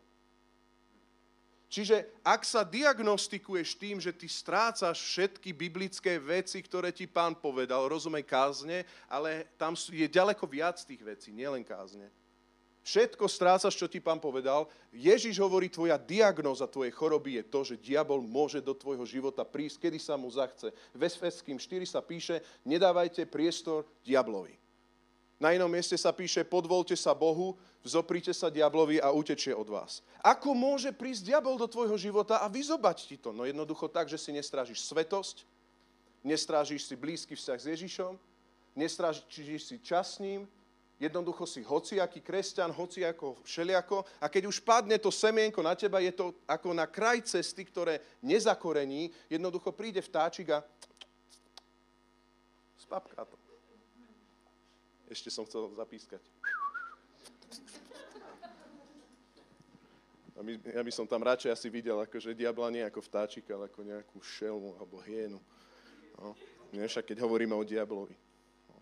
Čiže 1.71 2.03
ak 2.19 2.43
sa 2.43 2.67
diagnostikuješ 2.67 3.79
tým, 3.79 4.03
že 4.03 4.11
ty 4.11 4.27
strácaš 4.27 4.99
všetky 4.99 5.55
biblické 5.55 6.19
veci, 6.19 6.59
ktoré 6.59 6.91
ti 6.91 7.07
pán 7.07 7.31
povedal, 7.31 7.87
rozumej 7.87 8.27
kázne, 8.27 8.83
ale 9.07 9.47
tam 9.55 9.71
je 9.79 10.03
ďaleko 10.03 10.43
viac 10.51 10.83
tých 10.83 10.99
vecí, 10.99 11.31
nielen 11.31 11.63
kázne. 11.63 12.11
Všetko 12.83 13.23
strácaš, 13.23 13.77
čo 13.77 13.87
ti 13.87 14.03
pán 14.03 14.19
povedal. 14.19 14.67
Ježiš 14.91 15.39
hovorí, 15.39 15.71
tvoja 15.71 15.95
diagnoza 15.95 16.67
tvojej 16.67 16.91
choroby 16.91 17.39
je 17.39 17.43
to, 17.47 17.59
že 17.63 17.79
diabol 17.79 18.19
môže 18.19 18.59
do 18.59 18.75
tvojho 18.75 19.07
života 19.07 19.47
prísť, 19.47 19.87
kedy 19.87 19.99
sa 20.01 20.19
mu 20.19 20.27
zachce. 20.27 20.75
V 20.91 21.01
Efeským 21.07 21.55
4 21.55 21.87
sa 21.87 22.03
píše, 22.03 22.43
nedávajte 22.67 23.23
priestor 23.31 23.87
diablovi. 24.03 24.59
Na 25.41 25.55
inom 25.55 25.71
mieste 25.71 25.95
sa 25.95 26.11
píše, 26.11 26.45
podvolte 26.45 26.93
sa 26.93 27.17
Bohu, 27.17 27.55
vzoprite 27.81 28.33
sa 28.33 28.53
diablovi 28.53 29.01
a 29.01 29.09
utečie 29.09 29.53
od 29.53 29.67
vás. 29.69 30.05
Ako 30.21 30.53
môže 30.53 30.93
prísť 30.93 31.33
diabol 31.33 31.57
do 31.57 31.65
tvojho 31.65 31.97
života 31.97 32.39
a 32.41 32.47
vyzobať 32.47 32.97
ti 33.09 33.17
to? 33.17 33.33
No 33.33 33.45
jednoducho 33.45 33.89
tak, 33.89 34.09
že 34.09 34.21
si 34.21 34.29
nestrážiš 34.33 34.85
svetosť, 34.85 35.43
nestrážiš 36.21 36.85
si 36.85 36.95
blízky 36.95 37.33
vzťah 37.33 37.59
s 37.59 37.67
Ježišom, 37.67 38.13
nestrážiš 38.77 39.61
si 39.65 39.75
čas 39.81 40.17
s 40.17 40.21
ním, 40.21 40.45
jednoducho 41.01 41.49
si 41.49 41.65
hociaký 41.65 42.21
kresťan, 42.21 42.69
hociako 42.69 43.41
všeliako 43.41 44.05
a 44.21 44.29
keď 44.29 44.45
už 44.45 44.61
padne 44.61 45.01
to 45.01 45.09
semienko 45.09 45.65
na 45.65 45.73
teba, 45.73 45.97
je 45.97 46.13
to 46.13 46.37
ako 46.45 46.77
na 46.77 46.85
kraj 46.85 47.25
cesty, 47.25 47.65
ktoré 47.65 47.97
nezakorení, 48.21 49.09
jednoducho 49.25 49.73
príde 49.73 49.97
vtáčik 50.05 50.53
a 50.53 50.61
spapká 52.77 53.25
to. 53.25 53.41
Ešte 55.11 55.27
som 55.27 55.43
chcel 55.43 55.67
zapískať. 55.75 56.23
A 60.41 60.43
my, 60.43 60.57
ja 60.57 60.81
by 60.81 60.89
som 60.89 61.05
tam 61.05 61.21
radšej 61.21 61.53
asi 61.53 61.69
videl 61.69 62.01
akože 62.01 62.33
diabla 62.33 62.73
nie 62.73 62.81
ako 62.81 62.97
vtáčik, 63.05 63.45
ale 63.53 63.69
ako 63.69 63.85
nejakú 63.85 64.17
šelmu 64.25 64.73
alebo 64.73 64.97
hienu. 65.05 65.37
No, 66.17 66.33
nie 66.73 66.81
však 66.81 67.13
keď 67.13 67.21
hovoríme 67.21 67.53
o 67.53 67.61
diablovi. 67.61 68.17
No. 68.65 68.77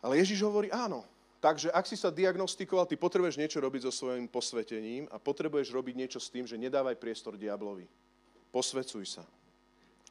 Ale 0.00 0.16
Ježiš 0.16 0.40
hovorí 0.40 0.72
áno. 0.72 1.04
Takže 1.44 1.68
ak 1.68 1.84
si 1.84 1.92
sa 1.92 2.08
diagnostikoval, 2.08 2.88
ty 2.88 2.96
potrebuješ 2.96 3.36
niečo 3.36 3.60
robiť 3.60 3.84
so 3.84 3.92
svojím 3.92 4.32
posvetením 4.32 5.12
a 5.12 5.20
potrebuješ 5.20 5.76
robiť 5.76 5.94
niečo 5.96 6.20
s 6.20 6.32
tým, 6.32 6.48
že 6.48 6.56
nedávaj 6.56 6.96
priestor 6.96 7.36
diablovi. 7.36 7.84
Posvecuj 8.48 9.20
sa. 9.20 9.24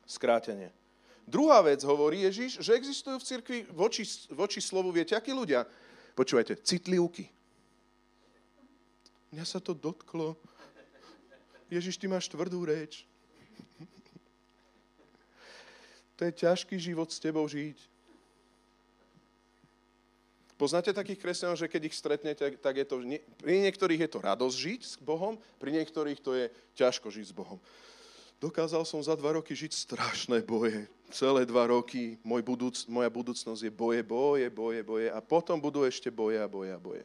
Skrátenie. 0.06 0.70
Druhá 1.26 1.62
vec 1.66 1.82
hovorí 1.82 2.22
Ježiš, 2.26 2.62
že 2.62 2.78
existujú 2.78 3.18
v 3.18 3.28
cirkvi 3.34 3.60
voči, 3.74 4.06
voči 4.30 4.62
slovu, 4.62 4.94
viete, 4.94 5.18
akí 5.18 5.34
ľudia? 5.34 5.66
Počúvajte, 6.14 6.62
citlivky. 6.62 7.30
Mňa 9.30 9.46
sa 9.46 9.62
to 9.62 9.78
dotklo. 9.78 10.34
Ježiš, 11.70 12.02
ty 12.02 12.10
máš 12.10 12.26
tvrdú 12.26 12.66
reč. 12.66 13.06
To 16.18 16.28
je 16.28 16.34
ťažký 16.34 16.76
život 16.76 17.08
s 17.08 17.22
tebou 17.22 17.46
žiť. 17.48 17.78
Poznáte 20.60 20.92
takých 20.92 21.24
kresťanov, 21.24 21.56
že 21.56 21.72
keď 21.72 21.82
ich 21.88 21.96
stretnete, 21.96 22.44
tak 22.60 22.76
je 22.76 22.84
to... 22.84 23.00
Pri 23.40 23.64
niektorých 23.64 24.04
je 24.04 24.10
to 24.12 24.20
radosť 24.20 24.58
žiť 24.60 24.82
s 24.84 24.96
Bohom, 25.00 25.40
pri 25.56 25.72
niektorých 25.72 26.20
to 26.20 26.36
je 26.36 26.52
ťažko 26.76 27.08
žiť 27.08 27.32
s 27.32 27.34
Bohom. 27.38 27.56
Dokázal 28.44 28.84
som 28.84 29.00
za 29.00 29.16
dva 29.16 29.40
roky 29.40 29.56
žiť 29.56 29.72
strašné 29.72 30.44
boje. 30.44 30.92
Celé 31.16 31.48
dva 31.48 31.72
roky 31.72 32.20
môj 32.28 32.44
budúc, 32.44 32.76
moja 32.92 33.08
budúcnosť 33.08 33.68
je 33.68 33.72
boje, 33.72 34.04
boje, 34.04 34.52
boje, 34.52 34.84
boje 34.84 35.08
a 35.08 35.20
potom 35.24 35.56
budú 35.60 35.88
ešte 35.88 36.12
boje 36.12 36.44
a 36.44 36.48
boje 36.52 36.76
a 36.76 36.80
boje. 36.80 37.04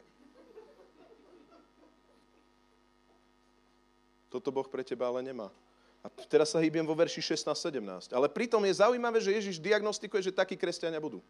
Toto 4.35 4.51
Boh 4.51 4.67
pre 4.67 4.83
teba 4.83 5.07
ale 5.07 5.23
nemá. 5.23 5.47
A 6.03 6.11
teraz 6.27 6.51
sa 6.51 6.59
hýbem 6.59 6.83
vo 6.83 6.91
verši 6.91 7.23
16-17. 7.23 8.11
Ale 8.11 8.27
pritom 8.27 8.59
je 8.67 8.77
zaujímavé, 8.77 9.23
že 9.23 9.31
Ježiš 9.31 9.63
diagnostikuje, 9.63 10.27
že 10.27 10.35
takí 10.35 10.59
kresťania 10.59 10.99
budú. 10.99 11.23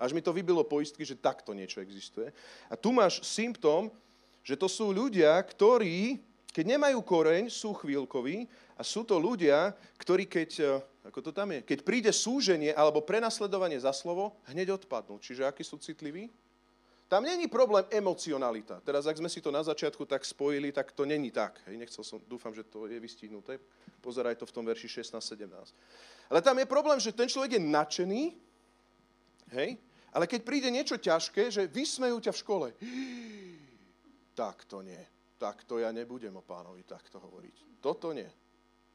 Až 0.00 0.16
mi 0.16 0.24
to 0.24 0.32
vybilo 0.32 0.64
poistky, 0.64 1.04
že 1.04 1.18
takto 1.18 1.52
niečo 1.52 1.84
existuje. 1.84 2.32
A 2.72 2.74
tu 2.80 2.96
máš 2.96 3.20
symptóm, 3.22 3.92
že 4.40 4.56
to 4.56 4.66
sú 4.66 4.88
ľudia, 4.88 5.36
ktorí, 5.44 6.16
keď 6.48 6.64
nemajú 6.80 6.98
koreň, 7.04 7.52
sú 7.52 7.76
chvíľkoví 7.76 8.48
a 8.74 8.82
sú 8.82 9.04
to 9.04 9.20
ľudia, 9.20 9.76
ktorí 10.00 10.24
keď, 10.24 10.50
e, 10.58 10.66
ako 11.12 11.18
to 11.28 11.30
tam 11.30 11.52
je, 11.52 11.60
keď 11.60 11.78
príde 11.84 12.10
súženie 12.14 12.72
alebo 12.72 13.04
prenasledovanie 13.04 13.76
za 13.76 13.92
slovo, 13.92 14.38
hneď 14.48 14.80
odpadnú. 14.80 15.20
Čiže 15.20 15.44
akí 15.44 15.60
sú 15.60 15.76
citliví? 15.76 16.32
Tam 17.08 17.24
není 17.24 17.48
problém 17.48 17.84
emocionalita. 17.88 18.84
Teraz, 18.84 19.08
ak 19.08 19.16
sme 19.16 19.32
si 19.32 19.40
to 19.40 19.48
na 19.48 19.64
začiatku 19.64 20.04
tak 20.04 20.28
spojili, 20.28 20.68
tak 20.76 20.92
to 20.92 21.08
není 21.08 21.32
tak. 21.32 21.56
Hej, 21.64 21.80
nechcel 21.80 22.04
som, 22.04 22.20
dúfam, 22.28 22.52
že 22.52 22.68
to 22.68 22.84
je 22.84 23.00
vystihnuté. 23.00 23.56
Pozeraj 24.04 24.36
to 24.36 24.44
v 24.44 24.52
tom 24.52 24.68
verši 24.68 25.00
16-17. 25.00 25.48
Ale 26.28 26.44
tam 26.44 26.60
je 26.60 26.68
problém, 26.68 27.00
že 27.00 27.16
ten 27.16 27.24
človek 27.24 27.56
je 27.56 27.62
nadšený, 27.64 28.22
hej, 29.56 29.70
ale 30.12 30.24
keď 30.28 30.40
príde 30.44 30.68
niečo 30.68 31.00
ťažké, 31.00 31.48
že 31.48 31.64
vysmejú 31.72 32.20
ťa 32.20 32.32
v 32.36 32.40
škole. 32.44 32.68
Tak 34.36 34.68
to 34.68 34.84
nie. 34.84 35.00
Tak 35.40 35.64
to 35.64 35.80
ja 35.80 35.88
nebudem 35.88 36.36
o 36.36 36.44
pánovi 36.44 36.84
takto 36.84 37.16
hovoriť. 37.16 37.80
Toto 37.80 38.12
nie. 38.12 38.28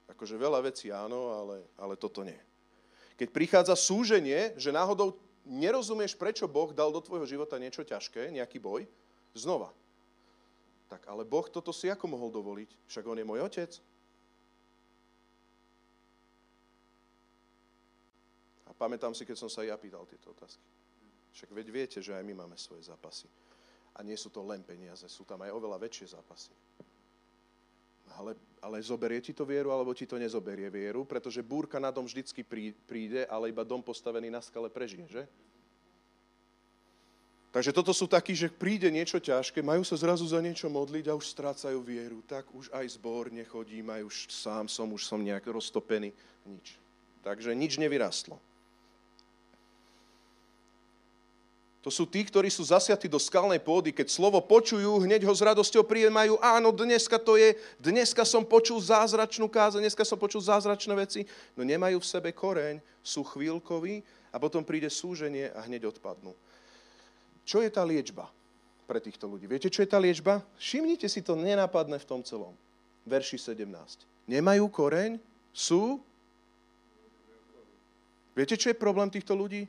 Akože 0.05 0.37
veľa 0.37 0.61
vecí 0.61 0.93
áno, 0.93 1.33
ale, 1.33 1.65
ale 1.81 1.97
toto 1.97 2.21
nie. 2.21 2.37
Keď 3.17 3.27
prichádza 3.33 3.73
súženie, 3.73 4.53
že 4.53 4.69
náhodou 4.69 5.17
nerozumieš, 5.47 6.15
prečo 6.15 6.47
Boh 6.47 6.71
dal 6.71 6.91
do 6.91 7.03
tvojho 7.03 7.27
života 7.27 7.59
niečo 7.59 7.83
ťažké, 7.83 8.31
nejaký 8.31 8.59
boj, 8.59 8.87
znova. 9.35 9.71
Tak 10.87 11.09
ale 11.09 11.27
Boh 11.27 11.47
toto 11.49 11.73
si 11.73 11.89
ako 11.89 12.05
mohol 12.05 12.29
dovoliť? 12.29 12.69
Však 12.87 13.05
on 13.07 13.19
je 13.19 13.25
môj 13.27 13.39
otec. 13.43 13.71
A 18.67 18.71
pamätám 18.77 19.11
si, 19.11 19.25
keď 19.25 19.37
som 19.37 19.49
sa 19.49 19.65
ja 19.65 19.75
pýtal 19.75 20.05
tieto 20.05 20.31
otázky. 20.31 20.63
Však 21.33 21.49
veď 21.49 21.67
viete, 21.73 21.99
že 21.99 22.13
aj 22.13 22.23
my 22.23 22.45
máme 22.45 22.57
svoje 22.57 22.85
zápasy. 22.85 23.25
A 23.97 24.05
nie 24.05 24.17
sú 24.17 24.29
to 24.29 24.41
len 24.45 24.61
peniaze, 24.61 25.05
sú 25.09 25.25
tam 25.25 25.41
aj 25.41 25.53
oveľa 25.53 25.81
väčšie 25.81 26.13
zápasy 26.13 26.53
ale, 28.17 28.37
ale 28.61 28.77
zoberie 28.81 29.21
ti 29.21 29.33
to 29.33 29.45
vieru, 29.45 29.73
alebo 29.73 29.93
ti 29.93 30.05
to 30.05 30.17
nezoberie 30.17 30.69
vieru, 30.69 31.03
pretože 31.03 31.43
búrka 31.45 31.81
na 31.81 31.89
dom 31.89 32.05
vždycky 32.05 32.45
príde, 32.87 33.25
ale 33.27 33.49
iba 33.49 33.65
dom 33.65 33.81
postavený 33.81 34.29
na 34.29 34.41
skale 34.41 34.69
prežije, 34.69 35.05
že? 35.09 35.23
Takže 37.53 37.69
toto 37.69 37.93
sú 37.93 38.09
takí, 38.09 38.33
že 38.33 38.49
príde 38.49 38.89
niečo 38.89 39.21
ťažké, 39.21 39.61
majú 39.61 39.85
sa 39.85 39.93
zrazu 39.93 40.25
za 40.25 40.41
niečo 40.41 40.73
modliť 40.73 41.05
a 41.05 41.13
už 41.13 41.29
strácajú 41.37 41.85
vieru. 41.85 42.25
Tak 42.25 42.49
už 42.49 42.73
aj 42.73 42.97
zbor 42.97 43.29
nechodím, 43.29 43.93
aj 43.93 44.01
už 44.09 44.15
sám 44.33 44.65
som, 44.65 44.89
už 44.89 45.05
som 45.05 45.21
nejak 45.21 45.45
roztopený. 45.45 46.09
Nič. 46.49 46.81
Takže 47.21 47.53
nič 47.53 47.77
nevyrastlo. 47.77 48.41
To 51.83 51.91
sú 51.91 52.07
tí, 52.07 52.23
ktorí 52.23 52.47
sú 52.47 52.63
zasiatí 52.63 53.11
do 53.11 53.19
skalnej 53.19 53.59
pôdy. 53.59 53.91
Keď 53.91 54.07
slovo 54.07 54.39
počujú, 54.39 55.03
hneď 55.03 55.27
ho 55.27 55.35
s 55.35 55.43
radosťou 55.43 55.83
prijímajú. 55.83 56.39
Áno, 56.39 56.71
dneska 56.71 57.19
to 57.19 57.35
je, 57.35 57.59
dneska 57.75 58.23
som 58.23 58.47
počul 58.47 58.79
zázračnú 58.79 59.51
káze, 59.51 59.83
dneska 59.83 60.07
som 60.07 60.15
počul 60.15 60.39
zázračné 60.39 60.95
veci. 60.95 61.27
No 61.59 61.67
nemajú 61.67 61.99
v 61.99 62.07
sebe 62.07 62.31
koreň, 62.31 62.79
sú 63.03 63.27
chvíľkoví 63.27 63.99
a 64.31 64.39
potom 64.39 64.63
príde 64.63 64.87
súženie 64.87 65.51
a 65.51 65.67
hneď 65.67 65.91
odpadnú. 65.91 66.31
Čo 67.43 67.59
je 67.59 67.67
tá 67.67 67.83
liečba 67.83 68.31
pre 68.87 69.03
týchto 69.03 69.27
ľudí? 69.27 69.43
Viete, 69.51 69.67
čo 69.67 69.83
je 69.83 69.91
tá 69.91 69.99
liečba? 69.99 70.39
Všimnite 70.55 71.11
si 71.11 71.19
to 71.19 71.35
nenápadné 71.35 71.99
v 71.99 72.07
tom 72.07 72.23
celom. 72.23 72.55
Verši 73.03 73.35
17. 73.35 73.67
Nemajú 74.31 74.71
koreň, 74.71 75.19
sú... 75.51 75.99
Viete, 78.31 78.55
čo 78.55 78.71
je 78.71 78.79
problém 78.79 79.11
týchto 79.11 79.35
ľudí? 79.35 79.67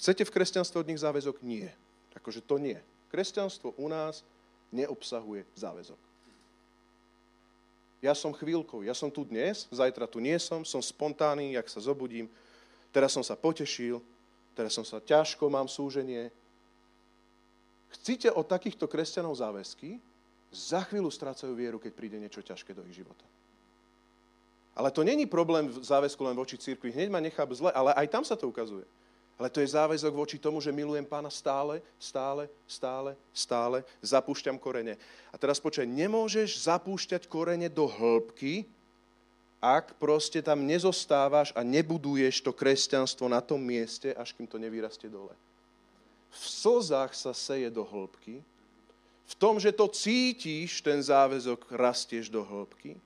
Chcete 0.00 0.24
v 0.24 0.32
kresťanstve 0.32 0.80
od 0.80 0.88
nich 0.88 1.04
záväzok? 1.04 1.44
Nie. 1.44 1.76
Akože 2.16 2.40
to 2.40 2.56
nie. 2.56 2.80
Kresťanstvo 3.12 3.76
u 3.76 3.84
nás 3.84 4.24
neobsahuje 4.72 5.44
záväzok. 5.52 6.00
Ja 8.00 8.16
som 8.16 8.32
chvíľkou, 8.32 8.80
ja 8.80 8.96
som 8.96 9.12
tu 9.12 9.28
dnes, 9.28 9.68
zajtra 9.68 10.08
tu 10.08 10.24
nie 10.24 10.40
som, 10.40 10.64
som 10.64 10.80
spontánny, 10.80 11.52
jak 11.52 11.68
sa 11.68 11.84
zobudím, 11.84 12.32
teraz 12.96 13.12
som 13.12 13.20
sa 13.20 13.36
potešil, 13.36 14.00
teraz 14.56 14.72
som 14.72 14.88
sa 14.88 15.04
ťažko, 15.04 15.52
mám 15.52 15.68
súženie. 15.68 16.32
Chcíte 17.92 18.32
od 18.32 18.48
takýchto 18.48 18.88
kresťanov 18.88 19.36
záväzky, 19.36 20.00
za 20.48 20.80
chvíľu 20.88 21.12
strácajú 21.12 21.52
vieru, 21.52 21.76
keď 21.76 21.92
príde 21.92 22.16
niečo 22.16 22.40
ťažké 22.40 22.72
do 22.72 22.80
ich 22.88 22.96
života. 22.96 23.28
Ale 24.72 24.88
to 24.88 25.04
není 25.04 25.28
problém 25.28 25.68
v 25.68 25.84
záväzku 25.84 26.24
len 26.24 26.32
voči 26.32 26.56
cirkvi. 26.56 26.88
Hneď 26.88 27.12
ma 27.12 27.20
nechá 27.20 27.44
zle, 27.52 27.68
ale 27.68 27.92
aj 28.00 28.06
tam 28.08 28.24
sa 28.24 28.32
to 28.32 28.48
ukazuje. 28.48 28.88
Ale 29.40 29.48
to 29.48 29.64
je 29.64 29.72
záväzok 29.72 30.12
voči 30.12 30.36
tomu, 30.36 30.60
že 30.60 30.68
milujem 30.68 31.08
pána 31.08 31.32
stále, 31.32 31.80
stále, 31.96 32.44
stále, 32.68 33.16
stále, 33.32 33.80
zapúšťam 34.04 34.60
korene. 34.60 35.00
A 35.32 35.40
teraz 35.40 35.56
počkaj, 35.56 35.88
nemôžeš 35.88 36.68
zapúšťať 36.68 37.24
korene 37.24 37.72
do 37.72 37.88
hĺbky, 37.88 38.68
ak 39.64 39.96
proste 39.96 40.44
tam 40.44 40.68
nezostávaš 40.68 41.56
a 41.56 41.64
nebuduješ 41.64 42.44
to 42.44 42.52
kresťanstvo 42.52 43.32
na 43.32 43.40
tom 43.40 43.64
mieste, 43.64 44.12
až 44.12 44.36
kým 44.36 44.44
to 44.44 44.60
nevyrastie 44.60 45.08
dole. 45.08 45.32
V 46.28 46.36
slzách 46.36 47.16
sa 47.16 47.32
seje 47.32 47.72
do 47.72 47.80
hĺbky, 47.80 48.44
v 49.24 49.34
tom, 49.40 49.56
že 49.56 49.72
to 49.72 49.88
cítiš, 49.88 50.84
ten 50.84 51.00
záväzok 51.00 51.72
rastieš 51.72 52.28
do 52.28 52.44
hĺbky, 52.44 53.00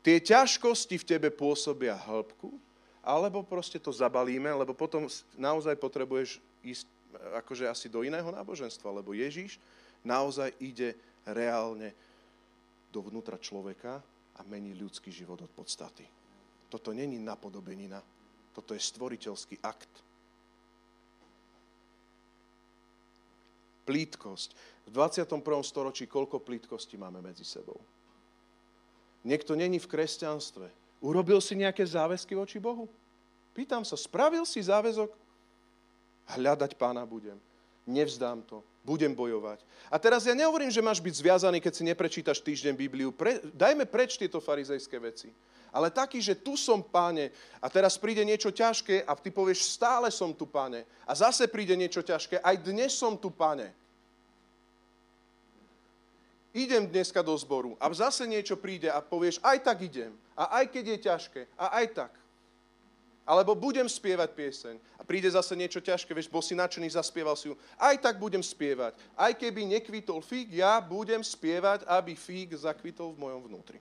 tie 0.00 0.16
ťažkosti 0.16 0.96
v 0.96 1.08
tebe 1.12 1.28
pôsobia 1.28 1.92
hĺbku, 1.92 2.56
alebo 3.04 3.44
proste 3.44 3.76
to 3.76 3.92
zabalíme, 3.92 4.48
lebo 4.48 4.72
potom 4.72 5.04
naozaj 5.36 5.76
potrebuješ 5.76 6.40
ísť 6.64 6.88
akože 7.44 7.68
asi 7.68 7.86
do 7.92 8.00
iného 8.00 8.26
náboženstva, 8.32 8.90
lebo 8.90 9.12
Ježíš 9.12 9.60
naozaj 10.02 10.56
ide 10.58 10.96
reálne 11.28 11.92
dovnútra 12.88 13.36
človeka 13.36 14.00
a 14.34 14.40
mení 14.48 14.74
ľudský 14.74 15.12
život 15.12 15.38
od 15.44 15.52
podstaty. 15.52 16.08
Toto 16.72 16.90
není 16.90 17.20
napodobenina, 17.20 18.02
toto 18.56 18.74
je 18.74 18.80
stvoriteľský 18.82 19.62
akt. 19.62 19.92
Plítkosť. 23.84 24.50
V 24.88 24.90
21. 24.90 25.44
storočí 25.60 26.08
koľko 26.08 26.40
plítkosti 26.40 26.96
máme 26.96 27.20
medzi 27.20 27.44
sebou? 27.44 27.76
Niekto 29.28 29.56
není 29.56 29.76
v 29.76 29.88
kresťanstve, 29.88 30.83
Urobil 31.04 31.36
si 31.44 31.52
nejaké 31.52 31.84
záväzky 31.84 32.32
voči 32.32 32.56
Bohu? 32.56 32.88
Pýtam 33.52 33.84
sa, 33.84 33.92
spravil 33.92 34.48
si 34.48 34.64
záväzok? 34.64 35.12
Hľadať 36.32 36.80
pána 36.80 37.04
budem. 37.04 37.36
Nevzdám 37.84 38.40
to. 38.48 38.64
Budem 38.80 39.12
bojovať. 39.12 39.60
A 39.92 40.00
teraz 40.00 40.24
ja 40.24 40.32
nehovorím, 40.32 40.72
že 40.72 40.80
máš 40.80 41.04
byť 41.04 41.14
zviazaný, 41.20 41.60
keď 41.60 41.72
si 41.76 41.84
neprečítaš 41.84 42.40
týždeň 42.40 42.72
Bibliu. 42.72 43.12
Pre, 43.12 43.36
dajme 43.52 43.84
preč 43.84 44.16
tieto 44.16 44.40
farizejské 44.40 44.96
veci. 44.96 45.28
Ale 45.68 45.92
taký, 45.92 46.24
že 46.24 46.40
tu 46.40 46.56
som, 46.56 46.80
páne, 46.80 47.32
a 47.60 47.68
teraz 47.68 48.00
príde 48.00 48.24
niečo 48.24 48.48
ťažké 48.48 49.04
a 49.04 49.12
ty 49.16 49.28
povieš, 49.28 49.76
stále 49.76 50.08
som 50.08 50.32
tu, 50.32 50.48
páne. 50.48 50.88
A 51.04 51.12
zase 51.12 51.48
príde 51.52 51.76
niečo 51.76 52.00
ťažké, 52.00 52.40
aj 52.40 52.56
dnes 52.64 52.96
som 52.96 53.20
tu, 53.20 53.28
páne 53.28 53.76
idem 56.54 56.86
dneska 56.86 57.20
do 57.20 57.34
zboru 57.34 57.74
a 57.82 57.90
zase 57.90 58.24
niečo 58.24 58.54
príde 58.54 58.86
a 58.86 59.02
povieš, 59.02 59.42
aj 59.42 59.58
tak 59.66 59.82
idem. 59.82 60.14
A 60.38 60.62
aj 60.62 60.70
keď 60.70 60.84
je 60.86 60.98
ťažké. 61.10 61.40
A 61.58 61.82
aj 61.82 61.86
tak. 61.92 62.12
Alebo 63.24 63.56
budem 63.56 63.88
spievať 63.88 64.36
pieseň 64.36 64.76
a 65.00 65.02
príde 65.02 65.26
zase 65.32 65.56
niečo 65.56 65.80
ťažké, 65.80 66.12
vieš, 66.12 66.28
bol 66.28 66.44
si 66.44 66.52
nadšený, 66.52 66.92
zaspieval 66.92 67.34
si 67.34 67.48
ju. 67.48 67.56
Aj 67.80 67.96
tak 67.96 68.20
budem 68.20 68.44
spievať. 68.44 68.94
Aj 69.16 69.32
keby 69.32 69.64
nekvitol 69.64 70.20
fík, 70.20 70.52
ja 70.52 70.76
budem 70.78 71.24
spievať, 71.24 71.88
aby 71.88 72.12
fík 72.14 72.52
zakvitol 72.52 73.16
v 73.16 73.20
mojom 73.24 73.40
vnútri. 73.48 73.80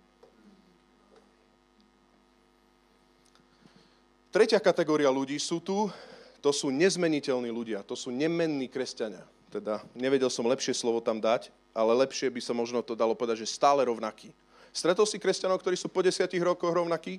Tretia 4.34 4.58
kategória 4.58 5.14
ľudí 5.14 5.38
sú 5.38 5.62
tu, 5.62 5.94
to 6.42 6.50
sú 6.50 6.74
nezmeniteľní 6.74 7.54
ľudia, 7.54 7.86
to 7.86 7.94
sú 7.94 8.10
nemenní 8.10 8.66
kresťania. 8.66 9.22
Teda 9.54 9.84
nevedel 9.94 10.32
som 10.34 10.48
lepšie 10.50 10.74
slovo 10.74 11.04
tam 11.04 11.22
dať, 11.22 11.54
ale 11.74 12.06
lepšie 12.06 12.30
by 12.30 12.42
sa 12.42 12.54
možno 12.54 12.86
to 12.86 12.94
dalo 12.94 13.18
povedať, 13.18 13.44
že 13.44 13.54
stále 13.58 13.82
rovnaký. 13.84 14.30
Stretol 14.70 15.10
si 15.10 15.18
kresťanov, 15.18 15.62
ktorí 15.62 15.78
sú 15.78 15.90
po 15.90 16.06
desiatich 16.06 16.42
rokoch 16.42 16.70
rovnakí? 16.70 17.18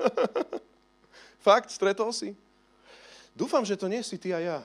Fakt, 1.44 1.72
stretol 1.72 2.12
si? 2.12 2.36
Dúfam, 3.36 3.64
že 3.64 3.76
to 3.76 3.88
nie 3.88 4.04
si 4.04 4.20
ty 4.20 4.36
a 4.36 4.40
ja. 4.40 4.58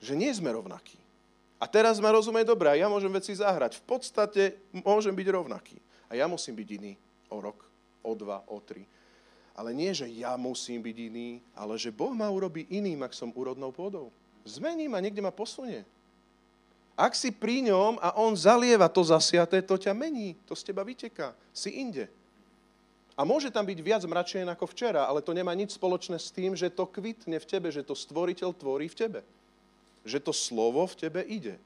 Že 0.00 0.16
nie 0.16 0.32
sme 0.32 0.52
rovnakí. 0.52 0.96
A 1.56 1.64
teraz 1.64 1.96
ma 2.00 2.12
rozumie 2.12 2.44
dobre, 2.44 2.68
ja 2.76 2.88
môžem 2.88 3.08
veci 3.12 3.32
zahrať. 3.32 3.80
V 3.80 3.84
podstate 3.88 4.42
môžem 4.72 5.12
byť 5.16 5.28
rovnaký. 5.32 5.76
A 6.12 6.16
ja 6.16 6.28
musím 6.28 6.56
byť 6.56 6.68
iný 6.76 6.92
o 7.32 7.40
rok, 7.40 7.64
o 8.04 8.12
dva, 8.12 8.44
o 8.48 8.60
tri. 8.60 8.84
Ale 9.56 9.72
nie, 9.72 9.88
že 9.96 10.04
ja 10.04 10.36
musím 10.36 10.84
byť 10.84 10.96
iný, 11.08 11.40
ale 11.56 11.80
že 11.80 11.88
Boh 11.88 12.12
ma 12.12 12.28
urobí 12.28 12.68
iným, 12.68 13.00
ak 13.08 13.16
som 13.16 13.32
úrodnou 13.32 13.72
pôdou. 13.72 14.12
Zmení 14.44 14.84
ma, 14.84 15.00
niekde 15.00 15.24
ma 15.24 15.32
posunie. 15.32 15.88
Ak 16.96 17.12
si 17.12 17.28
pri 17.28 17.60
ňom 17.68 18.00
a 18.00 18.16
on 18.16 18.32
zalieva 18.32 18.88
to 18.88 19.04
zasiaté, 19.04 19.60
to 19.60 19.76
ťa 19.76 19.92
mení, 19.92 20.32
to 20.48 20.56
z 20.56 20.72
teba 20.72 20.80
vyteká. 20.80 21.36
Si 21.52 21.68
inde. 21.76 22.08
A 23.16 23.24
môže 23.24 23.52
tam 23.52 23.68
byť 23.68 23.78
viac 23.80 24.02
mračien 24.08 24.48
ako 24.48 24.64
včera, 24.72 25.04
ale 25.04 25.20
to 25.20 25.36
nemá 25.36 25.52
nič 25.52 25.76
spoločné 25.76 26.16
s 26.16 26.32
tým, 26.32 26.56
že 26.56 26.72
to 26.72 26.88
kvitne 26.88 27.36
v 27.36 27.48
tebe, 27.48 27.68
že 27.68 27.84
to 27.84 27.92
stvoriteľ 27.92 28.52
tvorí 28.56 28.88
v 28.88 28.96
tebe. 28.96 29.20
Že 30.08 30.24
to 30.24 30.32
slovo 30.32 30.84
v 30.88 30.96
tebe 30.96 31.20
ide. 31.24 31.60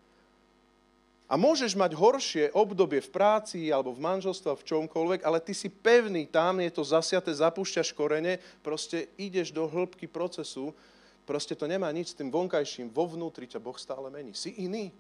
A 1.30 1.38
môžeš 1.38 1.78
mať 1.78 1.94
horšie 1.94 2.50
obdobie 2.50 2.98
v 2.98 3.10
práci 3.14 3.70
alebo 3.70 3.94
v 3.94 4.02
manželstve, 4.02 4.50
v 4.50 4.66
čomkoľvek, 4.66 5.22
ale 5.22 5.38
ty 5.38 5.54
si 5.54 5.70
pevný, 5.70 6.26
tam 6.26 6.58
je 6.58 6.74
to 6.74 6.82
zasiate, 6.82 7.30
zapúšťaš 7.30 7.94
korene, 7.94 8.42
proste 8.66 9.06
ideš 9.14 9.54
do 9.54 9.62
hĺbky 9.62 10.10
procesu, 10.10 10.74
proste 11.22 11.54
to 11.54 11.70
nemá 11.70 11.86
nič 11.94 12.14
s 12.14 12.18
tým 12.18 12.34
vonkajším, 12.34 12.90
vo 12.90 13.06
vnútri 13.06 13.46
ťa 13.46 13.62
Boh 13.62 13.78
stále 13.78 14.10
mení. 14.10 14.34
Si 14.34 14.58
iný. 14.58 14.90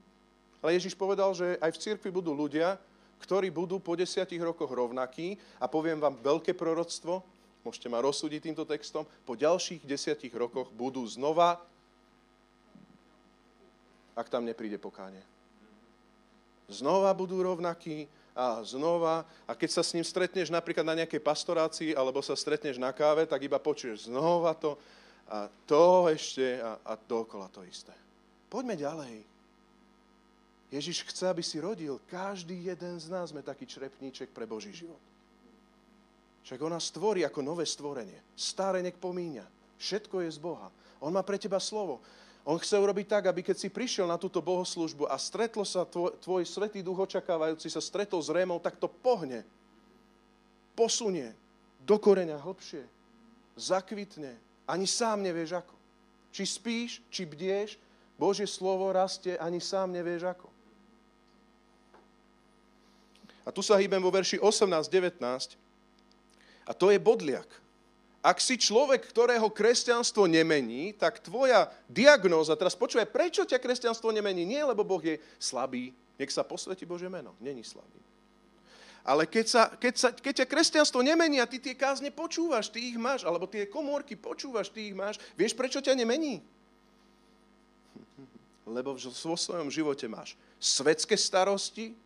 Ale 0.60 0.76
Ježiš 0.76 0.92
povedal, 0.96 1.32
že 1.32 1.56
aj 1.58 1.72
v 1.72 1.82
cirkvi 1.82 2.10
budú 2.12 2.36
ľudia, 2.36 2.76
ktorí 3.20 3.52
budú 3.52 3.80
po 3.80 3.96
desiatich 3.96 4.40
rokoch 4.40 4.68
rovnakí 4.68 5.36
a 5.60 5.68
poviem 5.68 6.00
vám 6.00 6.16
veľké 6.20 6.56
proroctvo, 6.56 7.20
môžete 7.64 7.88
ma 7.92 8.00
rozsúdiť 8.00 8.40
týmto 8.48 8.64
textom, 8.64 9.04
po 9.24 9.36
ďalších 9.36 9.84
desiatich 9.84 10.32
rokoch 10.32 10.72
budú 10.72 11.04
znova, 11.04 11.60
ak 14.16 14.28
tam 14.28 14.44
nepríde 14.44 14.80
pokánie. 14.80 15.20
Znova 16.68 17.12
budú 17.12 17.40
rovnakí 17.44 18.08
a 18.36 18.62
znova, 18.62 19.26
a 19.44 19.52
keď 19.52 19.80
sa 19.80 19.82
s 19.84 19.92
ním 19.92 20.06
stretneš 20.06 20.48
napríklad 20.48 20.86
na 20.86 21.04
nejakej 21.04 21.20
pastorácii 21.20 21.90
alebo 21.92 22.24
sa 22.24 22.38
stretneš 22.38 22.80
na 22.80 22.94
káve, 22.94 23.26
tak 23.26 23.42
iba 23.42 23.60
počuješ 23.60 24.08
znova 24.08 24.56
to 24.56 24.80
a 25.30 25.46
to 25.62 26.10
ešte 26.10 26.58
a, 26.58 26.74
a 26.82 26.92
dokola 26.98 27.46
to 27.54 27.62
isté. 27.62 27.94
Poďme 28.50 28.74
ďalej. 28.74 29.22
Ježiš 30.70 31.02
chce, 31.02 31.26
aby 31.26 31.42
si 31.42 31.58
rodil. 31.58 31.98
Každý 32.06 32.70
jeden 32.70 32.94
z 33.02 33.06
nás 33.10 33.34
sme 33.34 33.42
taký 33.42 33.66
črepníček 33.66 34.30
pre 34.30 34.46
Boží 34.46 34.70
život. 34.70 35.02
Však 36.46 36.62
nás 36.70 36.88
stvorí 36.88 37.26
ako 37.26 37.42
nové 37.42 37.66
stvorenie. 37.66 38.16
Staré 38.38 38.80
nech 38.80 38.96
pomíňa. 38.96 39.44
Všetko 39.76 40.22
je 40.24 40.30
z 40.30 40.38
Boha. 40.38 40.70
On 41.00 41.10
má 41.10 41.22
pre 41.22 41.38
teba 41.38 41.58
slovo. 41.58 41.98
On 42.44 42.56
chce 42.56 42.76
urobiť 42.76 43.06
tak, 43.06 43.24
aby 43.28 43.44
keď 43.44 43.56
si 43.56 43.68
prišiel 43.68 44.08
na 44.08 44.16
túto 44.16 44.40
bohoslužbu 44.40 45.08
a 45.08 45.16
stretlo 45.20 45.62
sa 45.64 45.84
tvoj, 45.84 46.16
tvoj 46.18 46.42
svetý 46.48 46.80
duch 46.80 47.04
očakávajúci 47.04 47.68
sa 47.68 47.78
stretol 47.78 48.18
s 48.18 48.32
Rémou, 48.32 48.58
tak 48.58 48.80
to 48.80 48.88
pohne. 48.90 49.44
Posunie 50.74 51.36
do 51.86 52.00
koreňa 52.00 52.40
hlbšie. 52.40 52.82
Zakvitne. 53.54 54.34
Ani 54.66 54.88
sám 54.88 55.20
nevieš 55.22 55.62
ako. 55.62 55.74
Či 56.30 56.42
spíš, 56.46 56.90
či 57.10 57.26
bdieš, 57.26 57.76
Božie 58.20 58.44
slovo 58.44 58.90
rastie, 58.92 59.38
ani 59.40 59.62
sám 59.62 59.94
nevieš 59.94 60.28
ako. 60.28 60.49
A 63.50 63.54
tu 63.54 63.66
sa 63.66 63.74
hýbem 63.74 63.98
vo 63.98 64.14
verši 64.14 64.38
18-19. 64.38 65.18
A 66.62 66.70
to 66.70 66.94
je 66.94 67.02
bodliak. 67.02 67.50
Ak 68.22 68.38
si 68.38 68.54
človek, 68.54 69.10
ktorého 69.10 69.50
kresťanstvo 69.50 70.30
nemení, 70.30 70.94
tak 70.94 71.18
tvoja 71.18 71.66
diagnóza, 71.90 72.54
teraz 72.54 72.78
počúvaj, 72.78 73.10
prečo 73.10 73.42
ťa 73.42 73.58
kresťanstvo 73.58 74.14
nemení? 74.14 74.46
Nie, 74.46 74.62
lebo 74.62 74.86
Boh 74.86 75.02
je 75.02 75.18
slabý, 75.42 75.90
nech 76.14 76.30
sa 76.30 76.46
posvetí 76.46 76.86
Bože 76.86 77.10
meno, 77.10 77.34
není 77.42 77.66
slabý. 77.66 77.98
Ale 79.02 79.26
keď, 79.26 79.46
sa, 79.50 79.62
keď, 79.74 79.94
sa, 79.98 80.08
keď 80.14 80.44
ťa 80.44 80.46
kresťanstvo 80.46 81.02
nemení 81.02 81.42
a 81.42 81.50
ty 81.50 81.58
tie 81.58 81.74
kázne 81.74 82.14
počúvaš, 82.14 82.70
ty 82.70 82.94
ich 82.94 82.98
máš, 83.00 83.26
alebo 83.26 83.50
tie 83.50 83.66
komórky 83.66 84.14
počúvaš, 84.14 84.70
ty 84.70 84.92
ich 84.92 84.94
máš, 84.94 85.18
vieš, 85.34 85.58
prečo 85.58 85.82
ťa 85.82 85.98
nemení? 85.98 86.38
Lebo 88.78 88.94
vo 88.94 89.36
svojom 89.40 89.72
živote 89.72 90.06
máš 90.06 90.38
svetské 90.60 91.16
starosti, 91.16 91.96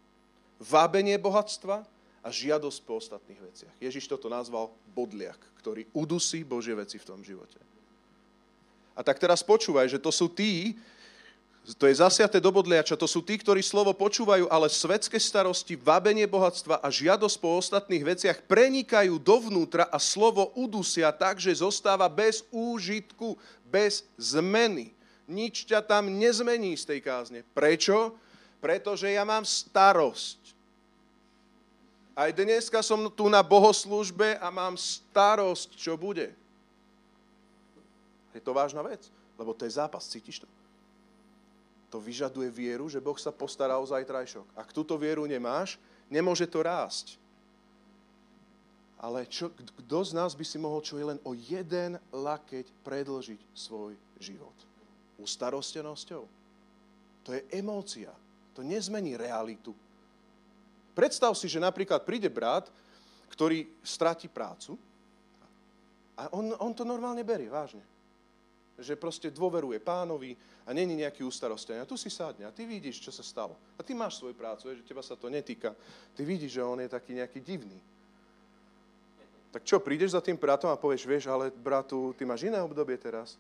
vábenie 0.59 1.17
bohatstva 1.19 1.85
a 2.25 2.29
žiadosť 2.33 2.79
po 2.89 2.97
ostatných 2.97 3.41
veciach. 3.41 3.75
Ježiš 3.83 4.09
toto 4.09 4.33
nazval 4.33 4.73
bodliak, 4.97 5.39
ktorý 5.61 5.85
udusí 5.93 6.41
Božie 6.41 6.73
veci 6.73 6.97
v 6.97 7.09
tom 7.09 7.21
živote. 7.21 7.61
A 8.95 9.03
tak 9.03 9.19
teraz 9.19 9.43
počúvaj, 9.43 9.91
že 9.91 9.99
to 9.99 10.15
sú 10.15 10.31
tí, 10.31 10.79
to 11.77 11.89
je 11.89 11.97
zasiaté 11.97 12.39
do 12.45 12.53
bodliača, 12.53 12.95
to 12.95 13.09
sú 13.09 13.25
tí, 13.25 13.41
ktorí 13.41 13.65
slovo 13.65 13.97
počúvajú, 13.97 14.47
ale 14.53 14.69
svetské 14.69 15.17
starosti, 15.17 15.75
vábenie 15.81 16.29
bohatstva 16.29 16.79
a 16.85 16.89
žiadosť 16.93 17.37
po 17.41 17.57
ostatných 17.57 18.05
veciach 18.05 18.45
prenikajú 18.45 19.17
dovnútra 19.17 19.89
a 19.89 19.97
slovo 19.97 20.53
udusia 20.55 21.09
tak, 21.09 21.41
že 21.41 21.57
zostáva 21.57 22.05
bez 22.07 22.45
úžitku, 22.53 23.41
bez 23.65 24.05
zmeny. 24.21 24.93
Nič 25.25 25.65
ťa 25.65 25.81
tam 25.81 26.13
nezmení 26.13 26.77
z 26.77 26.85
tej 26.85 27.01
kázne. 27.01 27.41
Prečo? 27.57 28.13
Pretože 28.65 29.13
ja 29.13 29.29
mám 29.29 29.45
starosť. 29.45 30.41
Aj 32.17 32.33
dneska 32.33 32.81
som 32.81 33.13
tu 33.13 33.29
na 33.29 33.45
bohoslužbe 33.45 34.41
a 34.41 34.49
mám 34.49 34.81
starosť, 34.81 35.77
čo 35.77 36.01
bude. 36.01 36.33
Je 38.33 38.41
to 38.41 38.57
vážna 38.57 38.81
vec, 38.81 39.05
lebo 39.37 39.53
to 39.53 39.69
je 39.69 39.77
zápas, 39.77 40.09
cítiš 40.09 40.41
to? 40.41 40.49
To 41.93 42.01
vyžaduje 42.01 42.49
vieru, 42.49 42.89
že 42.89 43.05
Boh 43.05 43.21
sa 43.21 43.29
postará 43.29 43.77
o 43.77 43.85
zajtrajšok. 43.85 44.57
Ak 44.57 44.73
túto 44.73 44.97
vieru 44.97 45.29
nemáš, 45.29 45.77
nemôže 46.09 46.49
to 46.49 46.65
rásť. 46.65 47.21
Ale 48.97 49.29
čo, 49.29 49.53
kto 49.53 49.99
z 50.09 50.17
nás 50.17 50.33
by 50.33 50.45
si 50.49 50.57
mohol 50.57 50.81
čo 50.81 50.97
je 50.97 51.05
len 51.05 51.21
o 51.29 51.37
jeden 51.37 52.01
lakeť 52.09 52.73
predlžiť 52.81 53.41
svoj 53.53 53.93
život? 54.17 54.57
Ustarostenosťou? 55.21 56.25
To 57.29 57.31
je 57.37 57.45
emócia. 57.53 58.09
To 58.55 58.63
nezmení 58.63 59.19
realitu. 59.19 59.75
Predstav 60.95 61.35
si, 61.35 61.51
že 61.51 61.63
napríklad 61.63 62.07
príde 62.07 62.31
brat, 62.31 62.71
ktorý 63.31 63.67
stratí 63.83 64.31
prácu 64.31 64.79
a 66.15 66.31
on, 66.31 66.55
on 66.63 66.71
to 66.71 66.87
normálne 66.87 67.27
berie, 67.27 67.51
vážne 67.51 67.83
že 68.79 68.99
proste 68.99 69.31
dôveruje 69.31 69.79
pánovi 69.79 70.35
a 70.67 70.75
není 70.75 70.99
nejaký 70.99 71.23
ustarostený. 71.23 71.85
A 71.85 71.89
tu 71.89 71.95
si 71.95 72.11
sadne 72.11 72.47
a 72.49 72.55
ty 72.55 72.67
vidíš, 72.67 73.07
čo 73.07 73.13
sa 73.15 73.23
stalo. 73.23 73.55
A 73.79 73.83
ty 73.87 73.95
máš 73.95 74.19
svoju 74.19 74.35
prácu, 74.35 74.75
že 74.75 74.83
teba 74.83 75.03
sa 75.05 75.15
to 75.15 75.31
netýka. 75.31 75.75
Ty 76.17 76.23
vidíš, 76.27 76.59
že 76.59 76.63
on 76.67 76.83
je 76.83 76.91
taký 76.91 77.15
nejaký 77.15 77.39
divný. 77.39 77.79
Tak 79.55 79.63
čo, 79.63 79.79
prídeš 79.79 80.19
za 80.19 80.21
tým 80.21 80.35
bratom 80.35 80.67
a 80.67 80.81
povieš, 80.81 81.07
vieš, 81.07 81.31
ale 81.31 81.55
bratu, 81.55 82.11
ty 82.19 82.27
máš 82.27 82.43
iné 82.43 82.59
obdobie 82.59 82.99
teraz. 82.99 83.39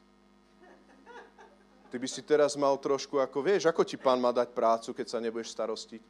Ty 1.95 2.03
by 2.03 2.11
si 2.11 2.26
teraz 2.26 2.59
mal 2.59 2.74
trošku, 2.74 3.22
ako 3.22 3.38
vieš, 3.38 3.70
ako 3.70 3.86
ti 3.86 3.95
pán 3.95 4.18
má 4.18 4.34
dať 4.34 4.51
prácu, 4.51 4.90
keď 4.90 5.14
sa 5.14 5.22
nebudeš 5.22 5.55
starostiť. 5.55 6.03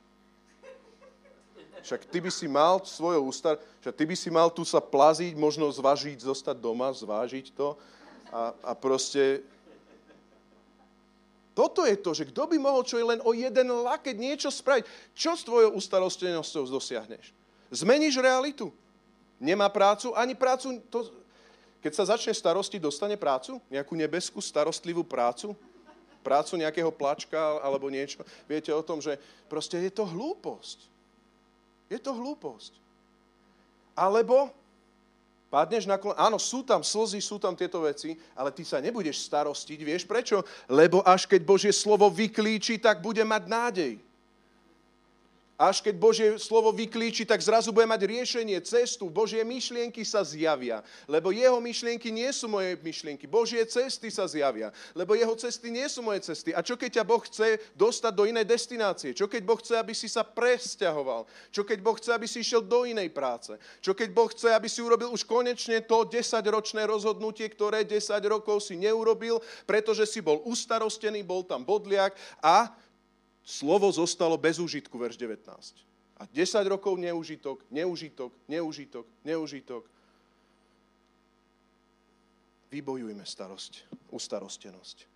Však 1.84 2.08
ty 2.08 2.24
by 2.24 2.32
si 2.32 2.48
mal 2.48 2.80
svojou 2.80 3.28
ústar, 3.28 3.60
však 3.84 3.92
ty 3.92 4.08
by 4.08 4.16
si 4.16 4.32
mal 4.32 4.48
tu 4.48 4.64
sa 4.64 4.80
plaziť, 4.80 5.36
možno 5.36 5.68
zvažiť, 5.68 6.24
zostať 6.24 6.56
doma, 6.56 6.88
zvážiť 6.88 7.52
to 7.52 7.76
a, 8.32 8.56
a 8.64 8.72
proste 8.72 9.44
toto 11.52 11.84
je 11.84 12.00
to, 12.00 12.16
že 12.16 12.32
kto 12.32 12.48
by 12.48 12.56
mohol 12.56 12.80
čo 12.80 12.96
je 12.96 13.04
len 13.04 13.20
o 13.20 13.36
jeden 13.36 13.68
lakeť 13.84 14.16
niečo 14.16 14.48
spraviť. 14.48 14.88
Čo 15.12 15.36
s 15.36 15.44
tvojou 15.44 15.76
ustarostenosťou 15.76 16.64
dosiahneš? 16.64 17.36
Zmeníš 17.68 18.24
realitu? 18.24 18.72
Nemá 19.36 19.68
prácu? 19.68 20.16
Ani 20.16 20.32
prácu... 20.32 20.80
To, 20.88 21.12
keď 21.84 21.92
sa 21.92 22.16
začne 22.16 22.32
starostiť, 22.32 22.80
dostane 22.80 23.20
prácu? 23.20 23.60
Nejakú 23.68 23.92
nebeskú 23.92 24.40
starostlivú 24.40 25.04
prácu? 25.04 25.52
Prácu 26.24 26.56
nejakého 26.56 26.88
plačka 26.88 27.60
alebo 27.60 27.92
niečo? 27.92 28.24
Viete 28.48 28.72
o 28.72 28.80
tom, 28.80 29.04
že 29.04 29.20
proste 29.52 29.76
je 29.76 29.92
to 29.92 30.08
hlúposť. 30.08 30.80
Je 31.92 32.00
to 32.00 32.16
hlúposť. 32.16 32.72
Alebo 33.92 34.48
Padneš 35.54 35.86
na 35.86 35.94
kol... 35.94 36.10
Áno, 36.18 36.34
sú 36.34 36.66
tam 36.66 36.82
slzy, 36.82 37.22
sú 37.22 37.38
tam 37.38 37.54
tieto 37.54 37.78
veci, 37.78 38.18
ale 38.34 38.50
ty 38.50 38.66
sa 38.66 38.82
nebudeš 38.82 39.22
starostiť. 39.22 39.78
Vieš 39.86 40.02
prečo? 40.02 40.42
Lebo 40.66 40.98
až 41.06 41.30
keď 41.30 41.46
Božie 41.46 41.70
slovo 41.70 42.10
vyklíči, 42.10 42.82
tak 42.82 42.98
bude 42.98 43.22
mať 43.22 43.42
nádej. 43.46 43.92
Až 45.54 45.86
keď 45.86 45.94
Božie 45.94 46.28
slovo 46.42 46.74
vyklíči, 46.74 47.22
tak 47.22 47.38
zrazu 47.38 47.70
bude 47.70 47.86
mať 47.86 48.10
riešenie, 48.10 48.58
cestu. 48.66 49.06
Božie 49.06 49.38
myšlienky 49.46 50.02
sa 50.02 50.26
zjavia. 50.26 50.82
Lebo 51.06 51.30
jeho 51.30 51.62
myšlienky 51.62 52.10
nie 52.10 52.26
sú 52.34 52.50
moje 52.50 52.74
myšlienky. 52.82 53.30
Božie 53.30 53.62
cesty 53.62 54.10
sa 54.10 54.26
zjavia. 54.26 54.74
Lebo 54.98 55.14
jeho 55.14 55.30
cesty 55.38 55.70
nie 55.70 55.86
sú 55.86 56.02
moje 56.02 56.26
cesty. 56.26 56.50
A 56.50 56.58
čo 56.58 56.74
keď 56.74 56.98
ťa 56.98 57.04
Boh 57.06 57.22
chce 57.22 57.62
dostať 57.78 58.12
do 58.18 58.26
inej 58.26 58.50
destinácie? 58.50 59.14
Čo 59.14 59.30
keď 59.30 59.42
Boh 59.46 59.58
chce, 59.62 59.78
aby 59.78 59.94
si 59.94 60.10
sa 60.10 60.26
presťahoval? 60.26 61.30
Čo 61.54 61.62
keď 61.62 61.78
Boh 61.78 61.94
chce, 61.94 62.10
aby 62.10 62.26
si 62.26 62.42
išiel 62.42 62.66
do 62.66 62.82
inej 62.82 63.14
práce? 63.14 63.54
Čo 63.78 63.94
keď 63.94 64.10
Boh 64.10 64.26
chce, 64.26 64.50
aby 64.50 64.66
si 64.66 64.82
urobil 64.82 65.14
už 65.14 65.22
konečne 65.22 65.86
to 65.86 66.02
10-ročné 66.02 66.82
rozhodnutie, 66.82 67.46
ktoré 67.46 67.86
10 67.86 68.10
rokov 68.26 68.66
si 68.66 68.74
neurobil, 68.74 69.38
pretože 69.70 70.02
si 70.10 70.18
bol 70.18 70.42
ustarostený, 70.50 71.22
bol 71.22 71.46
tam 71.46 71.62
bodliak 71.62 72.10
a 72.42 72.74
slovo 73.44 73.92
zostalo 73.92 74.40
bez 74.40 74.58
úžitku, 74.58 74.96
verš 74.96 75.20
19. 75.20 75.44
A 76.16 76.24
10 76.26 76.72
rokov 76.72 76.96
neužitok, 76.96 77.60
neužitok, 77.70 78.32
neužitok, 78.48 79.06
neužitok. 79.24 79.82
Vybojujme 82.72 83.22
starosť, 83.22 83.86
ustarostenosť. 84.10 85.06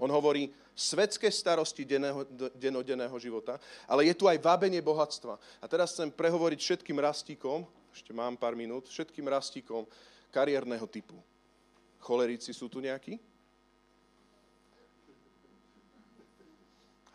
On 0.00 0.08
hovorí 0.08 0.48
svetské 0.72 1.28
starosti 1.28 1.84
denného, 1.84 2.24
denodenného 2.56 3.12
života, 3.20 3.60
ale 3.84 4.08
je 4.08 4.16
tu 4.16 4.24
aj 4.24 4.40
vábenie 4.40 4.80
bohatstva. 4.80 5.36
A 5.60 5.64
teraz 5.68 5.92
chcem 5.92 6.08
prehovoriť 6.08 6.56
všetkým 6.56 6.96
rastíkom, 6.96 7.68
ešte 7.92 8.16
mám 8.16 8.40
pár 8.40 8.56
minút, 8.56 8.88
všetkým 8.88 9.28
rastíkom 9.28 9.84
kariérneho 10.32 10.88
typu. 10.88 11.20
Cholerici 12.00 12.56
sú 12.56 12.72
tu 12.72 12.80
nejakí? 12.80 13.20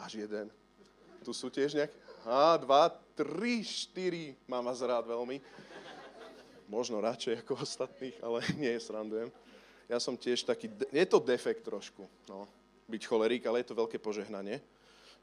Až 0.05 0.21
jeden. 0.21 0.53
Tu 1.25 1.33
sú 1.33 1.49
tiež 1.49 1.73
nejaké? 1.73 1.97
A, 2.29 2.61
dva, 2.61 2.93
tri, 3.17 3.65
štyri. 3.65 4.37
Mám 4.45 4.69
vás 4.69 4.77
rád 4.85 5.09
veľmi. 5.09 5.41
Možno 6.69 7.01
radšej 7.01 7.41
ako 7.41 7.65
ostatných, 7.65 8.13
ale 8.21 8.45
nie, 8.61 8.77
srandujem. 8.77 9.33
Ja 9.89 9.97
som 9.97 10.13
tiež 10.13 10.45
taký, 10.45 10.69
je 10.69 11.05
to 11.09 11.17
defekt 11.17 11.65
trošku, 11.65 12.05
no, 12.29 12.45
byť 12.85 13.01
cholerik, 13.05 13.45
ale 13.49 13.65
je 13.65 13.69
to 13.73 13.81
veľké 13.81 13.97
požehnanie, 13.97 14.61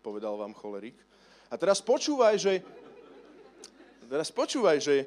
povedal 0.03 0.35
vám 0.35 0.55
cholerik. 0.55 0.99
A 1.47 1.55
teraz 1.55 1.78
počúvaj, 1.78 2.39
že, 2.39 2.62
teraz 4.07 4.30
počúvaj, 4.35 4.78
že, 4.83 5.07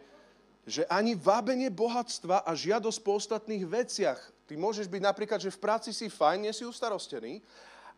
že 0.68 0.84
ani 0.88 1.20
vábenie 1.20 1.68
bohatstva 1.72 2.48
a 2.48 2.52
žiadosť 2.52 3.00
po 3.00 3.16
ostatných 3.16 3.64
veciach, 3.64 4.20
ty 4.48 4.60
môžeš 4.60 4.88
byť 4.92 5.02
napríklad, 5.04 5.40
že 5.40 5.52
v 5.52 5.60
práci 5.64 5.92
si 5.96 6.12
fajn, 6.12 6.48
nie 6.48 6.54
si 6.56 6.68
ustarostený, 6.68 7.40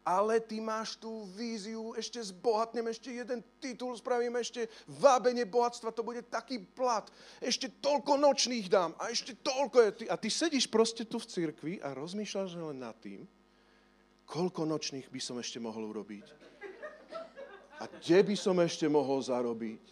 ale 0.07 0.39
ty 0.39 0.63
máš 0.63 0.95
tú 0.95 1.27
víziu, 1.35 1.91
ešte 1.99 2.23
zbohatnem, 2.23 2.87
ešte 2.87 3.11
jeden 3.11 3.43
titul 3.59 3.91
spravím, 3.99 4.39
ešte 4.39 4.71
vábenie 4.87 5.43
bohatstva, 5.43 5.91
to 5.91 5.99
bude 5.99 6.23
taký 6.31 6.63
plat, 6.63 7.11
ešte 7.43 7.67
toľko 7.83 8.15
nočných 8.15 8.71
dám 8.71 8.95
a 9.03 9.11
ešte 9.11 9.35
toľko 9.43 9.77
je. 9.83 9.89
A 10.07 10.15
ty 10.15 10.31
sedíš 10.31 10.71
proste 10.71 11.03
tu 11.03 11.19
v 11.19 11.27
cirkvi 11.27 11.73
a 11.83 11.91
rozmýšľaš 11.91 12.55
len 12.55 12.79
nad 12.79 12.95
tým, 13.03 13.27
koľko 14.23 14.63
nočných 14.63 15.11
by 15.11 15.19
som 15.19 15.35
ešte 15.43 15.59
mohol 15.59 15.91
urobiť. 15.91 16.25
A 17.83 17.91
kde 17.91 18.31
by 18.31 18.35
som 18.39 18.55
ešte 18.63 18.87
mohol 18.87 19.19
zarobiť. 19.19 19.83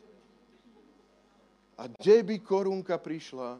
A 1.75 1.91
kde 1.91 2.23
by 2.23 2.35
korunka 2.39 2.95
prišla 2.95 3.59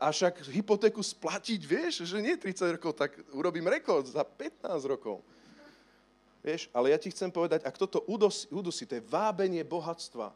a 0.00 0.08
však 0.08 0.48
hypotéku 0.48 1.04
splatiť, 1.04 1.60
vieš, 1.60 2.08
že 2.08 2.24
nie 2.24 2.32
30 2.32 2.80
rokov, 2.80 2.96
tak 2.96 3.20
urobím 3.36 3.68
rekord 3.68 4.08
za 4.08 4.24
15 4.24 4.64
rokov. 4.88 5.20
Vieš, 6.40 6.72
ale 6.72 6.96
ja 6.96 6.98
ti 6.98 7.12
chcem 7.12 7.28
povedať, 7.28 7.68
ak 7.68 7.76
toto 7.76 8.00
udusí, 8.08 8.48
udusí 8.48 8.88
to 8.88 8.96
je 8.96 9.04
vábenie 9.04 9.60
bohatstva, 9.60 10.32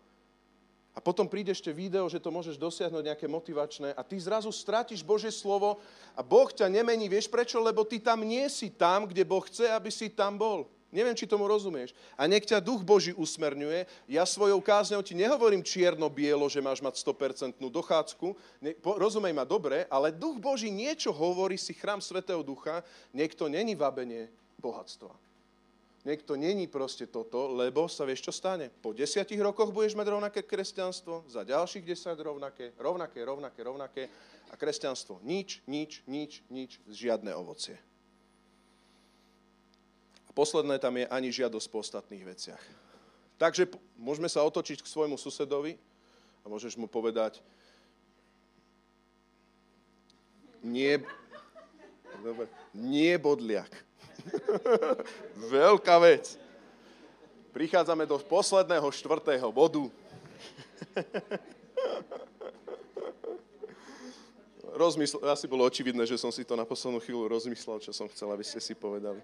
A 0.94 1.02
potom 1.02 1.26
príde 1.26 1.50
ešte 1.50 1.74
video, 1.74 2.06
že 2.06 2.22
to 2.22 2.30
môžeš 2.30 2.54
dosiahnuť 2.54 3.02
nejaké 3.02 3.26
motivačné 3.26 3.98
a 3.98 4.06
ty 4.06 4.14
zrazu 4.14 4.54
stratíš 4.54 5.02
Božie 5.02 5.34
slovo 5.34 5.82
a 6.14 6.22
Boh 6.22 6.46
ťa 6.46 6.70
nemení. 6.70 7.10
Vieš 7.10 7.26
prečo? 7.26 7.58
Lebo 7.58 7.82
ty 7.82 7.98
tam 7.98 8.22
nie 8.22 8.46
si 8.46 8.70
tam, 8.70 9.10
kde 9.10 9.26
Boh 9.26 9.42
chce, 9.42 9.66
aby 9.74 9.90
si 9.90 10.06
tam 10.06 10.38
bol. 10.38 10.70
Neviem, 10.94 11.18
či 11.18 11.26
tomu 11.26 11.50
rozumieš. 11.50 11.90
A 12.14 12.30
nech 12.30 12.46
ťa 12.46 12.62
duch 12.62 12.86
Boží 12.86 13.10
usmerňuje. 13.18 14.06
Ja 14.06 14.22
svojou 14.22 14.62
kázňou 14.62 15.02
ti 15.02 15.18
nehovorím 15.18 15.66
čierno-bielo, 15.66 16.46
že 16.46 16.62
máš 16.62 16.78
mať 16.78 17.02
100% 17.02 17.58
dochádzku. 17.58 18.30
Ne, 18.62 18.78
po, 18.78 18.94
rozumej 18.94 19.34
ma 19.34 19.42
dobre, 19.42 19.90
ale 19.90 20.14
duch 20.14 20.38
Boží 20.38 20.70
niečo 20.70 21.10
hovorí, 21.10 21.58
si 21.58 21.74
chrám 21.74 21.98
Svetého 21.98 22.46
Ducha, 22.46 22.86
niekto 23.10 23.50
není 23.50 23.74
vabenie 23.74 24.30
bohatstva. 24.62 25.10
Niekto 26.04 26.36
není 26.36 26.68
proste 26.68 27.08
toto, 27.08 27.48
lebo 27.50 27.88
sa 27.88 28.04
vieš, 28.04 28.28
čo 28.28 28.32
stane. 28.36 28.68
Po 28.68 28.92
desiatich 28.92 29.40
rokoch 29.40 29.72
budeš 29.72 29.96
mať 29.96 30.12
rovnaké 30.12 30.40
kresťanstvo, 30.44 31.26
za 31.26 31.42
ďalších 31.48 31.82
desať 31.82 32.20
rovnaké, 32.20 32.76
rovnaké, 32.76 33.24
rovnaké, 33.24 33.60
rovnaké 33.64 34.02
a 34.52 34.54
kresťanstvo 34.54 35.24
nič, 35.24 35.64
nič, 35.64 36.04
nič, 36.04 36.44
nič, 36.52 36.76
žiadne 36.86 37.32
ovocie. 37.32 37.80
Posledné 40.34 40.82
tam 40.82 40.98
je 40.98 41.06
ani 41.06 41.30
žiadosť 41.30 41.66
po 41.70 41.78
ostatných 41.78 42.26
veciach. 42.26 42.62
Takže 43.38 43.70
môžeme 43.94 44.26
sa 44.26 44.42
otočiť 44.42 44.82
k 44.82 44.90
svojmu 44.90 45.14
susedovi 45.14 45.78
a 46.42 46.50
môžeš 46.50 46.74
mu 46.74 46.90
povedať, 46.90 47.38
nie, 50.64 50.96
dobre, 52.24 52.48
nie 52.72 53.14
bodliak. 53.20 53.68
Veľká 55.54 56.00
vec. 56.00 56.40
Prichádzame 57.52 58.08
do 58.08 58.18
posledného 58.18 58.88
štvrtého 58.90 59.52
bodu. 59.52 59.86
Rozmysl- 64.74 65.22
asi 65.30 65.46
bolo 65.46 65.62
očividné, 65.62 66.02
že 66.02 66.18
som 66.18 66.34
si 66.34 66.42
to 66.42 66.58
na 66.58 66.66
poslednú 66.66 66.98
chvíľu 66.98 67.30
rozmyslel, 67.30 67.78
čo 67.78 67.94
som 67.94 68.10
chcel, 68.10 68.26
aby 68.34 68.42
ste 68.42 68.58
si 68.58 68.74
povedali. 68.74 69.22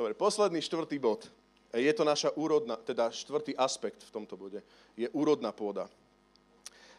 Dobre, 0.00 0.16
posledný 0.16 0.64
štvrtý 0.64 0.96
bod. 0.96 1.28
Je 1.76 1.92
to 1.92 2.08
naša 2.08 2.32
úrodná, 2.32 2.80
teda 2.80 3.12
štvrtý 3.12 3.52
aspekt 3.52 4.00
v 4.08 4.14
tomto 4.16 4.32
bode. 4.32 4.64
Je 4.96 5.04
úrodná 5.12 5.52
pôda. 5.52 5.92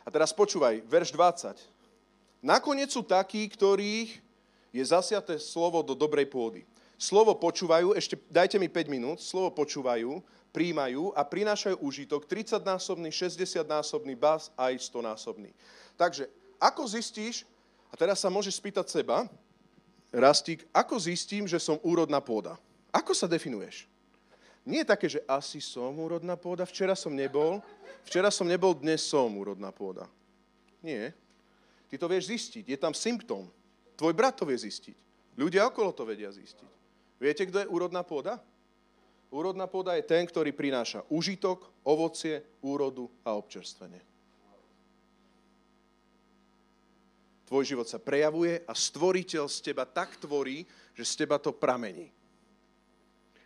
A 0.05 0.13
teraz 0.13 0.29
počúvaj, 0.29 0.85
verš 0.85 1.09
20. 1.17 1.57
Nakoniec 2.45 2.93
sú 2.93 3.01
takí, 3.01 3.41
ktorých 3.49 4.21
je 4.69 4.83
zasiaté 4.85 5.41
slovo 5.41 5.81
do 5.81 5.97
dobrej 5.97 6.29
pôdy 6.29 6.61
slovo 7.01 7.33
počúvajú, 7.33 7.97
ešte 7.97 8.13
dajte 8.29 8.61
mi 8.61 8.69
5 8.69 8.85
minút, 8.85 9.17
slovo 9.17 9.49
počúvajú, 9.49 10.21
príjmajú 10.53 11.17
a 11.17 11.25
prinášajú 11.25 11.81
užitok 11.81 12.29
30-násobný, 12.29 13.09
60-násobný, 13.09 14.13
bas 14.13 14.53
aj 14.53 14.77
100-násobný. 14.77 15.49
Takže, 15.97 16.29
ako 16.61 16.85
zistíš, 16.85 17.49
a 17.89 17.97
teraz 17.97 18.21
sa 18.21 18.29
môžeš 18.29 18.61
spýtať 18.61 18.85
seba, 19.01 19.25
Rastík, 20.11 20.67
ako 20.75 20.99
zistím, 20.99 21.47
že 21.47 21.55
som 21.55 21.79
úrodná 21.87 22.19
pôda? 22.19 22.59
Ako 22.91 23.15
sa 23.15 23.25
definuješ? 23.25 23.87
Nie 24.67 24.85
je 24.85 24.91
také, 24.91 25.07
že 25.09 25.23
asi 25.25 25.57
som 25.57 25.89
úrodná 25.97 26.37
pôda, 26.37 26.67
včera 26.69 26.93
som 26.93 27.09
nebol, 27.09 27.63
včera 28.05 28.29
som 28.29 28.45
nebol, 28.45 28.77
dnes 28.77 29.01
som 29.01 29.31
úrodná 29.33 29.73
pôda. 29.73 30.05
Nie. 30.85 31.15
Ty 31.89 31.97
to 31.97 32.05
vieš 32.05 32.29
zistiť, 32.29 32.69
je 32.69 32.77
tam 32.77 32.93
symptóm. 32.93 33.49
Tvoj 33.97 34.13
brat 34.13 34.37
to 34.37 34.45
vie 34.45 34.55
zistiť. 34.55 34.93
Ľudia 35.39 35.65
okolo 35.65 35.95
to 35.95 36.05
vedia 36.05 36.29
zistiť. 36.29 36.69
Viete, 37.17 37.47
kto 37.47 37.63
je 37.65 37.71
úrodná 37.71 38.05
pôda? 38.05 38.37
Úrodná 39.31 39.65
pôda 39.65 39.95
je 39.95 40.03
ten, 40.03 40.27
ktorý 40.27 40.51
prináša 40.51 41.07
užitok, 41.07 41.71
ovocie, 41.87 42.43
úrodu 42.59 43.07
a 43.23 43.33
občerstvenie. 43.39 44.03
Tvoj 47.47 47.63
život 47.67 47.87
sa 47.87 47.99
prejavuje 47.99 48.63
a 48.63 48.73
stvoriteľ 48.75 49.47
z 49.47 49.57
teba 49.71 49.83
tak 49.83 50.19
tvorí, 50.19 50.63
že 50.95 51.03
z 51.03 51.23
teba 51.23 51.39
to 51.39 51.51
pramení. 51.55 52.11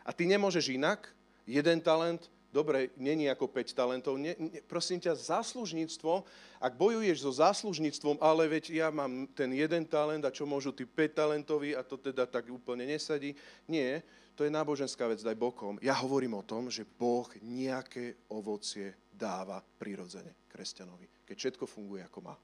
A 0.06 0.14
ty 0.14 0.30
nemôžeš 0.30 0.72
inak. 0.72 1.10
Jeden 1.50 1.82
talent 1.82 2.30
dobre, 2.56 2.96
není 2.96 3.28
ako 3.28 3.52
5 3.52 3.76
talentov. 3.76 4.16
Ne, 4.16 4.32
ne, 4.40 4.64
prosím 4.64 5.04
ťa, 5.04 5.20
záslužníctvo, 5.20 6.24
ak 6.64 6.74
bojuješ 6.80 7.28
so 7.28 7.32
záslužníctvom, 7.36 8.24
ale 8.24 8.48
veď 8.48 8.72
ja 8.72 8.88
mám 8.88 9.28
ten 9.36 9.52
jeden 9.52 9.84
talent 9.84 10.24
a 10.24 10.32
čo 10.32 10.48
môžu 10.48 10.72
tí 10.72 10.88
5 10.88 11.12
talentoví 11.12 11.76
a 11.76 11.84
to 11.84 12.00
teda 12.00 12.24
tak 12.24 12.48
úplne 12.48 12.88
nesadí. 12.88 13.36
Nie, 13.68 14.08
to 14.40 14.48
je 14.48 14.56
náboženská 14.56 15.04
vec, 15.12 15.20
daj 15.20 15.36
bokom. 15.36 15.76
Ja 15.84 16.00
hovorím 16.00 16.40
o 16.40 16.48
tom, 16.48 16.72
že 16.72 16.88
Boh 16.88 17.28
nejaké 17.44 18.24
ovocie 18.32 18.96
dáva 19.12 19.60
prirodzene 19.60 20.48
kresťanovi, 20.48 21.28
keď 21.28 21.36
všetko 21.36 21.68
funguje 21.68 22.08
ako 22.08 22.20
má. 22.24 22.36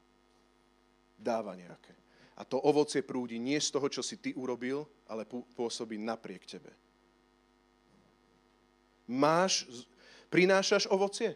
Dáva 1.16 1.56
nejaké. 1.56 1.96
A 2.36 2.44
to 2.44 2.60
ovocie 2.64 3.06
prúdi 3.06 3.38
nie 3.38 3.60
z 3.60 3.72
toho, 3.76 3.88
čo 3.88 4.02
si 4.04 4.18
ty 4.20 4.36
urobil, 4.36 4.84
ale 5.08 5.28
pôsobí 5.30 6.00
napriek 6.00 6.44
tebe. 6.48 6.81
Máš 9.12 9.68
Prinášaš 10.32 10.88
ovocie? 10.88 11.36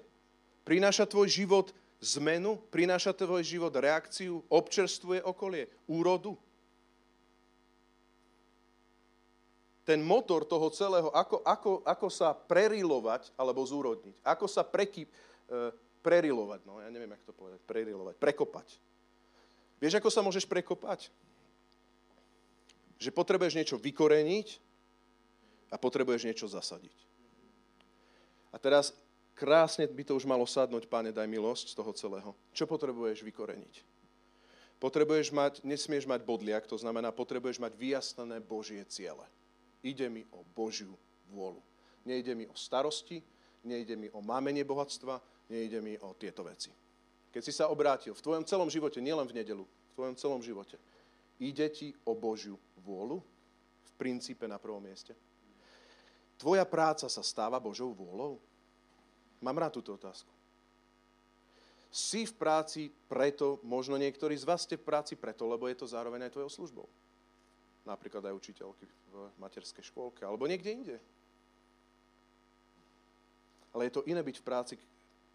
Prináša 0.63 1.03
tvoj 1.03 1.27
život 1.27 1.75
zmenu? 1.99 2.55
Prináša 2.71 3.11
tvoj 3.11 3.43
život 3.43 3.75
reakciu? 3.75 4.39
Občerstvuje 4.47 5.19
okolie? 5.19 5.67
Úrodu? 5.91 6.39
Ten 9.85 10.01
motor 10.01 10.47
toho 10.47 10.71
celého, 10.73 11.13
ako, 11.13 11.45
ako, 11.45 11.71
ako 11.85 12.07
sa 12.09 12.33
prerilovať 12.33 13.35
alebo 13.37 13.61
zúrodniť, 13.61 14.17
ako 14.25 14.49
sa 14.49 14.65
preky, 14.65 15.05
e, 15.05 15.09
prerilovať, 16.01 16.65
no 16.65 16.81
ja 16.81 16.89
neviem, 16.89 17.13
jak 17.13 17.21
to 17.21 17.37
povedať, 17.37 17.61
prerilovať, 17.69 18.17
prekopať. 18.17 18.81
Vieš, 19.77 20.01
ako 20.01 20.09
sa 20.09 20.25
môžeš 20.25 20.49
prekopať? 20.49 21.13
Že 22.97 23.13
potrebuješ 23.13 23.53
niečo 23.53 23.77
vykoreniť 23.77 24.57
a 25.69 25.77
potrebuješ 25.77 26.33
niečo 26.33 26.49
zasadiť. 26.49 27.14
A 28.55 28.57
teraz 28.57 28.95
krásne 29.35 29.83
by 29.83 30.07
to 30.07 30.15
už 30.15 30.23
malo 30.23 30.47
sadnúť, 30.47 30.87
páne, 30.87 31.11
daj 31.11 31.27
milosť 31.27 31.75
z 31.75 31.75
toho 31.75 31.91
celého. 31.91 32.31
Čo 32.55 32.63
potrebuješ 32.71 33.27
vykoreniť? 33.27 33.83
Potrebuješ 34.79 35.35
mať, 35.35 35.53
nesmieš 35.67 36.07
mať 36.07 36.23
bodliak, 36.23 36.63
to 36.63 36.79
znamená, 36.79 37.11
potrebuješ 37.11 37.59
mať 37.59 37.75
vyjasnené 37.75 38.39
Božie 38.39 38.79
ciele. 38.87 39.27
Ide 39.83 40.07
mi 40.07 40.23
o 40.31 40.47
Božiu 40.55 40.95
vôľu. 41.27 41.59
Nejde 42.07 42.31
mi 42.31 42.47
o 42.47 42.55
starosti, 42.55 43.19
nejde 43.67 43.99
mi 43.99 44.07
o 44.15 44.23
mámenie 44.23 44.63
bohatstva, 44.63 45.19
nejde 45.51 45.83
mi 45.83 45.99
o 45.99 46.15
tieto 46.15 46.47
veci. 46.47 46.71
Keď 47.35 47.41
si 47.43 47.51
sa 47.51 47.67
obrátil 47.67 48.15
v 48.15 48.23
tvojom 48.23 48.47
celom 48.47 48.71
živote, 48.71 49.03
nielen 49.03 49.27
v 49.27 49.43
nedelu, 49.43 49.67
v 49.67 49.95
tvojom 49.99 50.15
celom 50.15 50.39
živote, 50.39 50.79
ide 51.43 51.67
ti 51.67 51.91
o 52.07 52.15
Božiu 52.15 52.55
vôľu? 52.79 53.19
V 53.83 53.91
princípe 53.99 54.47
na 54.47 54.55
prvom 54.55 54.79
mieste. 54.79 55.11
Tvoja 56.35 56.67
práca 56.67 57.07
sa 57.07 57.23
stáva 57.23 57.59
Božou 57.61 57.95
vôľou? 57.95 58.39
Mám 59.39 59.59
rád 59.59 59.79
túto 59.79 59.95
otázku. 59.95 60.31
Si 61.95 62.27
v 62.27 62.33
práci 62.35 62.91
preto, 63.07 63.63
možno 63.63 63.95
niektorí 63.95 64.35
z 64.35 64.43
vás 64.43 64.67
ste 64.67 64.75
v 64.75 64.83
práci 64.83 65.15
preto, 65.15 65.47
lebo 65.47 65.71
je 65.71 65.79
to 65.79 65.87
zároveň 65.87 66.27
aj 66.27 66.35
tvojou 66.35 66.51
službou. 66.51 66.87
Napríklad 67.87 68.19
aj 68.27 68.35
učiteľky 68.35 68.83
v 68.83 69.15
materskej 69.39 69.85
škôlke, 69.87 70.27
alebo 70.27 70.43
niekde 70.43 70.75
inde. 70.75 70.97
Ale 73.71 73.87
je 73.87 73.95
to 73.95 74.03
iné 74.11 74.19
byť 74.19 74.37
v 74.39 74.47
práci 74.47 74.75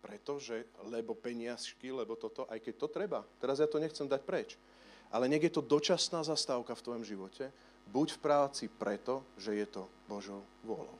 preto, 0.05 0.37
že 0.37 0.69
lebo 0.89 1.17
peniazky, 1.17 1.93
lebo 1.93 2.17
toto, 2.17 2.45
aj 2.49 2.61
keď 2.61 2.75
to 2.77 2.89
treba. 2.93 3.21
Teraz 3.41 3.61
ja 3.61 3.69
to 3.69 3.81
nechcem 3.81 4.09
dať 4.09 4.21
preč. 4.25 4.61
Ale 5.09 5.33
nech 5.33 5.41
je 5.41 5.53
to 5.53 5.65
dočasná 5.65 6.21
zastávka 6.25 6.77
v 6.77 6.85
tvojom 6.85 7.05
živote, 7.09 7.49
buď 7.91 8.17
v 8.17 8.23
práci 8.23 8.65
preto, 8.71 9.27
že 9.35 9.55
je 9.55 9.67
to 9.67 9.91
Božou 10.07 10.47
vôľou. 10.63 10.97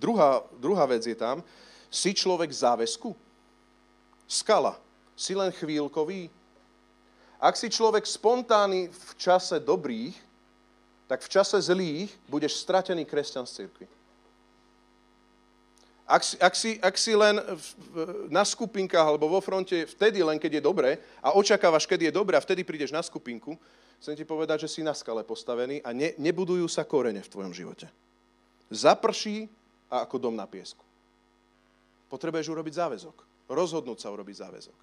Druhá, 0.00 0.42
druhá 0.58 0.84
vec 0.90 1.06
je 1.06 1.14
tam, 1.14 1.44
si 1.92 2.10
človek 2.10 2.50
záväzku? 2.50 3.14
Skala. 4.26 4.74
Si 5.14 5.30
len 5.36 5.54
chvíľkový? 5.54 6.26
Ak 7.38 7.54
si 7.54 7.70
človek 7.70 8.02
spontánny 8.02 8.90
v 8.90 9.10
čase 9.14 9.62
dobrých, 9.62 10.16
tak 11.06 11.22
v 11.22 11.28
čase 11.28 11.60
zlých 11.60 12.10
budeš 12.26 12.58
stratený 12.58 13.04
kresťan 13.06 13.46
z 13.46 13.62
cirkvi. 13.62 13.86
Ak 16.04 16.20
si, 16.20 16.36
ak, 16.36 16.54
si, 16.56 16.70
ak 16.84 16.94
si 17.00 17.16
len 17.16 17.40
v, 17.40 17.66
na 18.28 18.44
skupinkách 18.44 19.08
alebo 19.08 19.24
vo 19.24 19.40
fronte 19.40 19.88
vtedy 19.88 20.20
len, 20.20 20.36
keď 20.36 20.60
je 20.60 20.62
dobre 20.64 20.90
a 21.24 21.32
očakávaš, 21.32 21.88
keď 21.88 22.08
je 22.08 22.12
dobre 22.12 22.36
a 22.36 22.44
vtedy 22.44 22.60
prídeš 22.60 22.92
na 22.92 23.00
skupinku, 23.00 23.56
chcem 24.04 24.20
ti 24.20 24.28
povedať, 24.28 24.68
že 24.68 24.76
si 24.76 24.80
na 24.84 24.92
skale 24.92 25.24
postavený 25.24 25.80
a 25.80 25.96
ne, 25.96 26.12
nebudujú 26.20 26.68
sa 26.68 26.84
korene 26.84 27.24
v 27.24 27.32
tvojom 27.32 27.56
živote. 27.56 27.88
Zaprší 28.68 29.48
a 29.88 30.04
ako 30.04 30.28
dom 30.28 30.36
na 30.36 30.44
piesku. 30.44 30.84
Potrebuješ 32.12 32.52
urobiť 32.52 32.84
záväzok. 32.84 33.16
Rozhodnúť 33.48 34.04
sa 34.04 34.12
urobiť 34.12 34.36
záväzok. 34.44 34.78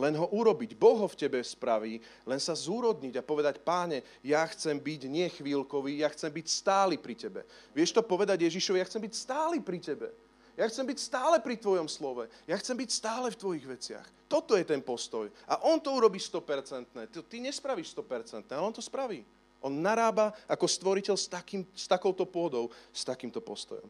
Len 0.00 0.16
ho 0.16 0.28
urobiť. 0.32 0.72
Boh 0.72 1.04
ho 1.04 1.08
v 1.08 1.20
tebe 1.20 1.40
spraví, 1.44 2.00
len 2.24 2.40
sa 2.40 2.56
zúrodniť 2.56 3.20
a 3.20 3.24
povedať, 3.24 3.60
páne, 3.60 4.00
ja 4.24 4.44
chcem 4.48 4.80
byť 4.80 5.00
nie 5.12 5.28
chvíľkový, 5.28 6.00
ja 6.00 6.08
chcem 6.12 6.32
byť 6.32 6.46
stály 6.48 6.96
pri 6.96 7.12
tebe. 7.12 7.44
Vieš 7.76 7.96
to 7.96 8.00
povedať 8.00 8.44
Ježišovi, 8.44 8.80
ja 8.80 8.88
chcem 8.88 9.04
byť 9.04 9.14
stály 9.16 9.60
pri 9.60 9.84
tebe. 9.84 10.08
Ja 10.56 10.64
chcem 10.72 10.88
byť 10.88 10.98
stále 10.98 11.36
pri 11.44 11.60
tvojom 11.60 11.84
slove. 11.84 12.32
Ja 12.48 12.56
chcem 12.56 12.80
byť 12.80 12.90
stále 12.90 13.28
v 13.28 13.36
tvojich 13.36 13.66
veciach. 13.68 14.08
Toto 14.24 14.56
je 14.56 14.64
ten 14.64 14.80
postoj. 14.80 15.28
A 15.44 15.60
on 15.68 15.76
to 15.76 15.92
urobí 15.92 16.16
100%. 16.16 17.12
Ty, 17.12 17.18
ty 17.28 17.36
nespravíš 17.44 17.92
100%, 17.92 18.48
ale 18.48 18.64
on 18.64 18.72
to 18.72 18.80
spraví. 18.80 19.20
On 19.60 19.72
narába 19.72 20.32
ako 20.48 20.64
stvoriteľ 20.64 21.16
s, 21.16 21.28
takým, 21.28 21.60
s 21.76 21.84
takouto 21.84 22.24
pôdou, 22.24 22.72
s 22.88 23.04
takýmto 23.04 23.44
postojom. 23.44 23.86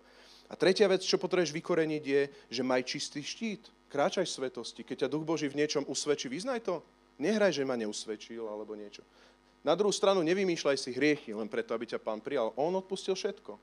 A 0.46 0.54
tretia 0.54 0.90
vec, 0.90 1.02
čo 1.02 1.18
potrebuješ 1.18 1.54
vykoreniť, 1.54 2.02
je, 2.02 2.22
že 2.50 2.62
maj 2.66 2.82
čistý 2.86 3.22
štít. 3.22 3.70
Kráčaj 3.86 4.26
svetosti. 4.26 4.82
Keď 4.82 5.06
ťa 5.06 5.12
Duch 5.14 5.22
Boží 5.26 5.46
v 5.46 5.58
niečom 5.62 5.86
usvedčí, 5.86 6.26
vyznaj 6.26 6.66
to. 6.66 6.82
Nehraj, 7.22 7.54
že 7.54 7.66
ma 7.66 7.78
neusvedčil 7.78 8.42
alebo 8.42 8.74
niečo. 8.74 9.06
Na 9.66 9.74
druhú 9.74 9.90
stranu 9.90 10.22
nevymýšľaj 10.22 10.78
si 10.78 10.94
hriechy 10.94 11.34
len 11.34 11.50
preto, 11.50 11.74
aby 11.74 11.90
ťa 11.90 11.98
pán 11.98 12.22
prijal. 12.22 12.54
On 12.54 12.70
odpustil 12.74 13.18
všetko. 13.18 13.58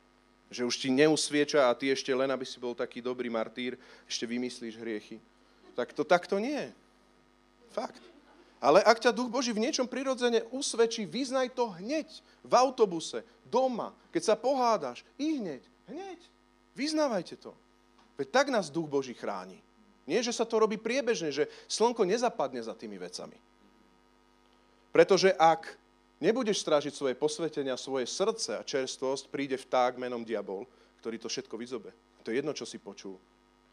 Že 0.54 0.70
už 0.70 0.76
ti 0.78 0.90
neusvieča 0.94 1.68
a 1.68 1.74
ty 1.74 1.90
ešte 1.90 2.14
len, 2.14 2.30
aby 2.30 2.46
si 2.46 2.62
bol 2.62 2.78
taký 2.78 3.02
dobrý 3.02 3.34
martýr, 3.34 3.74
ešte 4.06 4.30
vymyslíš 4.30 4.78
hriechy. 4.78 5.18
Tak 5.74 5.98
to 5.98 6.06
takto 6.06 6.38
nie. 6.38 6.70
Fakt. 7.74 8.06
Ale 8.64 8.80
ak 8.86 9.02
ťa 9.02 9.12
Duch 9.12 9.28
Boží 9.28 9.52
v 9.52 9.66
niečom 9.66 9.90
prirodzene 9.90 10.46
usvedčí, 10.54 11.04
vyznaj 11.10 11.52
to 11.52 11.74
hneď. 11.82 12.08
V 12.46 12.54
autobuse, 12.54 13.26
doma, 13.50 13.92
keď 14.14 14.24
sa 14.24 14.36
pohádaš. 14.38 15.04
I 15.20 15.42
hneď. 15.42 15.66
Hneď. 15.90 16.20
Vyznávajte 16.78 17.36
to. 17.42 17.52
Veď 18.16 18.28
tak 18.30 18.48
nás 18.54 18.70
Duch 18.70 18.88
Boží 18.88 19.18
chráni. 19.18 19.60
Nie, 20.08 20.24
že 20.24 20.32
sa 20.32 20.46
to 20.48 20.62
robí 20.62 20.78
priebežne, 20.80 21.34
že 21.34 21.50
slnko 21.68 22.06
nezapadne 22.08 22.62
za 22.64 22.72
tými 22.78 22.96
vecami. 22.96 23.36
Pretože 24.94 25.34
ak 25.34 25.74
nebudeš 26.24 26.64
strážiť 26.64 26.96
svoje 26.96 27.20
posvetenia, 27.20 27.76
svoje 27.76 28.08
srdce 28.08 28.56
a 28.56 28.64
čerstvosť, 28.64 29.28
príde 29.28 29.60
vták 29.60 30.00
menom 30.00 30.24
diabol, 30.24 30.64
ktorý 31.04 31.20
to 31.20 31.28
všetko 31.28 31.60
vyzobe. 31.60 31.92
To 32.24 32.32
je 32.32 32.40
jedno, 32.40 32.56
čo 32.56 32.64
si 32.64 32.80
počul. 32.80 33.20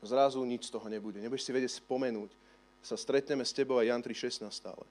Zrazu 0.03 0.43
nič 0.43 0.67
z 0.67 0.75
toho 0.75 0.91
nebude. 0.91 1.23
Nebudeš 1.23 1.47
si 1.47 1.55
vedieť 1.55 1.79
spomenúť. 1.79 2.35
Sa 2.83 2.99
stretneme 2.99 3.47
s 3.47 3.55
tebou 3.55 3.79
a 3.79 3.87
Jan 3.87 4.03
3.16 4.03 4.51
stále. 4.51 4.83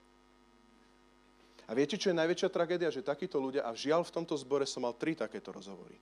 A 1.68 1.76
viete, 1.76 2.00
čo 2.00 2.10
je 2.10 2.18
najväčšia 2.18 2.48
tragédia? 2.50 2.90
Že 2.90 3.06
takíto 3.06 3.38
ľudia, 3.38 3.62
a 3.62 3.70
žiaľ 3.76 4.02
v 4.02 4.14
tomto 4.14 4.34
zbore 4.40 4.66
som 4.66 4.82
mal 4.82 4.94
tri 4.96 5.14
takéto 5.14 5.54
rozhovory. 5.54 5.94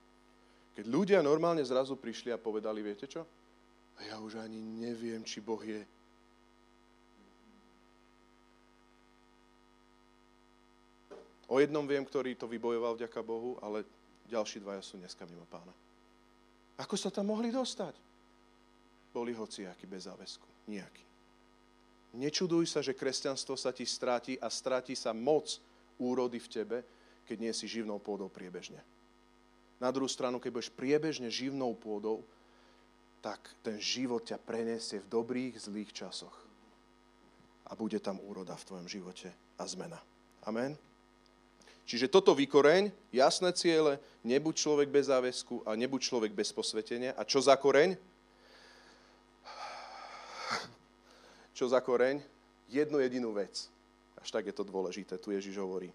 Keď 0.73 0.85
ľudia 0.87 1.19
normálne 1.19 1.61
zrazu 1.61 1.99
prišli 1.99 2.31
a 2.33 2.41
povedali, 2.41 2.79
viete 2.81 3.05
čo? 3.05 3.27
Ja 3.99 4.17
už 4.23 4.39
ani 4.39 4.57
neviem, 4.57 5.21
či 5.27 5.43
Boh 5.43 5.59
je. 5.59 5.83
O 11.49 11.57
jednom 11.57 11.83
viem, 11.89 12.05
ktorý 12.05 12.37
to 12.37 12.45
vybojoval 12.45 12.93
vďaka 12.93 13.25
Bohu, 13.25 13.57
ale 13.57 13.81
ďalší 14.29 14.61
dvaja 14.61 14.85
sú 14.85 15.01
dneska 15.01 15.25
mimo 15.25 15.49
pána. 15.49 15.73
Ako 16.77 16.93
sa 16.93 17.09
tam 17.09 17.33
mohli 17.33 17.49
dostať? 17.49 17.97
Boli 19.09 19.33
hociakí 19.33 19.89
bez 19.89 20.05
záväzku. 20.05 20.45
Nijaký. 20.69 21.01
Nečuduj 22.13 22.69
sa, 22.69 22.85
že 22.85 22.93
kresťanstvo 22.93 23.57
sa 23.57 23.73
ti 23.73 23.85
stráti 23.85 24.37
a 24.37 24.49
stráti 24.53 24.93
sa 24.93 25.09
moc 25.09 25.57
úrody 25.97 26.37
v 26.37 26.51
tebe, 26.53 26.77
keď 27.25 27.37
nie 27.41 27.53
si 27.53 27.65
živnou 27.65 27.97
pôdou 27.97 28.29
priebežne. 28.29 28.81
Na 29.81 29.89
druhú 29.89 30.09
stranu, 30.09 30.37
keď 30.37 30.51
budeš 30.53 30.71
priebežne 30.73 31.29
živnou 31.33 31.73
pôdou, 31.73 32.21
tak 33.25 33.41
ten 33.65 33.81
život 33.81 34.21
ťa 34.23 34.37
preniesie 34.41 35.01
v 35.01 35.11
dobrých, 35.11 35.57
zlých 35.57 35.91
časoch. 35.91 36.33
A 37.69 37.77
bude 37.77 37.97
tam 38.01 38.21
úroda 38.21 38.57
v 38.57 38.65
tvojom 38.65 38.87
živote 38.89 39.29
a 39.57 39.63
zmena. 39.65 40.01
Amen. 40.45 40.88
Čiže 41.89 42.05
toto 42.05 42.37
vykoreň, 42.37 42.93
jasné 43.09 43.49
ciele, 43.57 43.97
nebuď 44.21 44.61
človek 44.61 44.93
bez 44.93 45.09
záväzku 45.09 45.65
a 45.65 45.73
nebuď 45.73 46.01
človek 46.05 46.37
bez 46.37 46.53
posvetenia. 46.53 47.17
A 47.17 47.25
čo 47.25 47.41
za 47.41 47.57
koreň? 47.57 47.97
Čo 51.57 51.65
za 51.65 51.81
koreň? 51.81 52.21
Jednu 52.69 53.01
jedinú 53.01 53.33
vec. 53.33 53.73
Až 54.21 54.29
tak 54.29 54.45
je 54.45 54.53
to 54.53 54.61
dôležité, 54.61 55.17
tu 55.17 55.33
Ježiš 55.33 55.57
hovorí. 55.57 55.89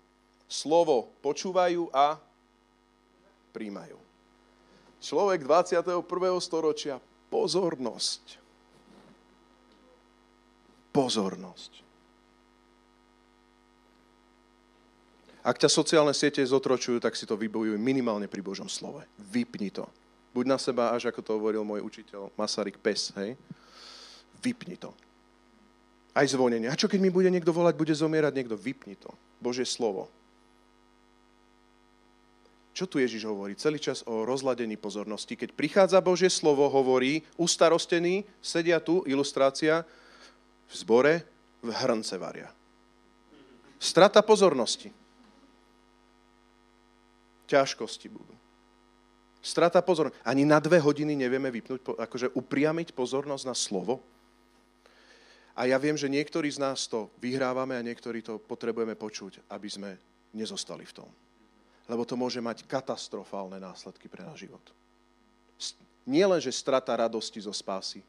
Slovo 0.51 1.15
počúvajú 1.23 1.87
a 1.95 2.19
príjmajú. 3.55 3.95
Človek 4.99 5.47
21. 5.47 6.03
storočia, 6.43 6.99
pozornosť. 7.31 8.43
Pozornosť. 10.91 11.73
Ak 15.45 15.61
ťa 15.61 15.69
sociálne 15.69 16.17
siete 16.17 16.41
zotročujú, 16.41 17.05
tak 17.05 17.13
si 17.13 17.29
to 17.29 17.37
vybojujú 17.37 17.77
minimálne 17.77 18.25
pri 18.25 18.41
Božom 18.41 18.65
slove. 18.65 19.05
Vypni 19.29 19.69
to. 19.69 19.85
Buď 20.33 20.45
na 20.49 20.57
seba, 20.57 20.97
až 20.97 21.13
ako 21.13 21.21
to 21.21 21.37
hovoril 21.37 21.69
môj 21.69 21.85
učiteľ 21.85 22.33
Masaryk 22.33 22.81
Pes, 22.81 23.13
hej? 23.21 23.37
Vypni 24.41 24.81
to. 24.81 24.97
Aj 26.17 26.25
zvonenie. 26.25 26.73
A 26.73 26.81
čo 26.81 26.89
keď 26.89 26.97
mi 26.97 27.13
bude 27.13 27.29
niekto 27.29 27.53
volať, 27.53 27.77
bude 27.77 27.93
zomierať 27.93 28.33
niekto? 28.33 28.57
Vypni 28.57 28.97
to. 28.97 29.13
Božie 29.37 29.69
slovo. 29.69 30.09
Čo 32.73 32.89
tu 32.89 32.97
Ježiš 32.97 33.29
hovorí? 33.29 33.53
Celý 33.55 33.77
čas 33.77 34.01
o 34.09 34.25
rozladení 34.25 34.81
pozornosti. 34.81 35.37
Keď 35.37 35.53
prichádza 35.53 36.01
Božie 36.01 36.33
slovo, 36.33 36.67
hovorí, 36.73 37.21
ustarostený, 37.37 38.25
sedia 38.41 38.81
tu, 38.81 39.05
ilustrácia, 39.05 39.85
v 40.67 40.73
zbore, 40.73 41.15
v 41.61 41.69
hrnce 41.69 42.17
varia. 42.17 42.49
Strata 43.77 44.25
pozornosti 44.25 45.04
ťažkosti 47.47 48.09
budú. 48.09 48.35
Strata 49.45 49.85
pozornosti. 49.85 50.17
Ani 50.25 50.49
na 50.49 50.57
dve 50.57 50.81
hodiny 50.81 51.13
nevieme 51.13 51.53
vypnúť, 51.53 52.01
akože 52.01 52.33
upriamiť 52.33 52.97
pozornosť 52.97 53.45
na 53.45 53.53
slovo. 53.53 54.01
A 55.55 55.69
ja 55.69 55.77
viem, 55.79 55.95
že 55.95 56.11
niektorí 56.11 56.51
z 56.51 56.59
nás 56.59 56.89
to 56.89 57.13
vyhrávame 57.21 57.77
a 57.77 57.85
niektorí 57.85 58.25
to 58.25 58.41
potrebujeme 58.41 58.97
počuť, 58.97 59.45
aby 59.53 59.69
sme 59.69 59.91
nezostali 60.35 60.83
v 60.83 61.05
tom. 61.05 61.11
Lebo 61.87 62.09
to 62.09 62.17
môže 62.17 62.41
mať 62.41 62.65
katastrofálne 62.65 63.61
následky 63.61 64.09
pre 64.09 64.25
náš 64.25 64.49
život. 64.49 64.65
Nie 66.09 66.25
len, 66.25 66.41
že 66.41 66.53
strata 66.53 66.97
radosti 66.97 67.41
zo 67.41 67.53
spásy, 67.53 68.01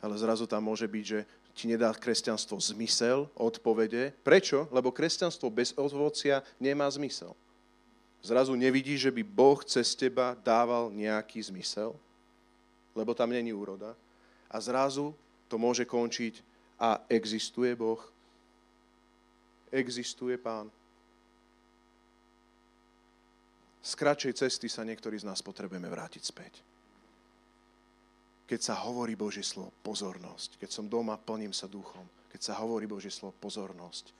ale 0.00 0.16
zrazu 0.16 0.48
tam 0.48 0.64
môže 0.64 0.88
byť, 0.88 1.04
že 1.04 1.20
ti 1.52 1.68
nedá 1.68 1.92
kresťanstvo 1.92 2.56
zmysel, 2.56 3.28
odpovede. 3.36 4.16
Prečo? 4.24 4.68
Lebo 4.72 4.94
kresťanstvo 4.94 5.52
bez 5.52 5.76
ovocia 5.76 6.40
nemá 6.56 6.88
zmysel. 6.88 7.36
Zrazu 8.20 8.52
nevidíš, 8.52 9.08
že 9.08 9.14
by 9.14 9.22
Boh 9.24 9.60
cez 9.64 9.96
teba 9.96 10.36
dával 10.44 10.92
nejaký 10.92 11.40
zmysel, 11.40 11.96
lebo 12.92 13.16
tam 13.16 13.32
není 13.32 13.52
úroda. 13.52 13.96
A 14.52 14.60
zrazu 14.60 15.16
to 15.48 15.56
môže 15.56 15.88
končiť 15.88 16.44
a 16.76 17.00
existuje 17.08 17.72
Boh. 17.72 18.00
Existuje 19.72 20.36
Pán. 20.36 20.68
Z 23.80 23.96
kratšej 23.96 24.36
cesty 24.36 24.68
sa 24.68 24.84
niektorí 24.84 25.16
z 25.16 25.24
nás 25.24 25.40
potrebujeme 25.40 25.88
vrátiť 25.88 26.20
späť. 26.20 26.60
Keď 28.44 28.60
sa 28.60 28.74
hovorí 28.84 29.16
Božie 29.16 29.46
slovo, 29.46 29.72
pozornosť. 29.80 30.60
Keď 30.60 30.68
som 30.68 30.90
doma, 30.90 31.16
plním 31.16 31.56
sa 31.56 31.70
duchom. 31.70 32.04
Keď 32.28 32.40
sa 32.52 32.54
hovorí 32.60 32.84
Božie 32.84 33.08
slovo, 33.08 33.32
pozornosť 33.40 34.12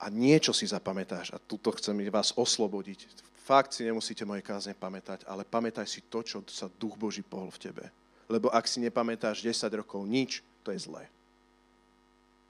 a 0.00 0.08
niečo 0.08 0.56
si 0.56 0.64
zapamätáš 0.64 1.36
a 1.36 1.38
tuto 1.38 1.68
chcem 1.76 1.92
vás 2.08 2.32
oslobodiť. 2.32 3.04
Fakt 3.44 3.76
si 3.76 3.84
nemusíte 3.84 4.24
moje 4.24 4.40
kázne 4.40 4.72
pamätať, 4.72 5.28
ale 5.28 5.44
pamätaj 5.44 5.84
si 5.84 6.00
to, 6.08 6.24
čo 6.24 6.40
sa 6.48 6.72
Duch 6.80 6.96
Boží 6.96 7.20
pohol 7.20 7.52
v 7.52 7.68
tebe. 7.68 7.84
Lebo 8.30 8.48
ak 8.48 8.64
si 8.64 8.80
nepamätáš 8.80 9.44
10 9.44 9.68
rokov 9.84 10.00
nič, 10.08 10.40
to 10.64 10.72
je 10.72 10.80
zlé. 10.80 11.04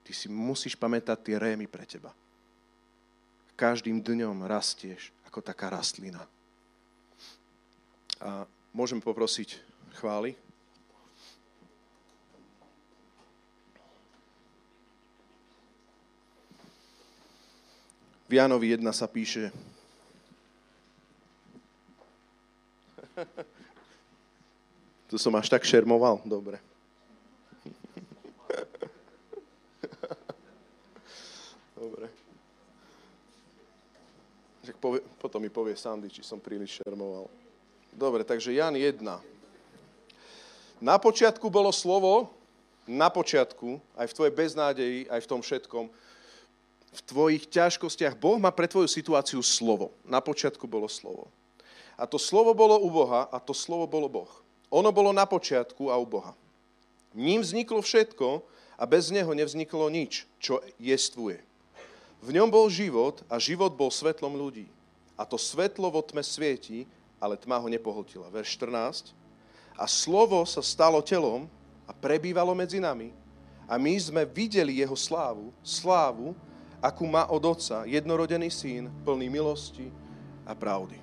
Ty 0.07 0.13
si 0.15 0.29
musíš 0.31 0.77
pamätať 0.77 1.19
tie 1.25 1.37
rémy 1.41 1.67
pre 1.67 1.89
teba. 1.89 2.15
Každým 3.59 4.01
dňom 4.01 4.47
rastieš 4.47 5.11
ako 5.27 5.43
taká 5.43 5.73
rastlina. 5.73 6.23
A 8.21 8.45
môžem 8.77 9.01
poprosiť 9.01 9.57
chvály? 9.97 10.37
V 18.31 18.39
Jánovi 18.39 18.79
1 18.79 18.87
sa 18.95 19.11
píše, 19.11 19.51
tu 25.11 25.19
som 25.19 25.35
až 25.35 25.51
tak 25.51 25.67
šermoval, 25.67 26.23
dobre. 26.23 26.63
Dobre. 31.75 32.07
povie, 34.79 35.03
potom 35.19 35.43
mi 35.43 35.51
povie 35.51 35.75
Sandy, 35.75 36.07
či 36.07 36.23
som 36.23 36.39
príliš 36.39 36.79
šermoval. 36.79 37.27
Dobre, 37.91 38.23
takže 38.23 38.55
Jan 38.55 38.79
1. 38.79 39.03
Na 40.79 41.03
počiatku 41.03 41.51
bolo 41.51 41.75
slovo, 41.75 42.31
na 42.87 43.11
počiatku, 43.11 43.83
aj 43.99 44.07
v 44.07 44.15
tvojej 44.15 44.35
beznádeji, 44.39 45.11
aj 45.11 45.19
v 45.19 45.31
tom 45.35 45.43
všetkom, 45.43 45.91
v 46.91 47.01
tvojich 47.07 47.47
ťažkostiach. 47.47 48.19
Boh 48.19 48.39
má 48.43 48.51
pre 48.51 48.67
tvoju 48.67 48.91
situáciu 48.91 49.39
slovo. 49.47 49.95
Na 50.03 50.19
počiatku 50.19 50.67
bolo 50.67 50.91
slovo. 50.91 51.31
A 51.95 52.09
to 52.09 52.19
slovo 52.19 52.57
bolo 52.57 52.81
u 52.81 52.89
Boha 52.91 53.31
a 53.31 53.39
to 53.39 53.55
slovo 53.55 53.87
bolo 53.87 54.11
Boh. 54.11 54.33
Ono 54.71 54.91
bolo 54.91 55.15
na 55.15 55.27
počiatku 55.27 55.91
a 55.91 55.99
u 55.99 56.07
Boha. 56.07 56.35
Ním 57.15 57.43
vzniklo 57.43 57.83
všetko 57.83 58.43
a 58.79 58.83
bez 58.87 59.11
neho 59.11 59.31
nevzniklo 59.35 59.91
nič, 59.91 60.27
čo 60.39 60.63
jestvuje. 60.79 61.43
V 62.21 62.31
ňom 62.37 62.49
bol 62.53 62.71
život 62.71 63.23
a 63.27 63.41
život 63.41 63.75
bol 63.75 63.91
svetlom 63.91 64.37
ľudí. 64.37 64.69
A 65.19 65.27
to 65.29 65.37
svetlo 65.37 65.93
vo 65.93 66.01
tme 66.01 66.25
svieti, 66.25 66.89
ale 67.21 67.37
tma 67.37 67.61
ho 67.61 67.69
nepohltila. 67.69 68.33
Verš 68.33 68.57
14. 68.57 69.13
A 69.77 69.85
slovo 69.85 70.41
sa 70.49 70.65
stalo 70.65 71.05
telom 71.05 71.45
a 71.85 71.93
prebývalo 71.93 72.57
medzi 72.57 72.81
nami 72.81 73.13
a 73.71 73.79
my 73.79 73.95
sme 74.01 74.23
videli 74.27 74.83
jeho 74.83 74.99
slávu, 74.99 75.55
slávu, 75.63 76.35
akú 76.81 77.05
má 77.05 77.29
od 77.29 77.45
Otca 77.45 77.85
jednorodený 77.85 78.49
syn, 78.49 78.89
plný 79.05 79.29
milosti 79.29 79.93
a 80.49 80.57
pravdy. 80.57 80.97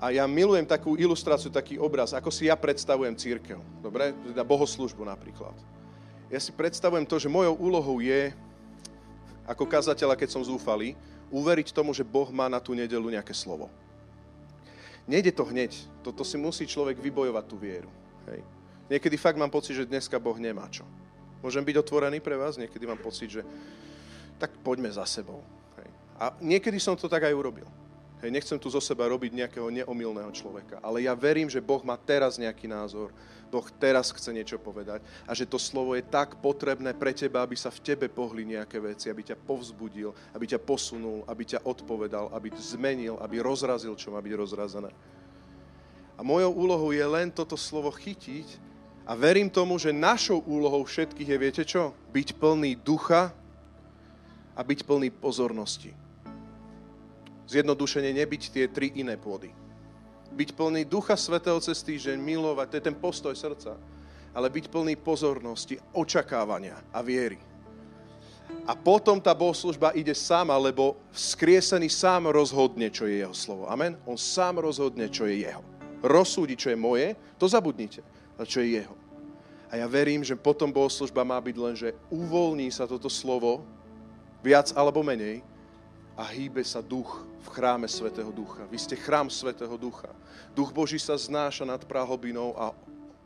A 0.00 0.10
ja 0.10 0.24
milujem 0.28 0.66
takú 0.66 0.98
ilustráciu, 0.98 1.48
taký 1.48 1.78
obraz, 1.78 2.12
ako 2.12 2.28
si 2.28 2.50
ja 2.50 2.56
predstavujem 2.58 3.14
církev. 3.14 3.60
Dobre? 3.80 4.12
Teda 4.12 4.42
bohoslužbu 4.44 5.00
napríklad. 5.06 5.54
Ja 6.28 6.40
si 6.42 6.50
predstavujem 6.50 7.06
to, 7.06 7.16
že 7.16 7.30
mojou 7.30 7.54
úlohou 7.56 8.02
je, 8.02 8.34
ako 9.46 9.64
kazateľa, 9.68 10.18
keď 10.18 10.28
som 10.34 10.42
zúfalý, 10.42 10.96
uveriť 11.32 11.72
tomu, 11.72 11.92
že 11.92 12.04
Boh 12.04 12.28
má 12.32 12.48
na 12.50 12.58
tú 12.58 12.72
nedelu 12.72 13.04
nejaké 13.12 13.32
slovo. 13.32 13.68
Nejde 15.04 15.32
to 15.36 15.44
hneď. 15.44 15.72
Toto 16.00 16.24
si 16.24 16.40
musí 16.40 16.64
človek 16.64 16.96
vybojovať 16.96 17.44
tú 17.44 17.56
vieru. 17.60 17.92
Hej. 18.28 18.40
Niekedy 18.88 19.16
fakt 19.20 19.36
mám 19.36 19.52
pocit, 19.52 19.76
že 19.76 19.88
dneska 19.88 20.16
Boh 20.16 20.36
nemá 20.36 20.64
čo. 20.72 20.84
Môžem 21.44 21.60
byť 21.60 21.76
otvorený 21.76 22.24
pre 22.24 22.40
vás? 22.40 22.56
Niekedy 22.56 22.88
mám 22.88 23.00
pocit, 23.00 23.28
že 23.28 23.44
tak 24.38 24.54
poďme 24.62 24.90
za 24.90 25.06
sebou. 25.06 25.42
Hej. 25.78 25.88
A 26.20 26.24
niekedy 26.42 26.78
som 26.82 26.98
to 26.98 27.10
tak 27.10 27.24
aj 27.26 27.34
urobil. 27.34 27.66
Hej, 28.24 28.32
nechcem 28.32 28.56
tu 28.56 28.72
zo 28.72 28.80
seba 28.80 29.04
robiť 29.04 29.36
nejakého 29.36 29.68
neomilného 29.68 30.32
človeka, 30.32 30.80
ale 30.80 31.04
ja 31.04 31.12
verím, 31.12 31.44
že 31.44 31.60
Boh 31.60 31.84
má 31.84 31.92
teraz 32.00 32.40
nejaký 32.40 32.64
názor, 32.64 33.12
Boh 33.52 33.68
teraz 33.76 34.10
chce 34.10 34.32
niečo 34.32 34.56
povedať 34.56 35.04
a 35.28 35.36
že 35.36 35.44
to 35.44 35.60
slovo 35.60 35.92
je 35.92 36.02
tak 36.02 36.40
potrebné 36.40 36.96
pre 36.96 37.12
teba, 37.12 37.44
aby 37.44 37.54
sa 37.54 37.68
v 37.68 37.84
tebe 37.84 38.08
pohli 38.08 38.48
nejaké 38.48 38.80
veci, 38.80 39.12
aby 39.12 39.22
ťa 39.22 39.36
povzbudil, 39.44 40.10
aby 40.32 40.44
ťa 40.48 40.58
posunul, 40.58 41.22
aby 41.28 41.54
ťa 41.54 41.68
odpovedal, 41.68 42.32
aby 42.32 42.48
zmenil, 42.56 43.20
aby 43.20 43.44
rozrazil, 43.44 43.92
čo 43.94 44.10
má 44.10 44.24
byť 44.24 44.34
rozrazené. 44.34 44.90
A 46.16 46.24
mojou 46.24 46.50
úlohou 46.50 46.90
je 46.96 47.04
len 47.04 47.28
toto 47.28 47.60
slovo 47.60 47.92
chytiť 47.92 48.58
a 49.04 49.12
verím 49.12 49.52
tomu, 49.52 49.76
že 49.76 49.92
našou 49.92 50.40
úlohou 50.48 50.80
všetkých 50.80 51.28
je, 51.28 51.36
viete 51.36 51.62
čo? 51.68 51.92
Byť 52.08 52.40
plný 52.40 52.72
ducha 52.80 53.36
a 54.54 54.60
byť 54.62 54.86
plný 54.86 55.10
pozornosti 55.10 56.04
zjednodušene 57.48 58.10
nebyť 58.12 58.42
tie 58.50 58.64
tri 58.68 58.92
iné 58.96 59.20
pôdy. 59.20 59.52
Byť 60.34 60.56
plný 60.56 60.82
Ducha 60.88 61.14
Svetého 61.14 61.60
cez 61.62 61.78
týždeň, 61.84 62.18
milovať, 62.18 62.66
to 62.66 62.76
je 62.80 62.86
ten 62.90 62.96
postoj 62.96 63.34
srdca, 63.36 63.78
ale 64.34 64.50
byť 64.50 64.66
plný 64.66 64.98
pozornosti, 64.98 65.78
očakávania 65.94 66.74
a 66.90 66.98
viery. 67.04 67.38
A 68.64 68.72
potom 68.76 69.20
tá 69.20 69.32
bohoslužba 69.32 69.94
ide 69.96 70.12
sama, 70.12 70.56
lebo 70.56 70.98
vzkriesený 71.12 71.88
sám 71.88 72.28
rozhodne, 72.32 72.90
čo 72.90 73.06
je 73.08 73.24
jeho 73.24 73.36
slovo. 73.36 73.68
Amen? 73.68 73.96
On 74.04 74.18
sám 74.18 74.60
rozhodne, 74.60 75.08
čo 75.08 75.28
je 75.28 75.44
jeho. 75.46 75.62
Rozsúdi, 76.04 76.56
čo 76.56 76.68
je 76.72 76.76
moje, 76.76 77.16
to 77.40 77.48
zabudnite, 77.48 78.04
ale 78.36 78.44
čo 78.44 78.60
je 78.60 78.80
jeho. 78.80 78.94
A 79.72 79.80
ja 79.80 79.86
verím, 79.88 80.20
že 80.20 80.36
potom 80.38 80.70
bohoslužba 80.70 81.24
má 81.24 81.40
byť 81.40 81.56
len, 81.56 81.74
že 81.74 81.96
uvoľní 82.12 82.68
sa 82.68 82.84
toto 82.84 83.08
slovo, 83.08 83.64
viac 84.44 84.76
alebo 84.76 85.00
menej, 85.00 85.40
a 86.14 86.22
hýbe 86.30 86.62
sa 86.62 86.78
duch 86.78 87.26
v 87.42 87.48
chráme 87.50 87.90
Svetého 87.90 88.30
Ducha. 88.30 88.62
Vy 88.70 88.78
ste 88.78 88.94
chrám 88.94 89.26
Svetého 89.26 89.74
Ducha. 89.74 90.10
Duch 90.54 90.70
Boží 90.70 90.98
sa 91.02 91.18
znáša 91.18 91.66
nad 91.66 91.82
prahobinou 91.82 92.54
a 92.54 92.70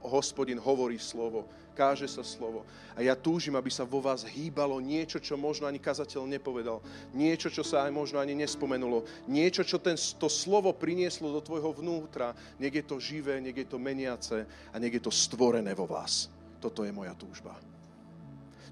hospodin 0.00 0.56
hovorí 0.56 0.96
slovo, 0.96 1.44
káže 1.76 2.08
sa 2.08 2.24
slovo. 2.24 2.64
A 2.96 3.04
ja 3.04 3.12
túžim, 3.12 3.52
aby 3.60 3.68
sa 3.68 3.84
vo 3.84 4.00
vás 4.00 4.24
hýbalo 4.24 4.80
niečo, 4.80 5.20
čo 5.20 5.36
možno 5.36 5.68
ani 5.68 5.76
kazateľ 5.76 6.24
nepovedal. 6.24 6.80
Niečo, 7.12 7.52
čo 7.52 7.60
sa 7.60 7.84
aj 7.84 7.92
možno 7.92 8.16
ani 8.16 8.32
nespomenulo. 8.32 9.04
Niečo, 9.28 9.68
čo 9.68 9.76
ten, 9.76 10.00
to 10.16 10.32
slovo 10.32 10.72
prinieslo 10.72 11.28
do 11.28 11.44
tvojho 11.44 11.76
vnútra. 11.76 12.32
Nech 12.56 12.72
je 12.72 12.84
to 12.88 12.96
živé, 12.96 13.36
nech 13.44 13.54
je 13.54 13.68
to 13.68 13.76
meniace 13.76 14.48
a 14.48 14.76
nech 14.80 14.96
je 14.96 15.02
to 15.04 15.12
stvorené 15.12 15.76
vo 15.76 15.84
vás. 15.84 16.32
Toto 16.56 16.88
je 16.88 16.90
moja 16.90 17.12
túžba. 17.12 17.52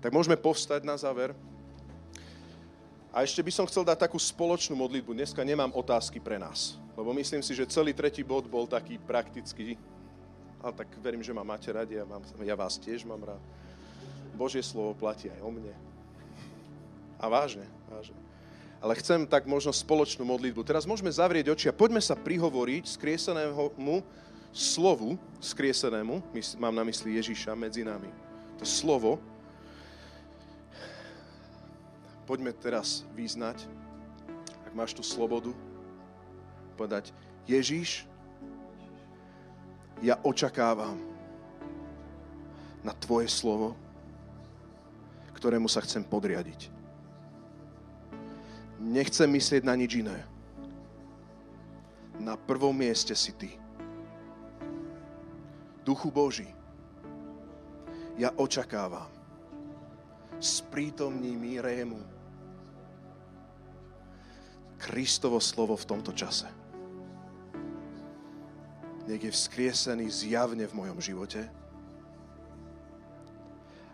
Tak 0.00 0.08
môžeme 0.08 0.40
povstať 0.40 0.88
na 0.88 0.96
záver. 0.96 1.36
A 3.16 3.24
ešte 3.24 3.40
by 3.40 3.48
som 3.48 3.64
chcel 3.64 3.80
dať 3.80 4.04
takú 4.04 4.20
spoločnú 4.20 4.76
modlitbu. 4.76 5.16
Dneska 5.16 5.40
nemám 5.40 5.72
otázky 5.72 6.20
pre 6.20 6.36
nás, 6.36 6.76
lebo 6.92 7.16
myslím 7.16 7.40
si, 7.40 7.56
že 7.56 7.64
celý 7.64 7.96
tretí 7.96 8.20
bod 8.20 8.44
bol 8.44 8.68
taký 8.68 9.00
praktický. 9.00 9.80
Ale 10.60 10.76
tak 10.76 10.92
verím, 11.00 11.24
že 11.24 11.32
ma 11.32 11.40
máte 11.40 11.72
radi 11.72 11.96
a 11.96 12.04
mám, 12.04 12.20
ja 12.44 12.52
vás 12.52 12.76
tiež 12.76 13.08
mám 13.08 13.24
rád. 13.24 13.40
Božie 14.36 14.60
slovo 14.60 14.92
platí 14.92 15.32
aj 15.32 15.40
o 15.40 15.48
mne. 15.48 15.72
A 17.16 17.24
vážne, 17.32 17.64
vážne. 17.88 18.20
Ale 18.84 18.92
chcem 19.00 19.24
tak 19.24 19.48
možno 19.48 19.72
spoločnú 19.72 20.28
modlitbu. 20.28 20.60
Teraz 20.60 20.84
môžeme 20.84 21.08
zavrieť 21.08 21.56
oči 21.56 21.72
a 21.72 21.74
poďme 21.74 22.04
sa 22.04 22.12
prihovoriť 22.12 23.00
skriesenému 23.00 24.04
slovu, 24.52 25.16
skriesenému, 25.40 26.20
mám 26.60 26.76
na 26.76 26.84
mysli 26.84 27.16
Ježiša 27.16 27.56
medzi 27.56 27.80
nami. 27.80 28.12
To 28.60 28.68
slovo, 28.68 29.16
poďme 32.26 32.50
teraz 32.50 33.06
význať, 33.14 33.70
ak 34.66 34.74
máš 34.74 34.98
tú 34.98 35.06
slobodu, 35.06 35.54
povedať, 36.74 37.14
Ježíš, 37.46 38.10
ja 40.02 40.18
očakávam 40.26 40.98
na 42.82 42.92
Tvoje 42.92 43.30
slovo, 43.30 43.78
ktorému 45.38 45.70
sa 45.70 45.80
chcem 45.80 46.02
podriadiť. 46.02 46.68
Nechcem 48.82 49.30
myslieť 49.30 49.62
na 49.64 49.78
nič 49.78 50.02
iné. 50.02 50.18
Na 52.18 52.34
prvom 52.34 52.74
mieste 52.74 53.14
si 53.14 53.32
Ty. 53.32 53.54
Duchu 55.86 56.10
Boží, 56.10 56.50
ja 58.18 58.34
očakávam. 58.34 59.08
Sprítomní 60.36 61.32
mi 61.38 61.56
rému 61.62 62.15
Kristovo 64.76 65.40
slovo 65.40 65.76
v 65.76 65.88
tomto 65.88 66.12
čase. 66.12 66.48
Nech 69.06 69.22
je 69.22 69.30
vzkriesený 69.30 70.10
zjavne 70.10 70.66
v 70.66 70.76
mojom 70.76 70.98
živote 70.98 71.46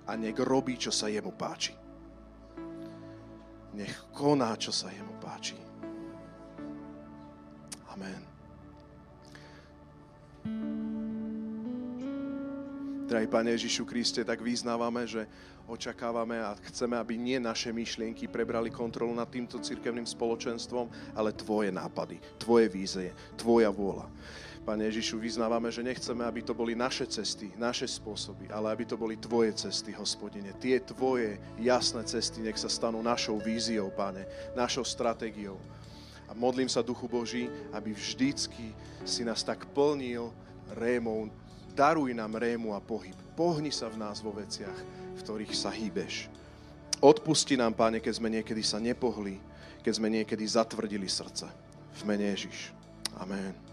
a 0.09 0.17
nech 0.17 0.37
robí, 0.41 0.77
čo 0.81 0.91
sa 0.91 1.07
jemu 1.09 1.31
páči. 1.37 1.77
Nech 3.73 3.95
koná, 4.13 4.57
čo 4.57 4.73
sa 4.73 4.91
jemu 4.93 5.15
páči. 5.21 5.57
Amen. 7.93 8.23
Drahý 13.13 13.29
Pane 13.29 13.53
Ježišu 13.61 13.85
Kriste, 13.85 14.25
tak 14.25 14.41
vyznávame, 14.41 15.05
že 15.05 15.29
očakávame 15.69 16.41
a 16.41 16.57
chceme, 16.73 16.97
aby 16.97 17.21
nie 17.21 17.37
naše 17.37 17.69
myšlienky 17.69 18.25
prebrali 18.25 18.73
kontrolu 18.73 19.13
nad 19.13 19.29
týmto 19.29 19.61
cirkevným 19.61 20.09
spoločenstvom, 20.09 21.13
ale 21.13 21.37
Tvoje 21.37 21.69
nápady, 21.69 22.17
Tvoje 22.41 22.73
vízie, 22.73 23.13
Tvoja 23.37 23.69
vôľa. 23.69 24.09
Pane 24.65 24.89
Ježišu, 24.89 25.21
vyznávame, 25.21 25.69
že 25.69 25.85
nechceme, 25.85 26.25
aby 26.25 26.41
to 26.41 26.57
boli 26.57 26.73
naše 26.73 27.05
cesty, 27.05 27.53
naše 27.61 27.85
spôsoby, 27.85 28.49
ale 28.49 28.73
aby 28.73 28.89
to 28.89 28.97
boli 28.97 29.21
Tvoje 29.21 29.53
cesty, 29.61 29.93
hospodine. 29.93 30.57
Tie 30.57 30.81
Tvoje 30.81 31.37
jasné 31.61 32.09
cesty 32.09 32.41
nech 32.41 32.57
sa 32.57 32.73
stanú 32.73 33.05
našou 33.05 33.37
víziou, 33.37 33.93
Pane, 33.93 34.25
našou 34.57 34.89
stratégiou. 34.89 35.61
A 36.25 36.33
modlím 36.33 36.73
sa, 36.73 36.81
Duchu 36.81 37.13
Boží, 37.13 37.53
aby 37.77 37.93
vždycky 37.93 38.73
si 39.05 39.21
nás 39.21 39.45
tak 39.45 39.69
plnil 39.77 40.33
rémou 40.73 41.29
daruj 41.73 42.13
nám 42.13 42.37
rému 42.37 42.77
a 42.77 42.81
pohyb. 42.81 43.17
Pohni 43.33 43.73
sa 43.73 43.89
v 43.89 44.01
nás 44.01 44.21
vo 44.21 44.33
veciach, 44.33 44.79
v 45.17 45.21
ktorých 45.21 45.53
sa 45.57 45.73
hýbeš. 45.73 46.29
Odpusti 47.03 47.59
nám, 47.59 47.75
Páne, 47.75 47.99
keď 47.99 48.15
sme 48.15 48.29
niekedy 48.31 48.63
sa 48.63 48.79
nepohli, 48.79 49.41
keď 49.83 49.93
sme 49.99 50.09
niekedy 50.13 50.45
zatvrdili 50.47 51.11
srdce. 51.11 51.51
V 51.99 52.03
mene 52.07 52.31
Ježiš. 52.31 52.71
Amen. 53.19 53.72